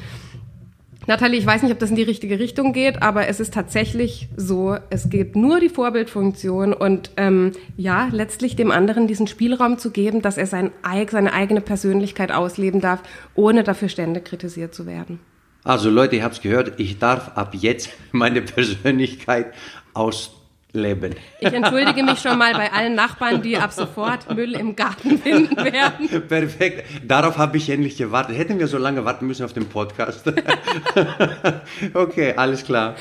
Nathalie, 1.07 1.37
ich 1.37 1.45
weiß 1.45 1.61
nicht, 1.61 1.71
ob 1.71 1.77
das 1.77 1.91
in 1.91 1.95
die 1.95 2.03
richtige 2.03 2.39
Richtung 2.39 2.73
geht, 2.73 3.03
aber 3.03 3.27
es 3.27 3.39
ist 3.39 3.53
tatsächlich 3.53 4.27
so, 4.35 4.75
es 4.89 5.09
gibt 5.09 5.35
nur 5.35 5.59
die 5.59 5.69
Vorbildfunktion 5.69 6.73
und 6.73 7.11
ähm, 7.17 7.51
ja, 7.77 8.09
letztlich 8.11 8.55
dem 8.55 8.71
anderen 8.71 9.05
diesen 9.05 9.27
Spielraum 9.27 9.77
zu 9.77 9.91
geben, 9.91 10.23
dass 10.23 10.37
er 10.37 10.47
sein, 10.47 10.71
seine 11.11 11.33
eigene 11.33 11.61
Persönlichkeit 11.61 12.31
ausleben 12.31 12.81
darf, 12.81 13.03
ohne 13.35 13.63
dafür 13.63 13.89
ständig 13.89 14.25
kritisiert 14.25 14.73
zu 14.73 14.87
werden. 14.87 15.19
Also 15.63 15.89
Leute, 15.91 16.15
ihr 16.15 16.23
habt 16.23 16.35
es 16.35 16.41
gehört, 16.41 16.79
ich 16.79 16.97
darf 16.97 17.31
ab 17.35 17.53
jetzt 17.53 17.89
meine 18.11 18.41
Persönlichkeit 18.41 19.53
ausleben. 19.95 21.15
Ich 21.39 21.51
entschuldige 21.51 22.03
mich 22.03 22.19
schon 22.19 22.37
mal 22.37 22.53
bei 22.53 22.71
allen 22.71 22.95
Nachbarn, 22.95 23.41
die 23.41 23.57
ab 23.57 23.71
sofort 23.71 24.33
Müll 24.35 24.53
im 24.53 24.75
Garten 24.75 25.17
finden 25.23 25.55
werden. 25.55 26.27
Perfekt. 26.27 26.85
Darauf 27.07 27.37
habe 27.37 27.57
ich 27.57 27.69
endlich 27.69 27.97
gewartet. 27.97 28.37
Hätten 28.37 28.59
wir 28.59 28.67
so 28.67 28.77
lange 28.77 29.05
warten 29.05 29.25
müssen 29.25 29.45
auf 29.45 29.53
den 29.53 29.67
Podcast. 29.67 30.25
okay, 31.93 32.33
alles 32.35 32.63
klar. 32.63 32.95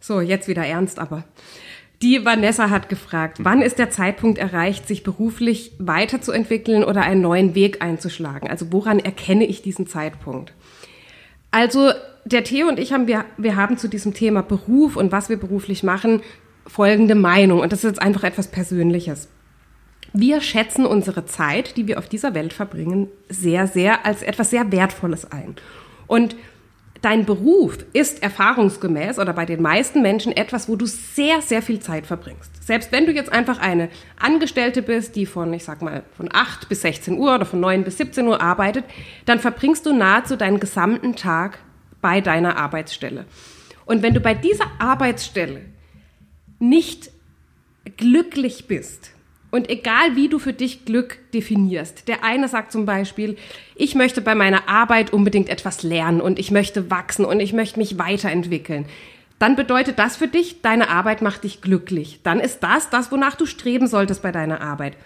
So, 0.00 0.20
jetzt 0.20 0.48
wieder 0.48 0.66
ernst 0.66 0.98
aber. 0.98 1.24
Die 2.02 2.24
Vanessa 2.24 2.68
hat 2.68 2.88
gefragt, 2.88 3.38
wann 3.42 3.62
ist 3.62 3.78
der 3.78 3.88
Zeitpunkt 3.90 4.36
erreicht, 4.36 4.88
sich 4.88 5.04
beruflich 5.04 5.70
weiterzuentwickeln 5.78 6.82
oder 6.82 7.02
einen 7.02 7.20
neuen 7.20 7.54
Weg 7.54 7.80
einzuschlagen? 7.80 8.50
Also 8.50 8.72
woran 8.72 8.98
erkenne 8.98 9.46
ich 9.46 9.62
diesen 9.62 9.86
Zeitpunkt? 9.86 10.52
Also 11.52 11.92
der 12.24 12.42
Theo 12.42 12.66
und 12.66 12.80
ich 12.80 12.92
haben, 12.92 13.06
wir, 13.06 13.24
wir 13.36 13.54
haben 13.54 13.78
zu 13.78 13.88
diesem 13.88 14.14
Thema 14.14 14.42
Beruf 14.42 14.96
und 14.96 15.12
was 15.12 15.28
wir 15.28 15.36
beruflich 15.36 15.82
machen, 15.84 16.22
folgende 16.66 17.14
Meinung. 17.14 17.60
Und 17.60 17.72
das 17.72 17.84
ist 17.84 17.90
jetzt 17.90 18.02
einfach 18.02 18.24
etwas 18.24 18.48
Persönliches. 18.48 19.28
Wir 20.12 20.40
schätzen 20.40 20.84
unsere 20.84 21.24
Zeit, 21.26 21.76
die 21.76 21.86
wir 21.86 21.98
auf 21.98 22.08
dieser 22.08 22.34
Welt 22.34 22.52
verbringen, 22.52 23.08
sehr, 23.28 23.66
sehr 23.66 24.04
als 24.04 24.22
etwas 24.22 24.50
sehr 24.50 24.72
Wertvolles 24.72 25.30
ein. 25.30 25.56
Und 26.06 26.36
dein 27.02 27.26
Beruf 27.26 27.78
ist 27.92 28.22
erfahrungsgemäß 28.22 29.18
oder 29.18 29.32
bei 29.32 29.44
den 29.44 29.60
meisten 29.60 30.00
Menschen 30.02 30.32
etwas, 30.32 30.68
wo 30.68 30.76
du 30.76 30.86
sehr, 30.86 31.42
sehr 31.42 31.60
viel 31.60 31.80
Zeit 31.80 32.06
verbringst. 32.06 32.64
Selbst 32.64 32.92
wenn 32.92 33.06
du 33.06 33.12
jetzt 33.12 33.30
einfach 33.30 33.60
eine 33.60 33.90
Angestellte 34.18 34.82
bist, 34.82 35.16
die 35.16 35.26
von, 35.26 35.52
ich 35.52 35.64
sag 35.64 35.82
mal, 35.82 36.04
von 36.16 36.28
8 36.32 36.68
bis 36.68 36.82
16 36.82 37.18
Uhr 37.18 37.34
oder 37.34 37.44
von 37.44 37.60
9 37.60 37.84
bis 37.84 37.98
17 37.98 38.26
Uhr 38.26 38.40
arbeitet, 38.40 38.84
dann 39.26 39.40
verbringst 39.40 39.84
du 39.84 39.92
nahezu 39.92 40.36
deinen 40.36 40.60
gesamten 40.60 41.16
Tag 41.16 41.58
bei 42.00 42.20
deiner 42.20 42.56
Arbeitsstelle. 42.56 43.26
Und 43.84 44.02
wenn 44.02 44.14
du 44.14 44.20
bei 44.20 44.34
dieser 44.34 44.66
Arbeitsstelle 44.78 45.60
nicht 46.60 47.10
glücklich 47.96 48.68
bist, 48.68 49.10
und 49.52 49.68
egal 49.68 50.16
wie 50.16 50.28
du 50.28 50.38
für 50.38 50.54
dich 50.54 50.86
Glück 50.86 51.18
definierst, 51.34 52.08
der 52.08 52.24
eine 52.24 52.48
sagt 52.48 52.72
zum 52.72 52.86
Beispiel, 52.86 53.36
ich 53.76 53.94
möchte 53.94 54.22
bei 54.22 54.34
meiner 54.34 54.66
Arbeit 54.66 55.12
unbedingt 55.12 55.50
etwas 55.50 55.82
lernen 55.82 56.22
und 56.22 56.38
ich 56.38 56.50
möchte 56.50 56.90
wachsen 56.90 57.26
und 57.26 57.38
ich 57.38 57.52
möchte 57.52 57.78
mich 57.78 57.98
weiterentwickeln. 57.98 58.86
Dann 59.38 59.54
bedeutet 59.54 59.98
das 59.98 60.16
für 60.16 60.26
dich, 60.26 60.62
deine 60.62 60.88
Arbeit 60.88 61.20
macht 61.20 61.44
dich 61.44 61.60
glücklich. 61.60 62.20
Dann 62.22 62.40
ist 62.40 62.60
das 62.60 62.88
das, 62.88 63.12
wonach 63.12 63.34
du 63.34 63.44
streben 63.44 63.88
solltest 63.88 64.22
bei 64.22 64.32
deiner 64.32 64.62
Arbeit. 64.62 64.96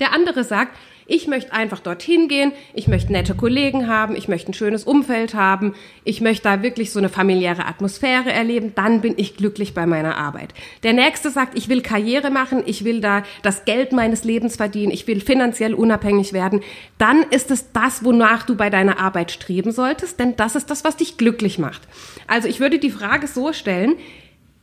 Der 0.00 0.14
andere 0.14 0.44
sagt, 0.44 0.74
ich 1.08 1.26
möchte 1.26 1.52
einfach 1.52 1.80
dorthin 1.80 2.28
gehen, 2.28 2.52
ich 2.74 2.86
möchte 2.86 3.10
nette 3.10 3.34
Kollegen 3.34 3.88
haben, 3.88 4.14
ich 4.14 4.28
möchte 4.28 4.52
ein 4.52 4.54
schönes 4.54 4.84
Umfeld 4.84 5.34
haben, 5.34 5.74
ich 6.04 6.20
möchte 6.20 6.44
da 6.44 6.62
wirklich 6.62 6.92
so 6.92 6.98
eine 6.98 7.08
familiäre 7.08 7.64
Atmosphäre 7.64 8.30
erleben, 8.30 8.74
dann 8.74 9.00
bin 9.00 9.14
ich 9.16 9.36
glücklich 9.36 9.72
bei 9.72 9.86
meiner 9.86 10.18
Arbeit. 10.18 10.52
Der 10.82 10.92
nächste 10.92 11.30
sagt, 11.30 11.56
ich 11.56 11.70
will 11.70 11.80
Karriere 11.80 12.30
machen, 12.30 12.62
ich 12.66 12.84
will 12.84 13.00
da 13.00 13.22
das 13.42 13.64
Geld 13.64 13.92
meines 13.92 14.22
Lebens 14.22 14.56
verdienen, 14.56 14.92
ich 14.92 15.06
will 15.06 15.20
finanziell 15.20 15.72
unabhängig 15.72 16.34
werden, 16.34 16.60
dann 16.98 17.22
ist 17.30 17.50
es 17.50 17.72
das, 17.72 18.04
wonach 18.04 18.44
du 18.44 18.54
bei 18.54 18.68
deiner 18.68 19.00
Arbeit 19.00 19.32
streben 19.32 19.72
solltest, 19.72 20.20
denn 20.20 20.36
das 20.36 20.56
ist 20.56 20.70
das, 20.70 20.84
was 20.84 20.96
dich 20.96 21.16
glücklich 21.16 21.58
macht. 21.58 21.88
Also 22.26 22.48
ich 22.48 22.60
würde 22.60 22.78
die 22.78 22.90
Frage 22.90 23.26
so 23.26 23.54
stellen, 23.54 23.94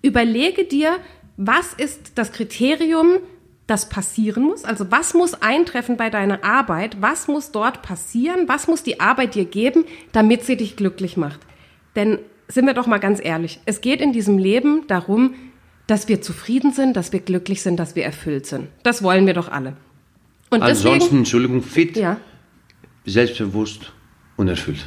überlege 0.04 0.64
dir, 0.64 0.98
was 1.38 1.74
ist 1.74 2.14
das 2.16 2.32
Kriterium, 2.32 3.18
das 3.68 3.90
passieren 3.90 4.44
muss? 4.44 4.64
Also 4.64 4.92
was 4.92 5.14
muss 5.14 5.34
eintreffen 5.34 5.98
bei 5.98 6.10
deiner 6.10 6.44
Arbeit? 6.44 7.02
Was 7.02 7.28
muss 7.28 7.52
dort 7.52 7.82
passieren? 7.82 8.48
Was 8.48 8.68
muss 8.68 8.84
die 8.84 9.00
Arbeit 9.00 9.36
dir 9.36 9.46
geben, 9.46 9.86
damit 10.12 10.44
sie 10.44 10.58
dich 10.58 10.76
glücklich 10.76 11.18
macht? 11.18 11.40
Denn 11.96 12.20
sind 12.48 12.66
wir 12.66 12.74
doch 12.74 12.88
mal 12.88 13.00
ganz 13.00 13.20
ehrlich, 13.24 13.60
es 13.66 13.82
geht 13.82 14.02
in 14.02 14.14
diesem 14.14 14.38
Leben 14.38 14.86
darum, 14.88 15.34
dass 15.88 16.08
wir 16.08 16.22
zufrieden 16.22 16.74
sind, 16.74 16.96
dass 16.96 17.12
wir 17.12 17.20
glücklich 17.20 17.62
sind, 17.62 17.78
dass 17.78 17.96
wir 17.96 18.04
erfüllt 18.04 18.46
sind. 18.46 18.68
Das 18.84 19.04
wollen 19.04 19.26
wir 19.26 19.34
doch 19.34 19.50
alle. 19.50 19.76
Und 20.50 20.62
Ansonsten, 20.62 20.94
deswegen, 20.94 21.18
Entschuldigung, 21.18 21.62
fit, 21.64 21.98
ja. 21.98 22.18
selbstbewusst 23.06 23.92
und 24.38 24.48
erfüllt. 24.48 24.86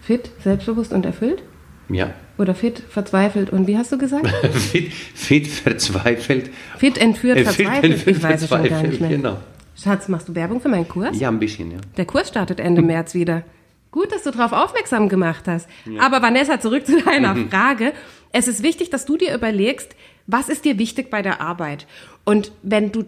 Fit, 0.00 0.30
selbstbewusst 0.42 0.92
und 0.92 1.06
erfüllt? 1.06 1.42
Ja. 1.88 2.12
Oder 2.36 2.54
fit, 2.54 2.82
verzweifelt 2.88 3.50
und 3.50 3.66
wie 3.66 3.78
hast 3.78 3.92
du 3.92 3.98
gesagt? 3.98 4.28
fit, 4.52 4.92
fit, 4.92 5.46
verzweifelt. 5.46 6.50
Fit, 6.78 6.98
entführt, 6.98 7.38
äh, 7.38 7.44
verzweifelt. 7.44 7.92
entführt, 7.92 8.16
ich 8.16 8.22
weiß 8.22 8.42
es 8.42 8.48
schon 8.48 8.64
gar 8.64 8.82
nicht 8.82 9.00
mehr. 9.00 9.10
Genau. 9.10 9.38
Schatz, 9.76 10.08
machst 10.08 10.28
du 10.28 10.34
Werbung 10.34 10.60
für 10.60 10.68
meinen 10.68 10.88
Kurs? 10.88 11.18
Ja, 11.18 11.28
ein 11.28 11.38
bisschen, 11.38 11.70
ja. 11.70 11.78
Der 11.96 12.06
Kurs 12.06 12.28
startet 12.28 12.60
Ende 12.60 12.82
März 12.82 13.14
wieder. 13.14 13.42
Gut, 13.90 14.10
dass 14.10 14.24
du 14.24 14.32
darauf 14.32 14.52
aufmerksam 14.52 15.08
gemacht 15.08 15.44
hast. 15.46 15.68
Ja. 15.84 16.02
Aber 16.02 16.20
Vanessa, 16.22 16.60
zurück 16.60 16.84
zu 16.86 17.00
deiner 17.00 17.34
mhm. 17.34 17.50
Frage. 17.50 17.92
Es 18.32 18.48
ist 18.48 18.64
wichtig, 18.64 18.90
dass 18.90 19.04
du 19.04 19.16
dir 19.16 19.32
überlegst, 19.32 19.94
was 20.26 20.48
ist 20.48 20.64
dir 20.64 20.78
wichtig 20.78 21.10
bei 21.10 21.22
der 21.22 21.40
Arbeit? 21.40 21.86
Und 22.24 22.50
wenn 22.62 22.90
du 22.90 23.04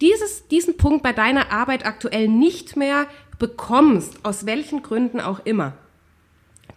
dieses, 0.00 0.48
diesen 0.48 0.76
Punkt 0.76 1.02
bei 1.02 1.12
deiner 1.12 1.52
Arbeit 1.52 1.86
aktuell 1.86 2.28
nicht 2.28 2.76
mehr 2.76 3.06
bekommst, 3.38 4.24
aus 4.24 4.46
welchen 4.46 4.82
Gründen 4.82 5.20
auch 5.20 5.44
immer, 5.44 5.74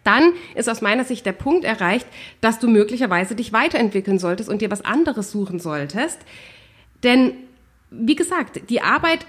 dann 0.03 0.33
ist 0.55 0.69
aus 0.69 0.81
meiner 0.81 1.03
Sicht 1.03 1.25
der 1.25 1.33
Punkt 1.33 1.63
erreicht, 1.63 2.07
dass 2.41 2.59
du 2.59 2.67
möglicherweise 2.67 3.35
dich 3.35 3.53
weiterentwickeln 3.53 4.19
solltest 4.19 4.49
und 4.49 4.61
dir 4.61 4.71
was 4.71 4.83
anderes 4.83 5.31
suchen 5.31 5.59
solltest. 5.59 6.19
Denn, 7.03 7.33
wie 7.89 8.15
gesagt, 8.15 8.69
die 8.69 8.81
Arbeit, 8.81 9.25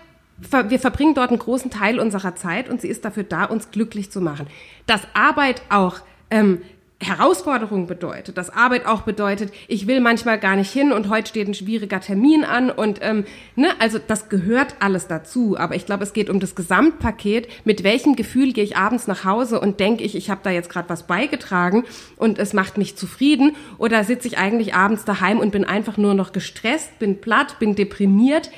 wir 0.68 0.78
verbringen 0.78 1.14
dort 1.14 1.30
einen 1.30 1.38
großen 1.38 1.70
Teil 1.70 2.00
unserer 2.00 2.34
Zeit 2.34 2.68
und 2.68 2.80
sie 2.80 2.88
ist 2.88 3.04
dafür 3.04 3.24
da, 3.24 3.44
uns 3.44 3.70
glücklich 3.70 4.10
zu 4.10 4.20
machen. 4.20 4.46
Dass 4.86 5.02
Arbeit 5.14 5.62
auch 5.68 6.00
ähm, 6.30 6.62
Herausforderung 7.02 7.86
bedeutet, 7.86 8.38
dass 8.38 8.48
Arbeit 8.48 8.86
auch 8.86 9.02
bedeutet, 9.02 9.52
ich 9.66 9.86
will 9.86 10.00
manchmal 10.00 10.38
gar 10.38 10.56
nicht 10.56 10.70
hin 10.70 10.92
und 10.92 11.08
heute 11.08 11.28
steht 11.28 11.48
ein 11.48 11.54
schwieriger 11.54 12.00
Termin 12.00 12.44
an 12.44 12.70
und 12.70 13.00
ähm, 13.02 13.24
ne, 13.56 13.68
also 13.80 13.98
das 13.98 14.28
gehört 14.28 14.76
alles 14.78 15.08
dazu. 15.08 15.56
Aber 15.58 15.74
ich 15.74 15.84
glaube, 15.84 16.04
es 16.04 16.12
geht 16.12 16.30
um 16.30 16.40
das 16.40 16.54
Gesamtpaket. 16.54 17.48
Mit 17.64 17.82
welchem 17.82 18.14
Gefühl 18.14 18.52
gehe 18.52 18.64
ich 18.64 18.76
abends 18.76 19.06
nach 19.06 19.24
Hause 19.24 19.60
und 19.60 19.80
denke 19.80 20.04
ich, 20.04 20.14
ich 20.14 20.30
habe 20.30 20.40
da 20.44 20.50
jetzt 20.50 20.70
gerade 20.70 20.88
was 20.88 21.06
beigetragen 21.06 21.84
und 22.16 22.38
es 22.38 22.52
macht 22.52 22.78
mich 22.78 22.96
zufrieden? 22.96 23.56
Oder 23.78 24.04
sitze 24.04 24.28
ich 24.28 24.38
eigentlich 24.38 24.74
abends 24.74 25.04
daheim 25.04 25.40
und 25.40 25.50
bin 25.50 25.64
einfach 25.64 25.96
nur 25.96 26.14
noch 26.14 26.32
gestresst, 26.32 26.98
bin 26.98 27.20
platt, 27.20 27.58
bin 27.58 27.74
deprimiert? 27.74 28.50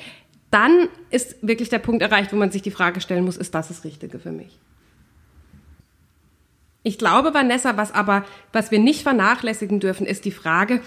Dann 0.51 0.88
ist 1.11 1.36
wirklich 1.40 1.70
der 1.70 1.80
Punkt 1.80 2.03
erreicht, 2.03 2.32
wo 2.32 2.36
man 2.36 2.51
sich 2.51 2.62
die 2.62 2.70
Frage 2.70 3.01
stellen 3.01 3.24
muss, 3.24 3.36
ist 3.36 3.55
das 3.55 3.68
das 3.68 3.84
Richtige 3.84 4.18
für 4.18 4.30
mich? 4.30 4.59
Ich 6.85 6.99
glaube, 6.99 7.32
Vanessa, 7.32 7.76
was 7.78 7.93
aber, 7.93 8.24
was 8.53 8.70
wir 8.70 8.78
nicht 8.78 9.03
vernachlässigen 9.03 9.80
dürfen, 9.80 10.07
ist 10.07 10.26
die 10.26 10.30
Frage, 10.30 10.80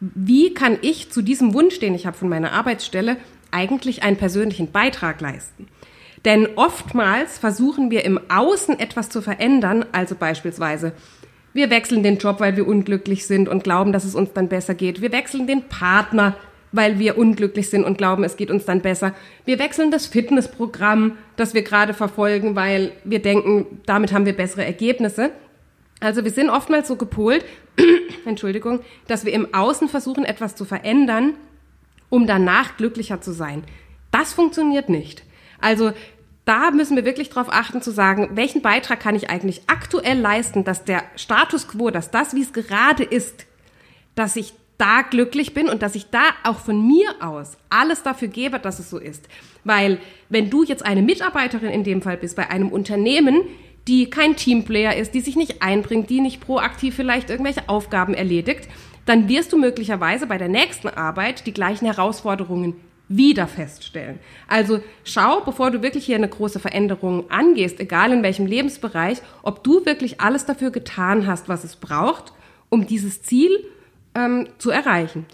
wie 0.00 0.52
kann 0.52 0.78
ich 0.82 1.10
zu 1.10 1.22
diesem 1.22 1.54
Wunsch, 1.54 1.78
den 1.78 1.94
ich 1.94 2.06
habe 2.06 2.16
von 2.16 2.28
meiner 2.28 2.52
Arbeitsstelle, 2.52 3.16
eigentlich 3.52 4.02
einen 4.02 4.16
persönlichen 4.16 4.72
Beitrag 4.72 5.20
leisten? 5.20 5.68
Denn 6.24 6.48
oftmals 6.56 7.38
versuchen 7.38 7.90
wir 7.92 8.04
im 8.04 8.20
Außen 8.28 8.80
etwas 8.80 9.08
zu 9.08 9.22
verändern, 9.22 9.86
also 9.92 10.16
beispielsweise 10.16 10.92
wir 11.54 11.70
wechseln 11.70 12.02
den 12.02 12.18
Job, 12.18 12.40
weil 12.40 12.56
wir 12.56 12.66
unglücklich 12.66 13.26
sind 13.26 13.48
und 13.48 13.64
glauben, 13.64 13.92
dass 13.92 14.04
es 14.04 14.14
uns 14.14 14.32
dann 14.32 14.48
besser 14.48 14.74
geht. 14.74 15.00
Wir 15.00 15.12
wechseln 15.12 15.46
den 15.46 15.68
Partner, 15.68 16.36
weil 16.72 16.98
wir 16.98 17.16
unglücklich 17.16 17.70
sind 17.70 17.84
und 17.84 17.98
glauben, 17.98 18.24
es 18.24 18.36
geht 18.36 18.50
uns 18.50 18.64
dann 18.64 18.80
besser. 18.80 19.14
Wir 19.44 19.58
wechseln 19.58 19.90
das 19.90 20.06
Fitnessprogramm, 20.06 21.16
das 21.36 21.54
wir 21.54 21.62
gerade 21.62 21.94
verfolgen, 21.94 22.56
weil 22.56 22.92
wir 23.04 23.20
denken, 23.20 23.80
damit 23.86 24.12
haben 24.12 24.26
wir 24.26 24.34
bessere 24.34 24.64
Ergebnisse. 24.64 25.30
Also 26.00 26.24
wir 26.24 26.30
sind 26.30 26.50
oftmals 26.50 26.88
so 26.88 26.96
gepolt, 26.96 27.44
Entschuldigung, 28.24 28.80
dass 29.06 29.24
wir 29.24 29.32
im 29.32 29.52
Außen 29.54 29.88
versuchen, 29.88 30.24
etwas 30.24 30.54
zu 30.54 30.64
verändern, 30.64 31.34
um 32.10 32.26
danach 32.26 32.76
glücklicher 32.76 33.20
zu 33.20 33.32
sein. 33.32 33.64
Das 34.10 34.32
funktioniert 34.32 34.88
nicht. 34.88 35.24
Also 35.60 35.92
da 36.44 36.70
müssen 36.70 36.96
wir 36.96 37.04
wirklich 37.04 37.28
darauf 37.28 37.52
achten 37.52 37.82
zu 37.82 37.90
sagen, 37.90 38.30
welchen 38.32 38.62
Beitrag 38.62 39.00
kann 39.00 39.14
ich 39.14 39.28
eigentlich 39.28 39.62
aktuell 39.66 40.18
leisten, 40.18 40.64
dass 40.64 40.84
der 40.84 41.02
Status 41.16 41.68
quo, 41.68 41.90
dass 41.90 42.10
das, 42.10 42.34
wie 42.34 42.40
es 42.42 42.54
gerade 42.54 43.04
ist, 43.04 43.44
dass 44.14 44.34
ich 44.36 44.54
da 44.78 45.02
glücklich 45.02 45.54
bin 45.54 45.68
und 45.68 45.82
dass 45.82 45.96
ich 45.96 46.10
da 46.10 46.22
auch 46.44 46.58
von 46.58 46.86
mir 46.86 47.10
aus 47.20 47.58
alles 47.68 48.02
dafür 48.02 48.28
gebe, 48.28 48.58
dass 48.60 48.78
es 48.78 48.88
so 48.88 48.98
ist. 48.98 49.28
Weil 49.64 49.98
wenn 50.28 50.50
du 50.50 50.62
jetzt 50.62 50.84
eine 50.86 51.02
Mitarbeiterin 51.02 51.70
in 51.70 51.84
dem 51.84 52.00
Fall 52.00 52.16
bist 52.16 52.36
bei 52.36 52.48
einem 52.48 52.70
Unternehmen, 52.70 53.42
die 53.88 54.08
kein 54.08 54.36
Teamplayer 54.36 54.96
ist, 54.96 55.14
die 55.14 55.20
sich 55.20 55.34
nicht 55.34 55.62
einbringt, 55.62 56.10
die 56.10 56.20
nicht 56.20 56.40
proaktiv 56.40 56.94
vielleicht 56.94 57.28
irgendwelche 57.28 57.68
Aufgaben 57.68 58.14
erledigt, 58.14 58.68
dann 59.04 59.28
wirst 59.28 59.52
du 59.52 59.58
möglicherweise 59.58 60.26
bei 60.26 60.38
der 60.38 60.48
nächsten 60.48 60.88
Arbeit 60.88 61.46
die 61.46 61.54
gleichen 61.54 61.86
Herausforderungen 61.86 62.76
wieder 63.08 63.46
feststellen. 63.46 64.18
Also 64.46 64.80
schau, 65.02 65.40
bevor 65.40 65.70
du 65.70 65.82
wirklich 65.82 66.04
hier 66.04 66.16
eine 66.16 66.28
große 66.28 66.60
Veränderung 66.60 67.30
angehst, 67.30 67.80
egal 67.80 68.12
in 68.12 68.22
welchem 68.22 68.46
Lebensbereich, 68.46 69.18
ob 69.42 69.64
du 69.64 69.86
wirklich 69.86 70.20
alles 70.20 70.44
dafür 70.44 70.70
getan 70.70 71.26
hast, 71.26 71.48
was 71.48 71.64
es 71.64 71.76
braucht, 71.76 72.34
um 72.68 72.86
dieses 72.86 73.22
Ziel 73.22 73.50
ähm, 74.18 74.48
zu 74.58 74.70
erreichen. 74.70 75.26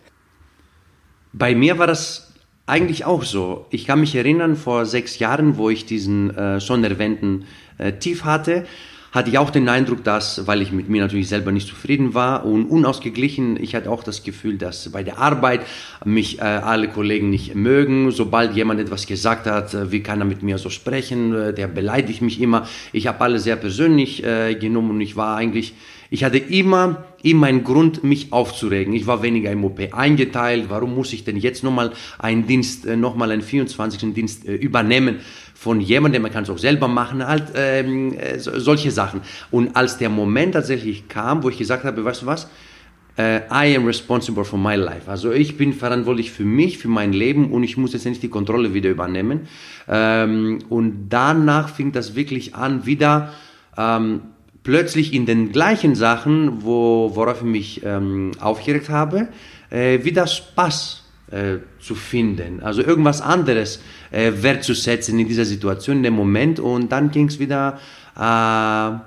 Bei 1.32 1.54
mir 1.54 1.78
war 1.78 1.86
das 1.86 2.32
eigentlich 2.66 3.04
auch 3.04 3.24
so. 3.24 3.66
Ich 3.70 3.86
kann 3.86 4.00
mich 4.00 4.14
erinnern, 4.14 4.56
vor 4.56 4.86
sechs 4.86 5.18
Jahren, 5.18 5.56
wo 5.56 5.70
ich 5.70 5.86
diesen 5.86 6.34
äh, 6.36 6.60
schon 6.60 6.84
erwähnten 6.84 7.46
äh, 7.78 7.92
Tief 7.92 8.24
hatte, 8.24 8.66
hatte 9.14 9.30
ich 9.30 9.38
auch 9.38 9.50
den 9.50 9.68
Eindruck, 9.68 10.02
dass, 10.02 10.48
weil 10.48 10.60
ich 10.60 10.72
mit 10.72 10.88
mir 10.88 11.00
natürlich 11.00 11.28
selber 11.28 11.52
nicht 11.52 11.68
zufrieden 11.68 12.14
war 12.14 12.44
und 12.44 12.66
unausgeglichen, 12.66 13.62
ich 13.62 13.76
hatte 13.76 13.88
auch 13.88 14.02
das 14.02 14.24
Gefühl, 14.24 14.58
dass 14.58 14.90
bei 14.90 15.04
der 15.04 15.18
Arbeit 15.18 15.60
mich 16.04 16.40
äh, 16.40 16.42
alle 16.42 16.88
Kollegen 16.88 17.30
nicht 17.30 17.54
mögen. 17.54 18.10
Sobald 18.10 18.56
jemand 18.56 18.80
etwas 18.80 19.06
gesagt 19.06 19.46
hat, 19.46 19.72
äh, 19.72 19.92
wie 19.92 20.00
kann 20.00 20.20
er 20.20 20.24
mit 20.24 20.42
mir 20.42 20.58
so 20.58 20.68
sprechen, 20.68 21.32
äh, 21.32 21.54
der 21.54 21.68
beleidigt 21.68 22.22
mich 22.22 22.40
immer. 22.40 22.66
Ich 22.92 23.06
habe 23.06 23.20
alle 23.20 23.38
sehr 23.38 23.54
persönlich 23.54 24.24
äh, 24.24 24.56
genommen 24.56 24.90
und 24.90 25.00
ich 25.00 25.14
war 25.14 25.36
eigentlich 25.36 25.74
ich 26.14 26.22
hatte 26.22 26.38
immer, 26.38 27.06
immer 27.24 27.48
einen 27.48 27.64
Grund, 27.64 28.04
mich 28.04 28.32
aufzuregen. 28.32 28.94
Ich 28.94 29.08
war 29.08 29.24
weniger 29.24 29.50
im 29.50 29.64
OP 29.64 29.80
eingeteilt. 29.92 30.66
Warum 30.68 30.94
muss 30.94 31.12
ich 31.12 31.24
denn 31.24 31.36
jetzt 31.36 31.64
nochmal 31.64 31.90
einen 32.20 32.46
Dienst, 32.46 32.86
äh, 32.86 32.96
nochmal 32.96 33.32
einen 33.32 33.42
24. 33.42 34.14
Dienst 34.14 34.46
äh, 34.46 34.54
übernehmen 34.54 35.16
von 35.54 35.80
jemandem, 35.80 36.22
man 36.22 36.30
kann 36.30 36.44
es 36.44 36.50
auch 36.50 36.58
selber 36.58 36.86
machen, 36.86 37.26
halt 37.26 37.46
ähm, 37.56 38.16
äh, 38.16 38.38
solche 38.38 38.92
Sachen. 38.92 39.22
Und 39.50 39.74
als 39.74 39.98
der 39.98 40.08
Moment 40.08 40.54
tatsächlich 40.54 41.08
kam, 41.08 41.42
wo 41.42 41.48
ich 41.48 41.58
gesagt 41.58 41.82
habe, 41.82 42.04
weißt 42.04 42.22
du 42.22 42.26
was, 42.26 42.48
I 43.16 43.76
am 43.76 43.86
responsible 43.86 44.44
for 44.44 44.58
my 44.58 44.74
life. 44.74 45.08
Also 45.08 45.30
ich 45.30 45.56
bin 45.56 45.72
verantwortlich 45.72 46.32
für 46.32 46.44
mich, 46.44 46.78
für 46.78 46.88
mein 46.88 47.12
Leben 47.12 47.52
und 47.52 47.62
ich 47.62 47.76
muss 47.76 47.92
jetzt 47.92 48.06
nicht 48.06 48.24
die 48.24 48.28
Kontrolle 48.28 48.74
wieder 48.74 48.90
übernehmen. 48.90 49.46
Ähm, 49.88 50.58
und 50.68 51.10
danach 51.10 51.68
fing 51.68 51.92
das 51.92 52.16
wirklich 52.16 52.56
an, 52.56 52.86
wieder 52.86 53.32
ähm, 53.76 54.20
plötzlich 54.64 55.12
in 55.12 55.26
den 55.26 55.52
gleichen 55.52 55.94
Sachen, 55.94 56.64
wo, 56.64 57.12
worauf 57.14 57.38
ich 57.38 57.46
mich 57.46 57.82
ähm, 57.84 58.32
aufgeregt 58.40 58.88
habe, 58.88 59.28
äh, 59.70 60.02
wieder 60.02 60.26
Spaß 60.26 61.04
äh, 61.30 61.58
zu 61.78 61.94
finden. 61.94 62.62
Also 62.62 62.82
irgendwas 62.82 63.20
anderes 63.20 63.80
äh, 64.10 64.32
wertzusetzen 64.36 65.18
in 65.18 65.28
dieser 65.28 65.44
Situation, 65.44 65.98
in 65.98 66.02
dem 66.02 66.14
Moment. 66.14 66.58
Und 66.58 66.90
dann 66.90 67.10
ging 67.10 67.28
es 67.28 67.38
wieder 67.38 67.78
äh, 68.16 68.98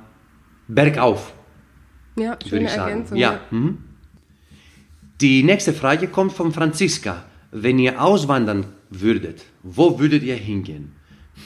bergauf, 0.67 1.33
Ja, 2.15 2.31
würde 2.31 2.49
schöne 2.49 2.65
ich 2.65 2.71
sagen. 2.71 2.89
Ergänzung. 2.91 3.17
Ja. 3.17 3.39
Mhm. 3.51 3.79
Die 5.19 5.41
nächste 5.43 5.73
Frage 5.73 6.07
kommt 6.07 6.33
von 6.33 6.51
Franziska. 6.51 7.23
Wenn 7.51 7.79
ihr 7.79 8.01
auswandern 8.01 8.65
würdet, 8.89 9.43
wo 9.63 9.99
würdet 9.99 10.21
ihr 10.21 10.35
hingehen? 10.35 10.96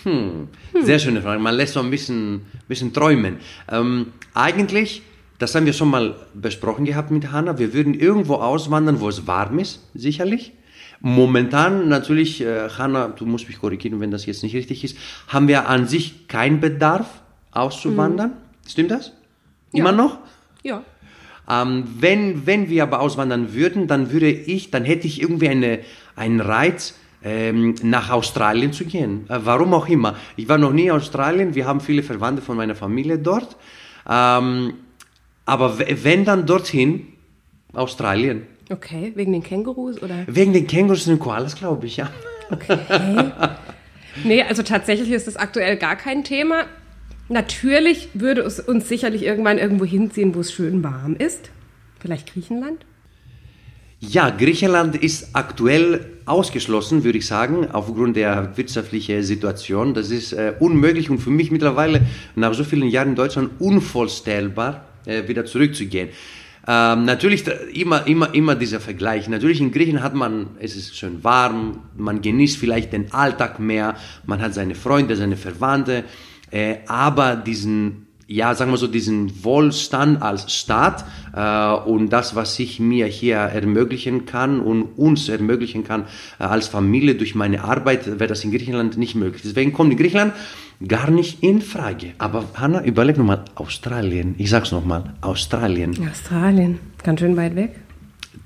Hm, 0.04 0.48
sehr 0.84 1.00
schöne 1.00 1.22
Frage. 1.22 1.40
Man 1.40 1.56
lässt 1.56 1.74
so 1.74 1.80
ein 1.80 1.90
bisschen, 1.90 2.42
bisschen 2.68 2.94
träumen. 2.94 3.38
Ähm, 3.70 4.08
eigentlich, 4.34 5.04
das 5.38 5.54
haben 5.56 5.66
wir 5.66 5.74
schon 5.74 5.90
mal 5.90 6.16
besprochen 6.34 6.86
gehabt 6.86 7.12
mit 7.12 7.32
Hanna, 7.32 7.60
wir 7.60 7.74
würden 7.74 7.94
irgendwo 7.94 8.36
auswandern, 8.36 9.00
wo 9.00 9.10
es 9.10 9.28
warm 9.28 9.60
ist, 9.60 9.82
sicherlich. 9.94 10.54
Momentan 11.02 11.90
natürlich, 11.90 12.42
äh, 12.42 12.70
Hanna, 12.70 13.08
du 13.08 13.26
musst 13.26 13.48
mich 13.48 13.60
korrigieren, 13.60 14.00
wenn 14.00 14.12
das 14.12 14.26
jetzt 14.26 14.44
nicht 14.44 14.56
richtig 14.56 14.84
ist, 14.84 14.98
haben 15.28 15.48
wir 15.48 15.68
an 15.68 15.88
sich 15.88 16.28
keinen 16.28 16.60
Bedarf 16.60 17.08
auszuwandern. 17.52 18.34
Stimmt 18.68 18.92
das? 18.92 19.12
Immer 19.74 19.92
noch? 19.92 20.20
Ja. 20.64 20.84
Ähm, 21.50 21.86
wenn, 22.00 22.46
wenn 22.46 22.70
wir 22.70 22.84
aber 22.84 23.00
auswandern 23.00 23.54
würden, 23.54 23.88
dann 23.88 24.12
würde 24.12 24.30
ich, 24.30 24.70
dann 24.70 24.86
hätte 24.86 25.08
ich 25.08 25.22
irgendwie 25.22 25.50
eine, 25.50 25.80
einen 26.16 26.40
Reiz, 26.40 26.96
ähm, 27.24 27.76
nach 27.84 28.10
Australien 28.10 28.74
zu 28.74 28.86
gehen. 28.86 29.26
Äh, 29.30 29.40
warum 29.44 29.74
auch 29.74 29.88
immer. 29.88 30.16
Ich 30.36 30.48
war 30.50 30.58
noch 30.58 30.74
nie 30.74 30.86
in 30.86 30.92
Australien, 30.92 31.56
wir 31.56 31.66
haben 31.66 31.82
viele 31.82 32.04
Verwandte 32.04 32.42
von 32.42 32.58
meiner 32.58 32.76
Familie 32.76 33.18
dort. 33.18 33.56
Ähm, 34.10 34.74
aber 35.46 35.80
wenn 35.80 36.26
dann 36.26 36.46
dorthin, 36.46 37.08
Australien. 37.74 38.48
Okay, 38.70 39.12
wegen 39.16 39.32
den 39.32 39.44
Kängurus 39.44 40.02
oder? 40.02 40.26
Wegen 40.28 40.54
den 40.54 40.68
Kängurus 40.68 41.08
und 41.08 41.14
den 41.14 41.20
Koalas, 41.20 41.56
glaube 41.56 41.88
ich, 41.88 41.98
ja. 41.98 42.10
Nee, 44.24 44.44
also 44.44 44.64
tatsächlich 44.64 45.10
ist 45.12 45.28
das 45.28 45.38
aktuell 45.38 45.78
gar 45.78 45.96
kein 45.96 46.24
Thema. 46.24 46.66
Natürlich 47.30 48.10
würde 48.14 48.42
es 48.42 48.60
uns 48.60 48.90
sicherlich 48.90 49.24
irgendwann 49.24 49.58
irgendwo 49.58 49.86
hinziehen, 49.86 50.36
wo 50.36 50.42
es 50.42 50.52
schön 50.52 50.84
warm 50.84 51.16
ist. 51.16 51.50
Vielleicht 52.00 52.34
Griechenland? 52.34 52.86
Ja, 54.04 54.32
Griechenland 54.32 54.96
ist 54.96 55.30
aktuell 55.34 56.08
ausgeschlossen, 56.26 57.04
würde 57.04 57.20
ich 57.20 57.28
sagen, 57.28 57.70
aufgrund 57.72 58.16
der 58.16 58.58
wirtschaftlichen 58.58 59.22
Situation. 59.22 59.94
Das 59.94 60.10
ist 60.10 60.34
äh, 60.34 60.56
unmöglich 60.60 61.12
und 61.12 61.20
für 61.20 61.30
mich 61.30 61.52
mittlerweile 61.52 62.02
nach 62.36 62.56
so 62.56 62.64
vielen 62.64 62.88
Jahren 62.88 63.10
in 63.10 63.16
Deutschland 63.16 63.52
unvorstellbar, 63.60 64.86
äh, 65.06 65.28
wieder 65.28 65.46
zurückzugehen. 65.46 66.10
Ähm, 66.68 67.06
natürlich 67.06 67.46
immer, 67.74 68.08
immer, 68.08 68.34
immer 68.34 68.56
dieser 68.56 68.80
Vergleich. 68.80 69.30
Natürlich 69.30 69.62
in 69.62 69.72
Griechenland 69.72 70.04
hat 70.04 70.16
man, 70.16 70.48
es 70.60 70.76
ist 70.76 70.98
schön 70.98 71.24
warm, 71.24 71.84
man 71.96 72.24
genießt 72.24 72.58
vielleicht 72.58 72.94
den 72.94 73.14
Alltag 73.14 73.60
mehr, 73.60 73.96
man 74.26 74.42
hat 74.42 74.56
seine 74.56 74.74
Freunde, 74.74 75.16
seine 75.16 75.38
Verwandte, 75.38 76.06
äh, 76.50 76.78
aber 76.88 77.36
diesen 77.36 78.08
ja, 78.32 78.56
sagen 78.56 78.72
wir 78.72 78.78
so, 78.78 78.88
diesen 78.88 79.44
Wohlstand 79.44 80.22
als 80.22 80.54
Staat 80.54 81.04
äh, 81.36 81.90
und 81.90 82.10
das, 82.10 82.34
was 82.34 82.58
ich 82.60 82.80
mir 82.80 83.06
hier 83.06 83.36
ermöglichen 83.36 84.26
kann 84.26 84.62
und 84.62 84.84
uns 84.98 85.28
ermöglichen 85.28 85.84
kann 85.84 86.06
äh, 86.40 86.46
als 86.46 86.70
Familie 86.70 87.16
durch 87.16 87.36
meine 87.36 87.64
Arbeit, 87.66 88.08
wäre 88.08 88.28
das 88.28 88.44
in 88.46 88.52
Griechenland 88.52 88.98
nicht 88.98 89.16
möglich. 89.16 89.42
Deswegen 89.44 89.74
kommt 89.74 89.92
in 89.92 89.98
Griechenland 89.98 90.34
gar 90.88 91.12
nicht 91.12 91.44
in 91.44 91.62
Frage. 91.62 92.14
Aber 92.20 92.46
Hanna, 92.54 92.84
überleg 92.86 93.18
nochmal, 93.18 93.44
Australien, 93.56 94.36
ich 94.38 94.50
sag's 94.50 94.72
nochmal, 94.72 95.14
Australien, 95.20 95.98
Australien. 96.10 96.80
Ganz 97.04 97.20
schön 97.20 97.36
weit 97.36 97.56
weg. 97.56 97.76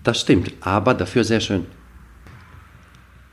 das 0.04 0.22
stimmt, 0.22 0.52
aber 0.62 0.96
dafür 0.96 1.24
sehr 1.24 1.42
schön. 1.42 1.68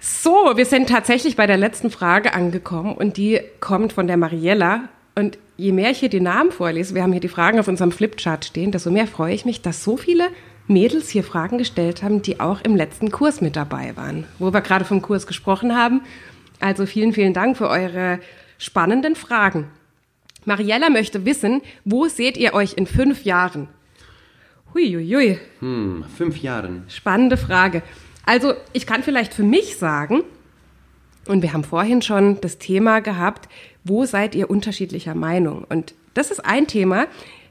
So, 0.00 0.52
wir 0.56 0.66
sind 0.66 0.88
tatsächlich 0.88 1.36
bei 1.36 1.46
der 1.46 1.56
letzten 1.56 1.90
Frage 1.90 2.34
angekommen 2.34 2.94
und 2.94 3.16
die 3.16 3.40
kommt 3.60 3.92
von 3.92 4.06
der 4.06 4.16
Mariella. 4.18 4.88
Und 5.14 5.38
je 5.62 5.72
mehr 5.72 5.90
ich 5.90 5.98
hier 5.98 6.08
die 6.08 6.20
Namen 6.20 6.50
vorlese, 6.50 6.94
wir 6.94 7.02
haben 7.02 7.12
hier 7.12 7.20
die 7.20 7.28
Fragen 7.28 7.60
auf 7.60 7.68
unserem 7.68 7.92
Flipchart 7.92 8.44
stehen, 8.44 8.72
desto 8.72 8.90
mehr 8.90 9.06
freue 9.06 9.34
ich 9.34 9.44
mich, 9.44 9.62
dass 9.62 9.84
so 9.84 9.96
viele 9.96 10.28
Mädels 10.66 11.08
hier 11.08 11.22
Fragen 11.22 11.58
gestellt 11.58 12.02
haben, 12.02 12.22
die 12.22 12.40
auch 12.40 12.60
im 12.62 12.74
letzten 12.74 13.10
Kurs 13.10 13.40
mit 13.40 13.54
dabei 13.56 13.96
waren, 13.96 14.26
wo 14.38 14.52
wir 14.52 14.60
gerade 14.60 14.84
vom 14.84 15.02
Kurs 15.02 15.26
gesprochen 15.26 15.76
haben. 15.76 16.02
Also 16.60 16.84
vielen, 16.84 17.12
vielen 17.12 17.32
Dank 17.32 17.56
für 17.56 17.68
eure 17.68 18.18
spannenden 18.58 19.14
Fragen. 19.14 19.68
Mariella 20.44 20.90
möchte 20.90 21.24
wissen, 21.24 21.62
wo 21.84 22.06
seht 22.06 22.36
ihr 22.36 22.54
euch 22.54 22.74
in 22.74 22.86
fünf 22.86 23.22
Jahren? 23.24 23.68
Huiuiui. 24.74 25.38
Hm, 25.60 26.04
fünf 26.16 26.38
Jahren. 26.38 26.84
Spannende 26.88 27.36
Frage. 27.36 27.82
Also 28.26 28.54
ich 28.72 28.86
kann 28.86 29.02
vielleicht 29.02 29.34
für 29.34 29.44
mich 29.44 29.76
sagen, 29.76 30.22
und 31.26 31.42
wir 31.42 31.52
haben 31.52 31.64
vorhin 31.64 32.02
schon 32.02 32.40
das 32.40 32.58
Thema 32.58 33.00
gehabt, 33.00 33.48
wo 33.84 34.04
seid 34.04 34.34
ihr 34.34 34.50
unterschiedlicher 34.50 35.14
Meinung? 35.14 35.64
Und 35.68 35.94
das 36.14 36.30
ist 36.30 36.44
ein 36.44 36.66
Thema. 36.66 37.06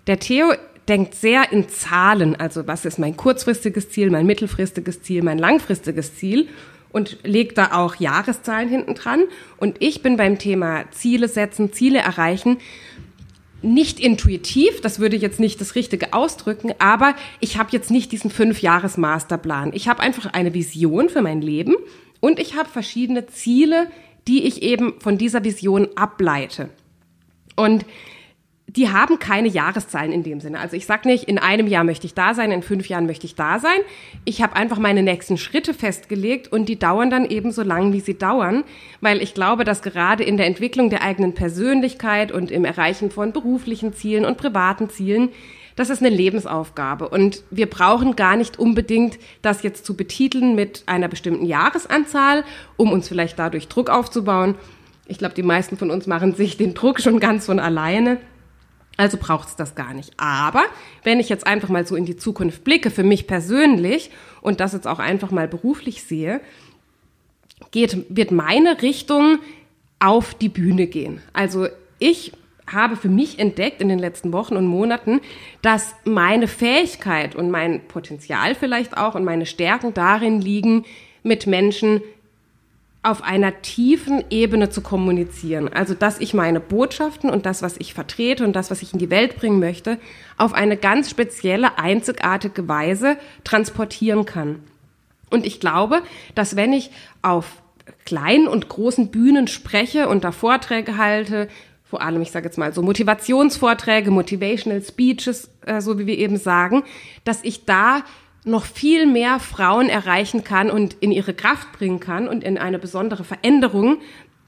Der 0.07 0.19
Theo 0.19 0.53
denkt 0.87 1.15
sehr 1.15 1.51
in 1.51 1.69
Zahlen, 1.69 2.35
also 2.35 2.67
was 2.67 2.85
ist 2.85 2.99
mein 2.99 3.15
kurzfristiges 3.15 3.89
Ziel, 3.89 4.09
mein 4.09 4.25
mittelfristiges 4.25 5.01
Ziel, 5.03 5.23
mein 5.23 5.37
langfristiges 5.37 6.15
Ziel 6.15 6.47
und 6.91 7.17
legt 7.23 7.57
da 7.57 7.71
auch 7.73 7.95
Jahreszahlen 7.95 8.67
hinten 8.67 8.95
dran. 8.95 9.23
Und 9.57 9.77
ich 9.79 10.01
bin 10.01 10.17
beim 10.17 10.37
Thema 10.37 10.85
Ziele 10.91 11.27
setzen, 11.27 11.71
Ziele 11.71 11.99
erreichen 11.99 12.57
nicht 13.61 13.99
intuitiv, 13.99 14.81
das 14.81 14.99
würde 14.99 15.15
jetzt 15.15 15.39
nicht 15.39 15.61
das 15.61 15.75
Richtige 15.75 16.13
ausdrücken, 16.13 16.73
aber 16.79 17.15
ich 17.39 17.57
habe 17.57 17.69
jetzt 17.71 17.91
nicht 17.91 18.11
diesen 18.11 18.31
Fünf-Jahres-Masterplan. 18.31 19.71
Ich 19.73 19.87
habe 19.87 20.01
einfach 20.01 20.33
eine 20.33 20.53
Vision 20.53 21.09
für 21.09 21.21
mein 21.21 21.41
Leben 21.41 21.75
und 22.19 22.39
ich 22.39 22.55
habe 22.55 22.69
verschiedene 22.69 23.27
Ziele, 23.27 23.87
die 24.27 24.45
ich 24.45 24.61
eben 24.61 24.99
von 24.99 25.17
dieser 25.17 25.43
Vision 25.43 25.87
ableite. 25.95 26.69
Und 27.55 27.85
die 28.75 28.89
haben 28.89 29.19
keine 29.19 29.49
Jahreszahlen 29.49 30.13
in 30.13 30.23
dem 30.23 30.39
Sinne. 30.39 30.59
Also 30.59 30.77
ich 30.77 30.85
sage 30.85 31.07
nicht, 31.07 31.25
in 31.25 31.37
einem 31.37 31.67
Jahr 31.67 31.83
möchte 31.83 32.07
ich 32.07 32.13
da 32.13 32.33
sein, 32.33 32.51
in 32.51 32.63
fünf 32.63 32.87
Jahren 32.87 33.05
möchte 33.05 33.25
ich 33.25 33.35
da 33.35 33.59
sein. 33.59 33.79
Ich 34.23 34.41
habe 34.41 34.55
einfach 34.55 34.79
meine 34.79 35.03
nächsten 35.03 35.37
Schritte 35.37 35.73
festgelegt 35.73 36.47
und 36.51 36.69
die 36.69 36.79
dauern 36.79 37.09
dann 37.09 37.25
eben 37.25 37.51
so 37.51 37.63
lang, 37.63 37.91
wie 37.91 37.99
sie 37.99 38.17
dauern, 38.17 38.63
weil 39.01 39.21
ich 39.21 39.33
glaube, 39.33 39.65
dass 39.65 39.81
gerade 39.81 40.23
in 40.23 40.37
der 40.37 40.45
Entwicklung 40.45 40.89
der 40.89 41.01
eigenen 41.01 41.33
Persönlichkeit 41.33 42.31
und 42.31 42.49
im 42.49 42.63
Erreichen 42.63 43.11
von 43.11 43.33
beruflichen 43.33 43.93
Zielen 43.93 44.23
und 44.23 44.37
privaten 44.37 44.89
Zielen, 44.89 45.29
das 45.81 45.89
ist 45.89 46.03
eine 46.03 46.15
Lebensaufgabe 46.15 47.09
und 47.09 47.41
wir 47.49 47.67
brauchen 47.67 48.15
gar 48.15 48.35
nicht 48.35 48.59
unbedingt 48.59 49.17
das 49.41 49.63
jetzt 49.63 49.83
zu 49.83 49.95
betiteln 49.95 50.53
mit 50.53 50.83
einer 50.85 51.07
bestimmten 51.07 51.43
Jahresanzahl, 51.43 52.43
um 52.77 52.91
uns 52.91 53.07
vielleicht 53.07 53.39
dadurch 53.39 53.67
Druck 53.67 53.89
aufzubauen. 53.89 54.53
Ich 55.07 55.17
glaube, 55.17 55.33
die 55.33 55.41
meisten 55.41 55.77
von 55.77 55.89
uns 55.89 56.05
machen 56.05 56.35
sich 56.35 56.55
den 56.55 56.75
Druck 56.75 57.01
schon 57.01 57.19
ganz 57.19 57.47
von 57.47 57.59
alleine. 57.59 58.17
Also 58.95 59.17
braucht 59.17 59.47
es 59.47 59.55
das 59.55 59.73
gar 59.73 59.95
nicht. 59.95 60.11
Aber 60.17 60.61
wenn 61.03 61.19
ich 61.19 61.29
jetzt 61.29 61.47
einfach 61.47 61.69
mal 61.69 61.87
so 61.87 61.95
in 61.95 62.05
die 62.05 62.15
Zukunft 62.15 62.63
blicke, 62.63 62.91
für 62.91 63.03
mich 63.03 63.25
persönlich 63.25 64.11
und 64.41 64.59
das 64.59 64.73
jetzt 64.73 64.85
auch 64.87 64.99
einfach 64.99 65.31
mal 65.31 65.47
beruflich 65.47 66.03
sehe, 66.03 66.41
geht, 67.71 68.05
wird 68.09 68.29
meine 68.29 68.83
Richtung 68.83 69.39
auf 69.97 70.35
die 70.35 70.49
Bühne 70.49 70.85
gehen. 70.85 71.23
Also 71.33 71.69
ich 71.97 72.33
habe 72.73 72.95
für 72.95 73.09
mich 73.09 73.39
entdeckt 73.39 73.81
in 73.81 73.89
den 73.89 73.99
letzten 73.99 74.33
Wochen 74.33 74.55
und 74.55 74.65
Monaten, 74.65 75.21
dass 75.61 75.95
meine 76.03 76.47
Fähigkeit 76.47 77.35
und 77.35 77.51
mein 77.51 77.87
Potenzial 77.87 78.55
vielleicht 78.55 78.97
auch 78.97 79.15
und 79.15 79.23
meine 79.23 79.45
Stärken 79.45 79.93
darin 79.93 80.41
liegen, 80.41 80.85
mit 81.23 81.47
Menschen 81.47 82.01
auf 83.03 83.23
einer 83.23 83.61
tiefen 83.63 84.23
Ebene 84.29 84.69
zu 84.69 84.81
kommunizieren. 84.81 85.67
Also, 85.73 85.95
dass 85.95 86.19
ich 86.19 86.33
meine 86.35 86.59
Botschaften 86.59 87.31
und 87.31 87.47
das, 87.47 87.63
was 87.63 87.77
ich 87.77 87.95
vertrete 87.95 88.43
und 88.43 88.55
das, 88.55 88.69
was 88.69 88.83
ich 88.83 88.93
in 88.93 88.99
die 88.99 89.09
Welt 89.09 89.37
bringen 89.37 89.59
möchte, 89.59 89.97
auf 90.37 90.53
eine 90.53 90.77
ganz 90.77 91.09
spezielle, 91.09 91.79
einzigartige 91.79 92.67
Weise 92.67 93.17
transportieren 93.43 94.25
kann. 94.25 94.59
Und 95.31 95.47
ich 95.47 95.59
glaube, 95.59 96.03
dass 96.35 96.55
wenn 96.55 96.73
ich 96.73 96.91
auf 97.23 97.61
kleinen 98.05 98.47
und 98.47 98.69
großen 98.69 99.09
Bühnen 99.09 99.47
spreche 99.47 100.07
und 100.07 100.23
da 100.23 100.31
Vorträge 100.31 100.97
halte, 100.97 101.47
vor 101.91 102.01
allem, 102.01 102.21
ich 102.21 102.31
sage 102.31 102.45
jetzt 102.45 102.57
mal 102.57 102.73
so 102.73 102.81
Motivationsvorträge, 102.81 104.11
Motivational 104.11 104.81
Speeches, 104.81 105.51
äh, 105.65 105.81
so 105.81 105.99
wie 105.99 106.07
wir 106.07 106.17
eben 106.17 106.37
sagen, 106.37 106.83
dass 107.25 107.43
ich 107.43 107.65
da 107.65 108.03
noch 108.45 108.63
viel 108.63 109.05
mehr 109.05 109.41
Frauen 109.41 109.89
erreichen 109.89 110.45
kann 110.45 110.71
und 110.71 110.95
in 111.01 111.11
ihre 111.11 111.33
Kraft 111.33 111.73
bringen 111.73 111.99
kann 111.99 112.29
und 112.29 112.45
in 112.45 112.57
eine 112.57 112.79
besondere 112.79 113.25
Veränderung, 113.25 113.97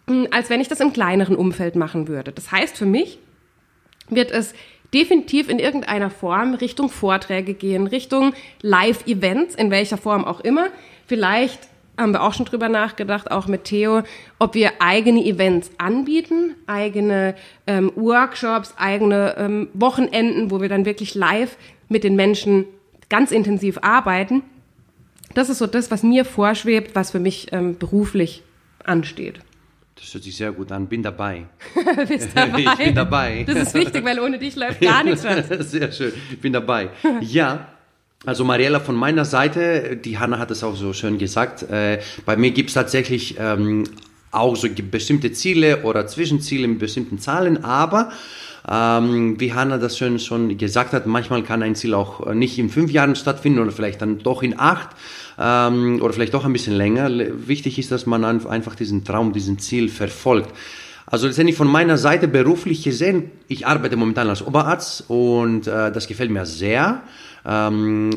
mh, 0.08 0.30
als 0.32 0.50
wenn 0.50 0.62
ich 0.62 0.70
das 0.70 0.80
im 0.80 0.94
kleineren 0.94 1.36
Umfeld 1.36 1.76
machen 1.76 2.08
würde. 2.08 2.32
Das 2.32 2.50
heißt 2.50 2.78
für 2.78 2.86
mich, 2.86 3.20
wird 4.08 4.32
es 4.32 4.54
definitiv 4.94 5.50
in 5.50 5.60
irgendeiner 5.60 6.10
Form 6.10 6.54
Richtung 6.54 6.88
Vorträge 6.88 7.56
gehen, 7.56 7.88
Richtung 7.88 8.34
Live-Events, 8.62 9.56
in 9.56 9.70
welcher 9.70 9.98
Form 9.98 10.24
auch 10.24 10.40
immer. 10.40 10.68
Vielleicht 11.08 11.60
haben 11.98 12.12
wir 12.12 12.24
auch 12.24 12.34
schon 12.34 12.46
drüber 12.46 12.70
nachgedacht, 12.70 13.30
auch 13.32 13.48
mit 13.48 13.66
Theo, 13.66 14.02
ob 14.40 14.56
wir 14.56 14.72
eigene 14.80 15.24
Events 15.24 15.72
anbieten, 15.78 16.56
eigene 16.66 17.36
ähm, 17.68 17.92
Workshops, 17.96 18.74
eigene 18.78 19.36
ähm, 19.38 19.70
Wochenenden, 19.74 20.50
wo 20.52 20.62
wir 20.62 20.70
dann 20.70 20.86
wirklich 20.86 21.16
live 21.16 21.58
mit 21.90 22.04
den 22.04 22.16
Menschen 22.16 22.66
ganz 23.10 23.32
intensiv 23.32 23.78
arbeiten. 23.82 24.42
Das 25.36 25.50
ist 25.50 25.60
so 25.60 25.68
das, 25.68 25.92
was 25.92 26.04
mir 26.04 26.26
vorschwebt, 26.26 26.96
was 26.96 27.12
für 27.12 27.20
mich 27.20 27.52
ähm, 27.52 27.78
beruflich 27.78 28.44
ansteht. 28.84 29.40
Das 29.96 30.14
hört 30.14 30.24
sich 30.24 30.36
sehr 30.36 30.52
gut 30.52 30.72
an. 30.72 30.88
Bin 30.88 31.04
dabei. 31.04 31.46
Bist 32.08 32.36
dabei? 32.36 32.60
Ich 32.64 32.76
bin 32.76 32.96
dabei. 32.96 33.44
Das 33.48 33.58
ist 33.58 33.74
wichtig, 33.74 34.04
weil 34.04 34.20
ohne 34.20 34.38
dich 34.38 34.56
läuft 34.58 34.82
gar 34.82 35.04
nichts. 35.04 35.22
Sehr 35.22 35.92
schön. 35.92 36.14
Ich 36.32 36.42
bin 36.42 36.54
dabei. 36.54 36.90
Ja. 37.22 37.73
Also 38.26 38.46
Mariella 38.46 38.80
von 38.80 38.96
meiner 38.96 39.26
Seite, 39.26 39.98
die 39.98 40.18
Hanna 40.18 40.40
hat 40.40 40.50
es 40.50 40.64
auch 40.64 40.78
so 40.78 40.94
schön 40.94 41.18
gesagt, 41.18 41.64
äh, 41.64 42.00
bei 42.26 42.38
mir 42.38 42.52
gibt 42.52 42.70
es 42.70 42.74
tatsächlich 42.74 43.36
ähm, 43.38 43.84
auch 44.32 44.56
so 44.56 44.70
bestimmte 44.70 45.34
Ziele 45.34 45.84
oder 45.84 46.08
Zwischenziele 46.08 46.70
mit 46.70 46.80
bestimmten 46.80 47.20
Zahlen, 47.20 47.66
aber 47.66 48.12
ähm, 48.66 49.38
wie 49.42 49.52
Hanna 49.54 49.78
das 49.78 49.98
schön 49.98 50.20
schon 50.20 50.58
gesagt 50.58 50.94
hat, 50.94 51.06
manchmal 51.06 51.44
kann 51.44 51.62
ein 51.64 51.76
Ziel 51.76 51.94
auch 51.94 52.26
äh, 52.26 52.34
nicht 52.34 52.58
in 52.58 52.70
fünf 52.70 52.92
Jahren 52.92 53.18
stattfinden 53.18 53.60
oder 53.60 53.74
vielleicht 53.74 54.02
dann 54.02 54.20
doch 54.20 54.42
in 54.42 54.58
acht 54.58 54.92
ähm, 55.38 56.02
oder 56.02 56.14
vielleicht 56.14 56.34
doch 56.34 56.46
ein 56.46 56.54
bisschen 56.54 56.76
länger. 56.76 57.10
Wichtig 57.46 57.78
ist, 57.78 57.92
dass 57.92 58.06
man 58.06 58.24
einfach 58.24 58.76
diesen 58.76 59.04
Traum, 59.04 59.34
diesen 59.34 59.60
Ziel 59.60 59.90
verfolgt. 59.90 60.50
Also 61.06 61.28
letztendlich 61.28 61.58
von 61.58 61.68
meiner 61.68 61.98
Seite 61.98 62.30
beruflich 62.30 62.84
gesehen, 62.84 63.32
ich 63.50 63.68
arbeite 63.68 63.98
momentan 63.98 64.30
als 64.30 64.42
Oberarzt 64.42 65.10
und 65.10 65.68
äh, 65.68 65.92
das 65.92 66.08
gefällt 66.08 66.32
mir 66.32 66.46
sehr. 66.46 67.04
Ähm, 67.46 68.12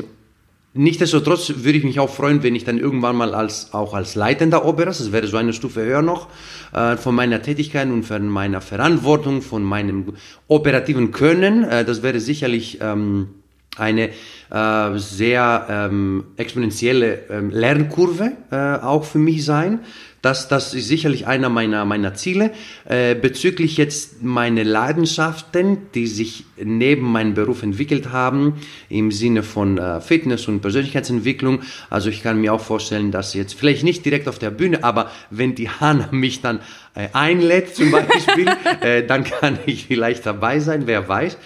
Nichtsdestotrotz 0.77 1.51
würde 1.63 1.79
ich 1.79 1.83
mich 1.83 1.99
auch 1.99 2.09
freuen, 2.09 2.43
wenn 2.43 2.53
ich 2.53 2.63
dann 2.63 2.77
irgendwann 2.77 3.15
mal 3.15 3.33
als, 3.33 3.73
auch 3.73 3.95
als 3.95 4.13
leitender 4.13 4.63
Oberarzt, 4.63 4.99
das 4.99 5.11
wäre 5.11 5.25
so 5.25 5.37
eine 5.37 5.53
Stufe 5.53 5.81
höher 5.81 6.03
noch, 6.03 6.27
äh, 6.71 6.97
von 6.97 7.15
meiner 7.15 7.41
Tätigkeit 7.41 7.87
und 7.87 8.03
von 8.03 8.29
meiner 8.29 8.61
Verantwortung, 8.61 9.41
von 9.41 9.63
meinem 9.63 10.13
operativen 10.47 11.11
Können, 11.11 11.63
äh, 11.63 11.83
das 11.83 12.03
wäre 12.03 12.19
sicherlich 12.19 12.77
ähm, 12.79 13.29
eine 13.75 14.09
äh, 14.51 14.97
sehr 14.97 15.67
ähm, 15.69 16.25
exponentielle 16.37 17.21
ähm, 17.29 17.49
Lernkurve 17.49 18.33
äh, 18.51 18.75
auch 18.75 19.03
für 19.03 19.19
mich 19.19 19.45
sein. 19.45 19.79
Das, 20.21 20.47
das 20.47 20.73
ist 20.73 20.87
sicherlich 20.87 21.27
einer 21.27 21.49
meiner, 21.49 21.85
meiner 21.85 22.15
Ziele. 22.15 22.51
Äh, 22.85 23.13
bezüglich 23.15 23.77
jetzt 23.77 24.23
meine 24.23 24.63
Leidenschaften, 24.63 25.77
die 25.93 26.07
sich 26.07 26.45
neben 26.57 27.11
meinem 27.11 27.35
Beruf 27.35 27.61
entwickelt 27.61 28.11
haben, 28.11 28.55
im 28.89 29.11
Sinne 29.11 29.43
von 29.43 29.77
äh, 29.77 30.01
Fitness 30.01 30.47
und 30.47 30.61
Persönlichkeitsentwicklung. 30.61 31.61
Also 31.89 32.09
ich 32.09 32.23
kann 32.23 32.41
mir 32.41 32.53
auch 32.53 32.61
vorstellen, 32.61 33.11
dass 33.11 33.35
jetzt 33.35 33.53
vielleicht 33.53 33.83
nicht 33.83 34.05
direkt 34.05 34.27
auf 34.27 34.39
der 34.39 34.49
Bühne, 34.49 34.83
aber 34.83 35.11
wenn 35.29 35.53
die 35.53 35.69
Hanna 35.69 36.07
mich 36.11 36.41
dann 36.41 36.59
äh, 36.95 37.09
einlädt 37.13 37.75
zum 37.75 37.91
Beispiel, 37.91 38.47
äh, 38.81 39.05
dann 39.05 39.23
kann 39.23 39.59
ich 39.67 39.85
vielleicht 39.85 40.25
dabei 40.25 40.59
sein, 40.59 40.87
wer 40.87 41.07
weiß. 41.07 41.37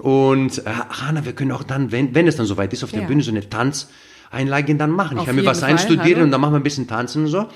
Und 0.00 0.58
äh, 0.58 0.62
Hanna, 0.90 1.24
wir 1.24 1.32
können 1.32 1.52
auch 1.52 1.62
dann, 1.62 1.92
wenn, 1.92 2.14
wenn 2.14 2.26
es 2.26 2.36
dann 2.36 2.46
soweit 2.46 2.72
ist, 2.72 2.82
auf 2.82 2.90
der 2.90 3.02
Ja. 3.02 3.06
Bühne 3.06 3.22
so 3.22 3.30
eine 3.30 3.48
Tanzeinlage 3.48 4.74
dann 4.74 4.90
machen. 4.90 5.18
Auf 5.18 5.22
ich 5.22 5.26
kann 5.26 5.36
mir 5.36 5.44
was 5.44 5.62
hallo. 5.62 6.22
und 6.22 6.30
dann 6.32 6.40
machen 6.40 6.52
wir 6.52 6.60
ein 6.60 6.64
bisschen 6.64 6.88
tanzen 6.88 7.24
und 7.24 7.30
so. 7.30 7.46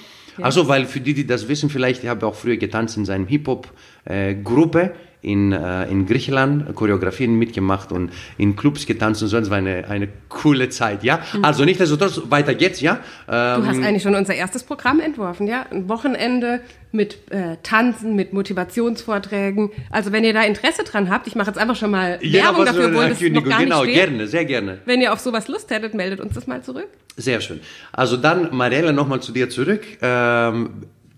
Also, 0.41 0.69
weil 0.69 0.87
für 0.87 1.01
die, 1.01 1.15
die 1.15 1.27
das 1.27 1.49
wissen, 1.49 1.69
vielleicht, 1.71 2.05
ich 2.05 2.09
habe 2.09 2.27
auch 2.27 2.35
früher 2.35 2.57
getanzt 2.57 2.97
in 2.97 3.05
seinem 3.05 3.27
Hip-Hop-Gruppe 3.27 4.93
in, 5.23 5.53
äh, 5.53 5.89
in 5.89 6.07
Griechenland, 6.07 6.75
Choreografien 6.75 7.35
mitgemacht 7.39 7.93
und 7.93 8.11
in 8.39 8.57
Clubs 8.57 8.87
getanzt 8.87 9.23
und 9.23 9.29
so. 9.29 9.39
Das 9.39 9.51
war 9.51 9.59
eine, 9.59 9.89
eine 9.89 10.09
coole 10.29 10.69
Zeit, 10.69 11.05
ja. 11.05 11.21
Also, 11.43 11.65
nicht, 11.65 11.81
also 11.81 11.97
weiter 12.31 12.55
geht's, 12.55 12.81
ja. 12.81 12.99
Ähm, 13.29 13.63
Du 13.63 13.69
hast 13.69 13.83
eigentlich 13.83 14.03
schon 14.03 14.15
unser 14.17 14.35
erstes 14.35 14.65
Programm 14.65 15.01
entworfen, 15.01 15.47
ja? 15.47 15.65
Ein 15.71 15.89
Wochenende 15.89 16.61
mit 16.91 17.31
äh, 17.31 17.57
Tanzen, 17.63 18.17
mit 18.17 18.33
Motivationsvorträgen. 18.33 19.71
Also 19.91 20.13
wenn 20.13 20.25
ihr 20.25 20.33
da 20.35 20.43
Interesse 20.43 20.85
dran 20.85 21.09
habt, 21.09 21.27
ich 21.27 21.35
mache 21.35 21.49
jetzt 21.49 21.59
einfach 21.59 21.77
schon 21.77 21.91
mal 21.91 22.19
ja, 22.21 22.45
Werbung 22.45 22.67
dafür, 22.67 22.87
obwohl 22.89 23.09
das 23.09 23.21
noch 23.21 23.45
gar 23.45 23.61
Genau, 23.61 23.83
steht. 23.85 23.95
gerne, 23.95 24.27
sehr 24.27 24.45
gerne. 24.45 24.79
Wenn 24.85 25.01
ihr 25.01 25.13
auf 25.13 25.21
sowas 25.21 25.49
Lust 25.49 25.71
hättet, 25.71 25.95
meldet 25.95 26.21
uns 26.21 26.35
das 26.35 26.47
mal 26.47 26.63
zurück. 26.63 26.89
Sehr 27.17 27.41
schön. 27.41 27.61
Also 27.93 28.17
dann, 28.17 28.55
Mariella, 28.55 28.93
nochmal 28.93 29.21
zu 29.21 29.33
dir 29.33 29.49
zurück. 29.49 29.83
Ähm, 30.03 30.71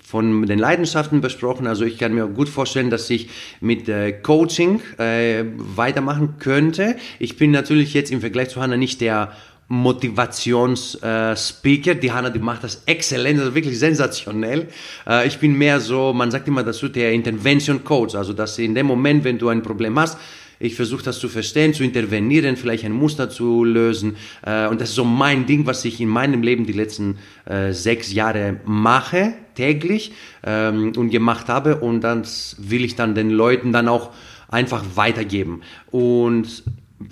von 0.05 0.47
den 0.47 0.59
Leidenschaften 0.59 1.23
besprochen. 1.23 1.67
Also 1.67 1.85
ich 1.85 1.99
kann 1.99 2.15
mir 2.15 2.27
gut 2.27 2.51
vorstellen, 2.51 2.91
dass 2.91 3.09
ich 3.09 3.31
mit 3.61 3.89
äh, 3.89 4.13
Coaching 4.13 4.83
äh, 4.99 5.45
weitermachen 5.57 6.35
könnte. 6.39 6.97
Ich 7.19 7.39
bin 7.39 7.51
natürlich 7.51 7.95
jetzt 7.95 8.13
im 8.13 8.21
Vergleich 8.21 8.51
zu 8.51 8.61
Hannah 8.61 8.77
nicht 8.77 9.01
der 9.01 9.33
Motivationsspeaker. 9.69 11.93
Äh, 11.93 11.97
die 11.97 12.13
Hanna, 12.13 12.29
die 12.29 12.39
macht 12.39 12.65
das 12.65 12.83
exzellent, 12.85 13.41
also 13.41 13.55
wirklich 13.55 13.79
sensationell. 13.79 14.69
Äh, 15.07 15.27
ich 15.27 15.39
bin 15.39 15.57
mehr 15.57 15.81
so, 15.81 16.13
man 16.13 16.31
sagt 16.31 16.49
immer 16.49 16.63
dazu, 16.63 16.89
der 16.89 17.13
Intervention 17.13 17.83
Coach. 17.83 18.15
Also 18.15 18.35
dass 18.35 18.59
in 18.59 18.75
dem 18.75 18.85
Moment, 18.87 19.25
wenn 19.25 19.39
du 19.39 19.49
ein 19.49 19.63
Problem 19.63 19.99
hast, 19.99 20.19
ich 20.65 20.75
versuche 20.75 21.05
das 21.05 21.19
zu 21.19 21.29
verstehen, 21.29 21.75
zu 21.75 21.85
intervenieren, 21.85 22.57
vielleicht 22.57 22.85
ein 22.85 22.93
Muster 22.93 23.29
zu 23.29 23.65
lösen. 23.65 24.17
Äh, 24.43 24.67
und 24.69 24.81
das 24.81 24.91
ist 24.91 24.95
so 24.95 25.05
mein 25.05 25.47
Ding, 25.47 25.67
was 25.67 25.85
ich 25.85 26.01
in 26.01 26.09
meinem 26.09 26.43
Leben 26.43 26.67
die 26.67 26.73
letzten 26.73 27.19
äh, 27.45 27.73
sechs 27.73 28.13
Jahre 28.13 28.61
mache, 28.65 29.35
täglich 29.55 30.13
ähm, 30.43 30.93
und 30.97 31.11
gemacht 31.11 31.49
habe. 31.49 31.77
Und 31.77 32.01
das 32.01 32.57
will 32.59 32.85
ich 32.85 32.97
dann 32.97 33.15
den 33.15 33.31
Leuten 33.31 33.73
dann 33.73 33.89
auch 33.89 34.11
einfach 34.49 34.85
weitergeben. 34.95 35.63
Und 35.91 36.63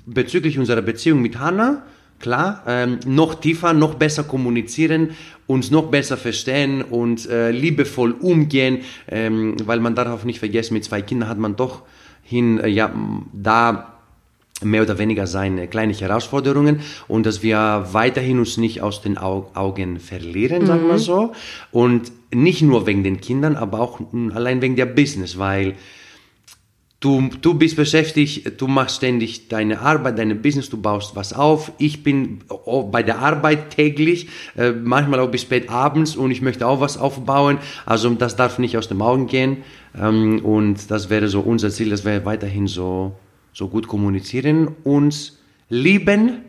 bezüglich 0.07 0.59
unserer 0.59 0.83
Beziehung 0.83 1.21
mit 1.21 1.39
Hannah, 1.39 1.83
klar, 2.21 2.63
ähm, 2.67 3.01
noch 3.05 3.35
tiefer, 3.35 3.75
noch 3.75 3.95
besser 3.95 4.25
kommunizieren, 4.25 5.11
uns 5.47 5.71
noch 5.71 5.91
besser 5.91 6.17
verstehen 6.17 6.83
und 6.83 7.29
äh, 7.29 7.51
liebevoll 7.51 8.13
umgehen, 8.13 8.79
ähm, 9.09 9.57
weil 9.65 9.81
man 9.81 9.95
darf 9.95 10.25
nicht 10.25 10.39
vergessen, 10.39 10.73
mit 10.75 10.85
zwei 10.85 11.03
Kindern 11.03 11.29
hat 11.29 11.39
man 11.39 11.57
doch 11.57 11.83
hin, 12.33 12.59
äh, 12.59 12.69
ja, 12.69 12.91
da 13.33 13.93
mehr 14.65 14.83
oder 14.83 14.99
weniger 14.99 15.27
seine 15.27 15.69
kleine 15.69 15.93
Herausforderungen 15.93 16.81
und 17.09 17.27
dass 17.27 17.43
wir 17.43 17.89
weiterhin 17.93 18.39
uns 18.39 18.57
nicht 18.57 18.81
aus 18.81 19.03
den 19.03 19.19
Au 19.19 19.51
Augen 19.55 19.99
verlieren, 19.99 20.67
sagen 20.67 20.89
wir 20.89 20.99
so. 20.99 21.33
Und 21.73 22.13
nicht 22.33 22.63
nur 22.63 22.87
wegen 22.87 23.03
den 23.03 23.21
Kindern, 23.21 23.57
aber 23.57 23.81
auch 23.81 24.01
allein 24.33 24.63
wegen 24.63 24.77
der 24.77 24.87
Business, 24.87 25.39
weil 25.39 25.75
Du, 27.03 27.31
du 27.41 27.55
bist 27.55 27.75
beschäftigt, 27.75 28.61
du 28.61 28.69
machst 28.69 28.99
ständig 28.99 29.49
deine 29.49 29.81
Arbeit, 29.81 30.21
deine 30.21 30.37
Business, 30.37 30.71
du 30.71 30.81
baust 30.81 31.17
was 31.17 31.33
auf. 31.33 31.73
Ich 31.79 32.05
bin 32.05 32.43
auch 32.49 32.93
bei 32.93 33.03
der 33.03 33.19
Arbeit 33.19 33.71
täglich, 33.71 34.29
äh, 34.57 34.71
manchmal 34.71 35.19
auch 35.19 35.29
bis 35.29 35.43
spät 35.43 35.69
abends 35.69 36.15
und 36.15 36.31
ich 36.31 36.43
möchte 36.43 36.65
auch 36.65 36.81
was 36.81 36.97
aufbauen. 36.97 37.59
Also 37.87 38.09
das 38.11 38.37
darf 38.37 38.61
nicht 38.61 38.79
aus 38.79 38.87
den 38.87 39.03
Augen 39.03 39.27
gehen. 39.27 39.65
Ähm, 40.01 40.45
und 40.45 40.93
das 40.93 41.11
wäre 41.11 41.27
so 41.27 41.41
unser 41.41 41.71
Ziel, 41.71 41.91
dass 41.91 42.05
wir 42.05 42.25
weiterhin 42.25 42.69
so, 42.69 43.17
so 43.53 43.67
gut 43.67 43.89
kommunizieren, 43.89 44.69
uns 44.85 45.41
lieben 45.69 46.43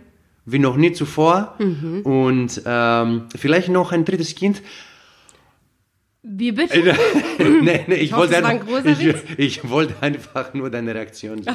wie 0.45 0.59
noch 0.59 0.77
nie 0.77 0.91
zuvor. 0.91 1.55
Und 2.03 2.61
ähm, 2.63 3.23
vielleicht 3.35 3.69
noch 3.69 3.91
ein 3.91 4.05
drittes 4.05 4.35
Kind. 4.35 4.61
Wie 6.25 6.53
bitte? 6.53 6.95
nee, 7.61 7.83
nee, 7.85 7.95
ich, 7.95 8.13
hoffe, 8.13 8.31
wollte 8.31 8.37
es 8.37 8.43
einfach, 8.45 8.85
ich, 8.85 9.39
ich 9.39 9.69
wollte 9.69 9.93
einfach 9.99 10.53
nur 10.53 10.69
deine 10.69 10.95
Reaktion 10.95 11.43
sehen. 11.43 11.53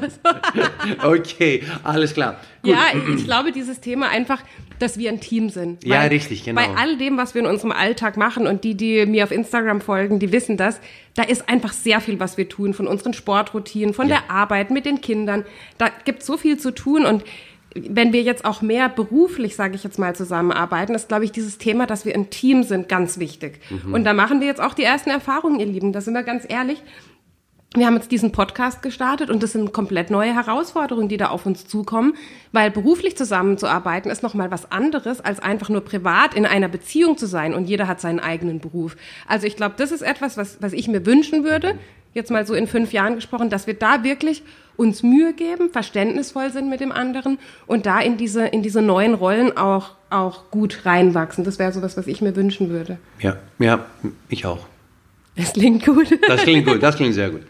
okay, 1.03 1.63
alles 1.83 2.13
klar. 2.13 2.39
Gut. 2.63 2.73
Ja, 2.73 2.83
ich 3.17 3.25
glaube, 3.25 3.51
dieses 3.51 3.81
Thema 3.81 4.11
einfach, 4.11 4.43
dass 4.79 4.99
wir 4.99 5.09
ein 5.09 5.21
Team 5.21 5.49
sind. 5.49 5.85
Ja, 5.87 6.03
richtig, 6.03 6.45
genau. 6.45 6.61
Bei 6.61 6.69
all 6.77 6.99
dem, 6.99 7.17
was 7.17 7.35
wir 7.35 7.41
in 7.41 7.47
unserem 7.47 7.73
Alltag 7.73 8.19
machen 8.19 8.47
und 8.47 8.63
die, 8.63 8.75
die 8.75 9.07
mir 9.07 9.25
auf 9.25 9.31
Instagram 9.31 9.81
folgen, 9.81 10.19
die 10.19 10.33
wissen 10.33 10.59
das, 10.59 10.81
da 11.15 11.23
ist 11.23 11.49
einfach 11.49 11.73
sehr 11.73 12.03
viel, 12.03 12.21
was 12.21 12.37
wir 12.37 12.47
tun, 12.47 12.75
von 12.75 12.87
unseren 12.87 13.15
Sportroutinen, 13.15 13.95
von 13.95 14.07
Ja. 14.07 14.19
der 14.19 14.31
Arbeit 14.31 14.71
mit 14.71 14.85
den 14.85 15.01
Kindern. 15.01 15.47
Da 15.79 15.91
gibt 16.05 16.23
so 16.23 16.37
viel 16.37 16.59
zu 16.59 16.73
tun 16.73 17.07
und 17.07 17.25
wenn 17.75 18.13
wir 18.13 18.23
jetzt 18.23 18.45
auch 18.45 18.63
mehr 18.63 18.89
beruflich, 18.89 19.55
sage 19.55 19.75
ich 19.75 19.85
jetzt 19.85 19.99
mal, 19.99 20.15
zusammenarbeiten, 20.15 20.95
ist, 20.95 21.09
glaube 21.09 21.25
ich, 21.25 21.33
dieses 21.33 21.59
Thema, 21.59 21.87
dass 21.87 22.05
wir 22.05 22.15
ein 22.15 22.31
Team 22.31 22.63
sind, 22.63 22.89
ganz 22.89 23.19
wichtig. 23.19 23.61
Mhm. 23.71 23.95
Und 23.95 24.05
da 24.05 24.15
machen 24.15 24.41
wir 24.41 24.47
jetzt 24.47 24.61
auch 24.61 24.75
die 24.75 24.85
ersten 24.85 25.11
Erfahrungen, 25.11 25.61
ihr 25.61 25.67
Lieben. 25.67 25.93
Da 25.93 26.01
sind 26.01 26.15
wir 26.15 26.23
ganz 26.23 26.45
ehrlich. 26.49 26.83
Wir 27.75 27.85
haben 27.85 27.97
jetzt 27.97 28.11
diesen 28.11 28.33
Podcast 28.33 28.81
gestartet 28.81 29.29
und 29.29 29.43
das 29.43 29.53
sind 29.53 29.75
komplett 29.75 30.11
neue 30.11 30.35
Herausforderungen, 30.35 31.09
die 31.09 31.19
da 31.19 31.29
auf 31.29 31.45
uns 31.45 31.67
zukommen, 31.67 32.15
weil 32.51 32.71
beruflich 32.71 33.15
zusammenzuarbeiten 33.15 34.11
ist 34.11 34.23
nochmal 34.23 34.51
was 34.51 34.73
anderes, 34.73 35.21
als 35.21 35.39
einfach 35.39 35.69
nur 35.69 35.83
privat 35.83 36.33
in 36.33 36.47
einer 36.47 36.69
Beziehung 36.69 37.19
zu 37.19 37.27
sein 37.27 37.53
und 37.53 37.67
jeder 37.67 37.87
hat 37.87 38.01
seinen 38.01 38.21
eigenen 38.21 38.61
Beruf. 38.61 38.97
Also 39.27 39.47
ich 39.47 39.55
glaube, 39.55 39.75
das 39.77 39.93
ist 39.93 40.01
etwas, 40.01 40.39
was, 40.39 40.63
was 40.63 40.73
ich 40.73 40.89
mir 40.89 41.05
wünschen 41.05 41.45
würde, 41.45 41.75
jetzt 42.15 42.31
mal 42.31 42.47
so 42.47 42.55
in 42.55 42.67
fünf 42.67 42.95
Jahren 42.95 43.17
gesprochen, 43.17 43.51
dass 43.51 43.67
wir 43.67 43.75
da 43.75 44.03
wirklich 44.03 44.43
uns 44.79 45.03
Mühe 45.03 45.35
geben, 45.35 45.71
verständnisvoll 45.71 46.51
sind 46.51 46.71
mit 46.71 46.81
dem 46.81 46.93
anderen 46.93 47.39
und 47.67 47.85
da 47.85 47.99
in 47.99 48.17
diese, 48.17 48.47
in 48.47 48.63
diese 48.63 48.81
neuen 48.81 49.15
Rollen 49.15 49.57
auch, 49.57 49.91
auch 50.09 50.51
gut 50.51 50.87
reinwachsen. 50.87 51.43
Das 51.45 51.59
wäre 51.59 51.73
so 51.73 51.83
was, 51.83 51.97
was 51.97 52.07
ich 52.07 52.23
mir 52.23 52.37
wünschen 52.37 52.71
würde. 52.71 52.97
Ja, 53.19 53.37
ja, 53.59 53.85
ich 54.29 54.47
auch. 54.47 54.67
Das 55.37 55.53
klingt 55.53 55.85
gut. 55.85 56.17
Das 56.27 56.43
klingt 56.43 56.67
gut, 56.67 56.83
das 56.83 56.97
klingt 56.97 57.15
sehr 57.15 57.31
gut. 57.31 57.43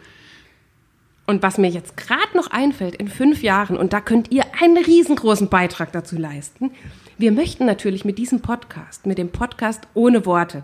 Und 1.26 1.42
was 1.42 1.58
mir 1.58 1.68
jetzt 1.68 1.98
gerade 1.98 2.34
noch 2.34 2.50
einfällt, 2.50 2.94
in 2.94 3.08
fünf 3.08 3.42
Jahren, 3.42 3.76
und 3.76 3.92
da 3.92 4.00
könnt 4.00 4.32
ihr 4.32 4.44
einen 4.62 4.82
riesengroßen 4.82 5.50
Beitrag 5.50 5.92
dazu 5.92 6.16
leisten, 6.16 6.70
wir 7.18 7.32
möchten 7.32 7.66
natürlich 7.66 8.06
mit 8.06 8.16
diesem 8.16 8.40
Podcast, 8.40 9.04
mit 9.04 9.18
dem 9.18 9.28
Podcast 9.28 9.82
ohne 9.92 10.24
Worte, 10.24 10.62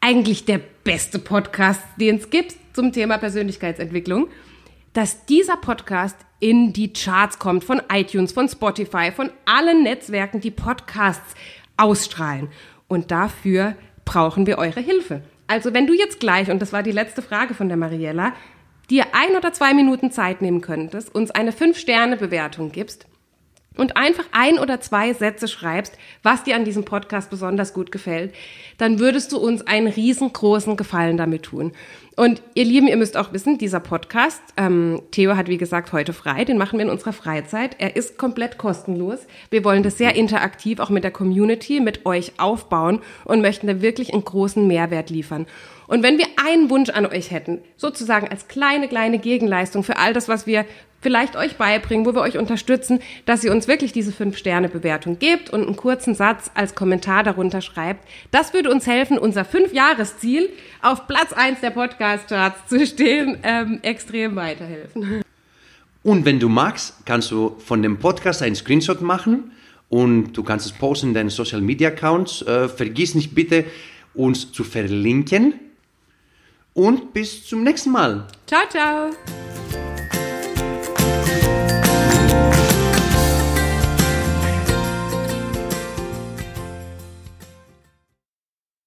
eigentlich 0.00 0.44
der 0.44 0.60
beste 0.84 1.18
Podcast, 1.18 1.80
den 1.98 2.16
es 2.16 2.30
gibt 2.30 2.54
zum 2.74 2.92
Thema 2.92 3.18
Persönlichkeitsentwicklung, 3.18 4.28
dass 4.96 5.26
dieser 5.26 5.58
Podcast 5.58 6.16
in 6.40 6.72
die 6.72 6.90
Charts 6.90 7.38
kommt 7.38 7.64
von 7.64 7.82
iTunes, 7.92 8.32
von 8.32 8.48
Spotify, 8.48 9.12
von 9.12 9.30
allen 9.44 9.82
Netzwerken, 9.82 10.40
die 10.40 10.50
Podcasts 10.50 11.34
ausstrahlen. 11.76 12.48
Und 12.88 13.10
dafür 13.10 13.76
brauchen 14.06 14.46
wir 14.46 14.56
eure 14.56 14.80
Hilfe. 14.80 15.22
Also 15.48 15.74
wenn 15.74 15.86
du 15.86 15.92
jetzt 15.92 16.18
gleich, 16.18 16.50
und 16.50 16.62
das 16.62 16.72
war 16.72 16.82
die 16.82 16.92
letzte 16.92 17.20
Frage 17.20 17.52
von 17.52 17.68
der 17.68 17.76
Mariella, 17.76 18.32
dir 18.88 19.04
ein 19.12 19.36
oder 19.36 19.52
zwei 19.52 19.74
Minuten 19.74 20.10
Zeit 20.10 20.40
nehmen 20.40 20.62
könntest, 20.62 21.14
uns 21.14 21.30
eine 21.30 21.52
Fünf-Sterne-Bewertung 21.52 22.72
gibst 22.72 23.06
und 23.76 23.96
einfach 23.96 24.24
ein 24.32 24.58
oder 24.58 24.80
zwei 24.80 25.12
Sätze 25.12 25.48
schreibst, 25.48 25.96
was 26.22 26.44
dir 26.44 26.56
an 26.56 26.64
diesem 26.64 26.84
Podcast 26.84 27.30
besonders 27.30 27.74
gut 27.74 27.92
gefällt, 27.92 28.34
dann 28.78 28.98
würdest 28.98 29.32
du 29.32 29.38
uns 29.38 29.66
einen 29.66 29.88
riesengroßen 29.88 30.76
Gefallen 30.76 31.16
damit 31.16 31.44
tun. 31.44 31.72
Und 32.16 32.40
ihr 32.54 32.64
Lieben, 32.64 32.88
ihr 32.88 32.96
müsst 32.96 33.18
auch 33.18 33.34
wissen, 33.34 33.58
dieser 33.58 33.78
Podcast, 33.78 34.40
ähm, 34.56 35.02
Theo 35.10 35.36
hat 35.36 35.48
wie 35.48 35.58
gesagt 35.58 35.92
heute 35.92 36.14
frei, 36.14 36.46
den 36.46 36.56
machen 36.56 36.78
wir 36.78 36.86
in 36.86 36.90
unserer 36.90 37.12
Freizeit. 37.12 37.76
Er 37.78 37.94
ist 37.94 38.16
komplett 38.16 38.56
kostenlos. 38.56 39.18
Wir 39.50 39.64
wollen 39.64 39.82
das 39.82 39.98
sehr 39.98 40.14
interaktiv 40.14 40.80
auch 40.80 40.88
mit 40.88 41.04
der 41.04 41.10
Community, 41.10 41.78
mit 41.78 42.06
euch 42.06 42.32
aufbauen 42.38 43.00
und 43.26 43.42
möchten 43.42 43.66
da 43.66 43.82
wirklich 43.82 44.14
einen 44.14 44.24
großen 44.24 44.66
Mehrwert 44.66 45.10
liefern. 45.10 45.46
Und 45.88 46.02
wenn 46.02 46.16
wir 46.16 46.26
einen 46.42 46.70
Wunsch 46.70 46.88
an 46.88 47.04
euch 47.04 47.30
hätten, 47.30 47.60
sozusagen 47.76 48.28
als 48.28 48.48
kleine, 48.48 48.88
kleine 48.88 49.18
Gegenleistung 49.18 49.84
für 49.84 49.98
all 49.98 50.14
das, 50.14 50.26
was 50.26 50.46
wir 50.46 50.64
vielleicht 51.06 51.36
euch 51.36 51.54
beibringen, 51.54 52.04
wo 52.04 52.16
wir 52.16 52.20
euch 52.20 52.36
unterstützen, 52.36 52.98
dass 53.26 53.44
ihr 53.44 53.52
uns 53.52 53.68
wirklich 53.68 53.92
diese 53.92 54.10
5-Sterne-Bewertung 54.10 55.20
gebt 55.20 55.50
und 55.50 55.64
einen 55.64 55.76
kurzen 55.76 56.16
Satz 56.16 56.50
als 56.54 56.74
Kommentar 56.74 57.22
darunter 57.22 57.60
schreibt. 57.60 58.04
Das 58.32 58.52
würde 58.54 58.72
uns 58.72 58.88
helfen, 58.88 59.16
unser 59.16 59.44
Fünf-Jahres-Ziel 59.44 60.48
auf 60.82 61.06
Platz 61.06 61.32
1 61.32 61.60
der 61.60 61.70
Podcast-Charts 61.70 62.68
zu 62.68 62.84
stehen, 62.84 63.38
ähm, 63.44 63.78
extrem 63.82 64.34
weiterhelfen. 64.34 65.22
Und 66.02 66.24
wenn 66.24 66.40
du 66.40 66.48
magst, 66.48 67.06
kannst 67.06 67.30
du 67.30 67.54
von 67.64 67.82
dem 67.82 68.00
Podcast 68.00 68.42
einen 68.42 68.56
Screenshot 68.56 69.00
machen 69.00 69.52
und 69.88 70.32
du 70.32 70.42
kannst 70.42 70.66
es 70.66 70.72
posten 70.72 71.10
in 71.10 71.14
deinen 71.14 71.30
Social 71.30 71.60
Media 71.60 71.90
Accounts. 71.90 72.42
Äh, 72.42 72.68
vergiss 72.68 73.14
nicht 73.14 73.32
bitte, 73.32 73.64
uns 74.12 74.50
zu 74.50 74.64
verlinken. 74.64 75.54
Und 76.74 77.12
bis 77.12 77.46
zum 77.46 77.62
nächsten 77.62 77.92
Mal. 77.92 78.26
Ciao, 78.48 78.68
ciao. 78.68 79.10